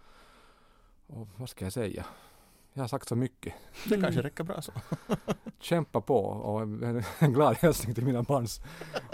och 1.07 1.29
vad 1.37 1.49
ska 1.49 1.65
jag 1.65 1.73
säga? 1.73 2.05
Jag 2.73 2.83
har 2.83 2.89
sagt 2.89 3.09
så 3.09 3.17
mycket. 3.17 3.55
Det 3.89 4.01
kanske 4.01 4.23
räcker 4.23 4.45
bra 4.45 4.63
så. 4.63 4.73
Kämpa 5.61 6.01
på 6.01 6.25
och 6.25 6.63
en, 6.63 7.03
en 7.19 7.33
glad 7.33 7.57
hälsning 7.57 7.95
till 7.95 8.05
mina 8.05 8.23
barns, 8.23 8.61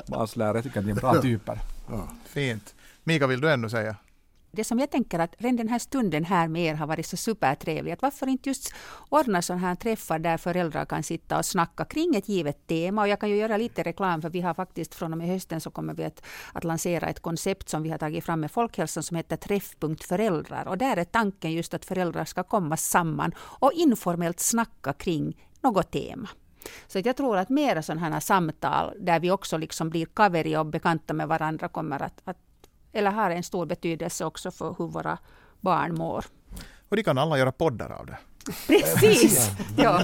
barns 0.09 0.36
lärare. 0.36 0.57
Jag 0.57 0.64
tycker 0.64 0.78
att 0.78 0.86
ni 0.86 0.93
är 0.93 0.97
bra 0.97 1.22
typer. 1.22 1.61
ja. 1.88 2.09
Fint. 2.24 2.74
Mika, 3.05 3.26
vill 3.26 3.41
du 3.41 3.53
ännu 3.53 3.68
säga? 3.70 3.97
Det 4.53 4.64
som 4.64 4.78
jag 4.78 4.90
tänker 4.90 5.18
att 5.18 5.34
redan 5.38 5.57
den 5.57 5.68
här 5.68 5.78
stunden 5.78 6.24
här 6.24 6.48
med 6.48 6.62
er 6.62 6.74
har 6.74 6.86
varit 6.86 7.07
så 7.07 7.16
supertrevlig. 7.16 7.92
Att 7.92 8.03
varför 8.03 8.26
inte 8.26 8.48
just 8.48 8.74
ordna 9.09 9.42
sådana 9.42 9.66
här 9.66 9.74
träffar 9.74 10.18
där 10.18 10.36
föräldrar 10.36 10.84
kan 10.84 11.03
sitta 11.03 11.38
och 11.38 11.44
snacka 11.44 11.84
kring 11.84 12.14
ett 12.16 12.28
givet 12.28 12.66
tema. 12.66 13.03
Och 13.03 13.09
jag 13.09 13.20
kan 13.20 13.30
ju 13.30 13.36
göra 13.36 13.57
lite 13.57 13.82
reklam 13.82 14.22
för 14.22 14.30
vi 14.30 14.40
har 14.40 14.55
faktiskt 14.55 14.94
från 14.94 15.12
och 15.12 15.18
med 15.18 15.28
hösten 15.28 15.61
så 15.61 15.70
kommer 15.70 15.94
vi 15.94 16.05
att, 16.05 16.22
att 16.53 16.64
lansera 16.64 17.09
ett 17.09 17.20
koncept 17.20 17.68
som 17.68 17.82
vi 17.82 17.90
har 17.90 17.98
tagit 17.98 18.24
fram 18.24 18.40
med 18.40 18.51
Folkhälsan 18.51 19.03
som 19.03 19.16
heter 19.16 19.36
Träffpunkt 19.36 20.05
föräldrar. 20.05 20.68
Och 20.68 20.78
där 20.78 20.96
är 20.96 21.05
tanken 21.05 21.53
just 21.53 21.74
att 21.74 21.84
föräldrar 21.84 22.24
ska 22.24 22.42
komma 22.42 22.76
samman 22.76 23.32
och 23.38 23.72
informellt 23.72 24.40
snacka 24.40 24.92
kring 24.92 25.46
något 25.62 25.90
tema. 25.90 26.28
Så 26.86 26.98
att 26.98 27.07
jag 27.07 27.16
tror 27.16 27.36
att 27.36 27.48
mera 27.48 27.82
sådana 27.82 28.01
här 28.01 28.20
samtal 28.20 28.94
där 29.01 29.20
vi 29.20 29.30
också 29.30 29.59
liksom 29.59 29.90
blir 29.90 30.07
kaveri 30.07 30.57
och 30.57 30.66
bekanta 30.66 31.14
med 31.14 31.28
varandra 31.28 31.68
kommer 31.68 32.03
att, 32.03 32.20
att 32.24 32.49
eller 32.93 33.11
har 33.11 33.30
en 33.30 33.43
stor 33.43 33.66
betydelse 33.66 34.24
också 34.24 34.51
för 34.51 34.74
hur 34.78 34.86
våra 34.86 35.18
barn 35.61 35.95
mår. 35.95 36.24
Och 36.88 36.97
de 36.97 37.03
kan 37.03 37.18
alla 37.18 37.38
göra 37.38 37.53
poddar 37.53 37.91
av 37.93 38.07
det. 38.07 38.18
Precis! 38.66 39.51
ja. 39.76 40.03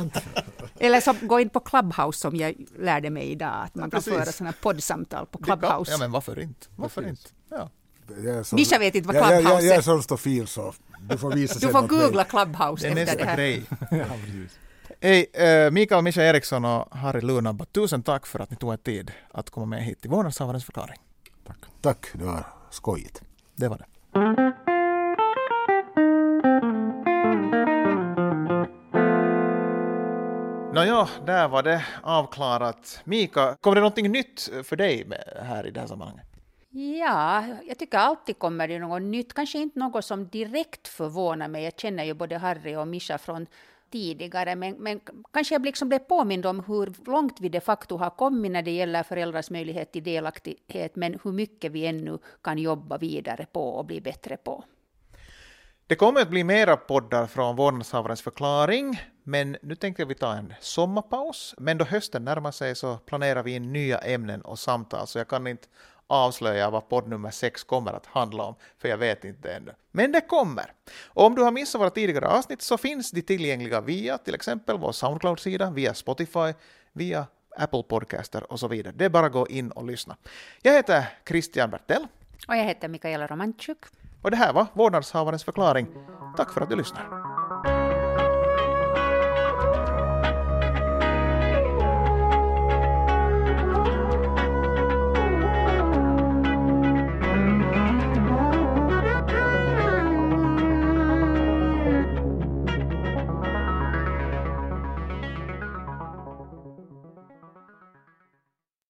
Eller 0.79 1.01
så 1.01 1.15
gå 1.23 1.41
in 1.41 1.49
på 1.49 1.61
Clubhouse 1.61 2.19
som 2.21 2.37
jag 2.37 2.55
lärde 2.79 3.11
mig 3.11 3.23
idag, 3.31 3.53
att 3.65 3.75
man 3.75 3.91
kan 3.91 4.01
precis. 4.01 4.13
föra 4.15 4.25
sådana 4.25 4.51
här 4.51 4.59
poddsamtal 4.63 5.27
på 5.27 5.39
Clubhouse. 5.39 5.93
Ja, 5.93 5.99
men 5.99 6.11
varför 6.13 6.41
inte? 6.41 6.67
Varför 6.77 7.03
Precis. 7.03 7.19
inte? 7.27 7.31
Ja. 7.51 7.71
Jag 8.25 8.37
är 8.37 8.43
så- 8.43 8.57
Mischa 8.57 8.79
vet 8.79 8.95
inte 8.95 9.07
vad 9.07 9.17
jag, 9.17 9.23
jag, 9.25 9.33
jag, 9.33 9.41
Clubhouse 9.41 9.67
jag 9.67 9.75
är 9.75 9.79
är. 9.79 9.83
sån 9.83 10.03
stofil 10.03 10.47
så 10.47 10.75
du 11.01 11.19
får 11.19 11.33
visa 11.33 11.59
Du 11.59 11.73
får 11.73 11.85
åt 11.85 11.91
mig. 11.91 12.01
googla 12.01 12.25
Clubhouse 12.25 12.89
Det 12.89 13.01
är 13.01 13.05
efter 13.05 13.19
det 13.19 13.25
här. 13.25 13.37
grej. 13.37 13.63
ja. 13.91 14.05
Hej, 15.01 15.27
eh, 15.33 15.71
Mikael 15.71 16.03
Mischa 16.03 16.23
Eriksson 16.23 16.65
och 16.65 16.97
Harry 16.97 17.21
Lunabba, 17.21 17.65
tusen 17.65 18.03
tack 18.03 18.27
för 18.27 18.39
att 18.39 18.51
ni 18.51 18.57
tog 18.57 18.73
er 18.73 18.77
tid 18.77 19.13
att 19.31 19.51
komma 19.51 19.67
med 19.67 19.85
hit 19.85 20.01
till 20.01 20.11
vårdnadshavarens 20.11 20.65
förklaring. 20.65 20.97
Tack. 21.47 21.57
Tack, 21.81 22.07
det 22.13 22.25
var 22.25 22.47
skojigt. 22.77 23.23
Det 23.55 23.69
var 23.69 23.79
det. 23.79 23.87
Nåja, 30.75 31.09
där 31.27 31.49
var 31.49 31.63
det 31.63 31.85
avklarat. 32.03 33.01
Mika, 33.05 33.57
kommer 33.61 33.75
det 33.75 33.81
någonting 33.81 34.13
nytt 34.13 34.51
för 34.65 34.77
dig 34.77 35.05
med 35.05 35.25
här 35.43 35.67
i 35.67 35.71
det 35.71 35.81
här 35.81 35.87
sammanhanget? 35.87 36.27
Ja, 36.71 37.45
jag 37.69 37.79
tycker 37.79 37.99
alltid 37.99 38.39
kommer 38.39 38.69
det 38.69 38.79
något 38.79 39.03
nytt. 39.03 39.35
Kanske 39.35 39.59
inte 39.59 39.79
något 39.79 40.05
som 40.05 40.29
direkt 40.29 40.89
förvånar 40.89 41.49
mig. 41.49 41.65
Jag 41.65 41.73
känner 41.79 42.05
ju 42.05 42.15
både 42.15 42.39
Harry 42.39 42.77
och 42.77 42.89
Mischa 42.89 43.19
från 43.19 43.47
tidigare, 43.91 44.57
men, 44.57 44.75
men 44.75 45.01
kanske 45.33 45.55
jag 45.55 45.65
liksom 45.65 45.89
blev 45.89 45.99
påmind 45.99 46.47
om 46.47 46.65
hur 46.67 47.11
långt 47.11 47.41
vi 47.41 47.49
de 47.49 47.61
facto 47.61 47.97
har 47.97 48.11
kommit 48.11 48.53
när 48.53 48.63
det 48.63 48.71
gäller 48.71 49.03
föräldrars 49.03 49.51
möjlighet 49.51 49.93
till 49.93 50.03
delaktighet, 50.03 50.97
men 50.97 51.19
hur 51.25 51.33
mycket 51.33 51.73
vi 51.73 51.87
ännu 51.87 52.19
kan 52.43 52.59
jobba 52.59 52.99
vidare 52.99 53.47
på 53.53 53.69
och 53.69 53.85
bli 53.85 54.01
bättre 54.01 54.37
på. 54.37 54.65
Det 55.89 55.97
kommer 55.97 56.21
att 56.21 56.31
bli 56.31 56.45
mera 56.45 56.77
poddar 56.77 57.27
från 57.27 57.57
vårdnadshavarens 57.57 58.23
förklaring, 58.23 59.01
men 59.23 59.57
nu 59.63 59.75
tänkte 59.75 60.05
vi 60.05 60.15
ta 60.15 60.35
en 60.35 60.55
sommarpaus. 60.61 61.55
Men 61.59 61.79
då 61.79 61.85
hösten 61.85 62.25
närmar 62.25 62.51
sig 62.51 62.75
så 62.75 62.97
planerar 62.97 63.43
vi 63.43 63.55
in 63.55 63.73
nya 63.73 63.99
ämnen 63.99 64.41
och 64.43 64.59
samtal, 64.59 65.07
så 65.07 65.19
jag 65.19 65.29
kan 65.29 65.47
inte 65.47 65.69
avslöja 66.07 66.71
vad 66.71 66.89
podd 66.89 67.09
nummer 67.09 67.31
sex 67.31 67.65
kommer 67.65 67.93
att 67.93 68.07
handla 68.07 68.45
om, 68.45 68.55
för 68.79 68.89
jag 68.89 68.99
vet 68.99 69.25
inte 69.25 69.53
ännu. 69.53 69.75
Men 69.93 70.13
det 70.13 70.21
kommer! 70.21 70.73
Och 71.07 71.25
om 71.25 71.35
du 71.35 71.43
har 71.43 71.51
missat 71.51 71.81
våra 71.81 71.91
tidigare 71.91 72.27
avsnitt 72.27 72.63
så 72.63 72.79
finns 72.79 73.11
de 73.11 73.23
tillgängliga 73.23 73.81
via 73.81 74.19
till 74.19 74.35
exempel 74.35 74.79
vår 74.79 74.93
Soundcloud-sida, 74.93 75.71
via 75.71 75.95
Spotify, 75.95 76.53
via 76.93 77.27
Apple 77.57 77.83
Podcaster 77.83 78.53
och 78.53 78.61
så 78.61 78.69
vidare. 78.69 78.95
Det 78.97 79.05
är 79.05 79.09
bara 79.09 79.27
att 79.27 79.33
gå 79.33 79.49
in 79.49 79.71
och 79.71 79.85
lyssna. 79.85 80.17
Jag 80.63 80.73
heter 80.73 81.09
Christian 81.29 81.71
Bertell. 81.71 82.07
Och 82.49 82.57
jag 82.57 82.65
heter 82.65 82.89
Mikaela 82.89 83.27
Romanchuk. 83.27 83.79
Och 84.23 84.31
det 84.31 84.37
här 84.37 84.53
var 84.53 84.67
vårdnadshavarens 84.73 85.45
förklaring. 85.45 85.87
Tack 86.37 86.53
för 86.53 86.61
att 86.61 86.71
du 86.71 86.77
lyssnar. 86.77 87.26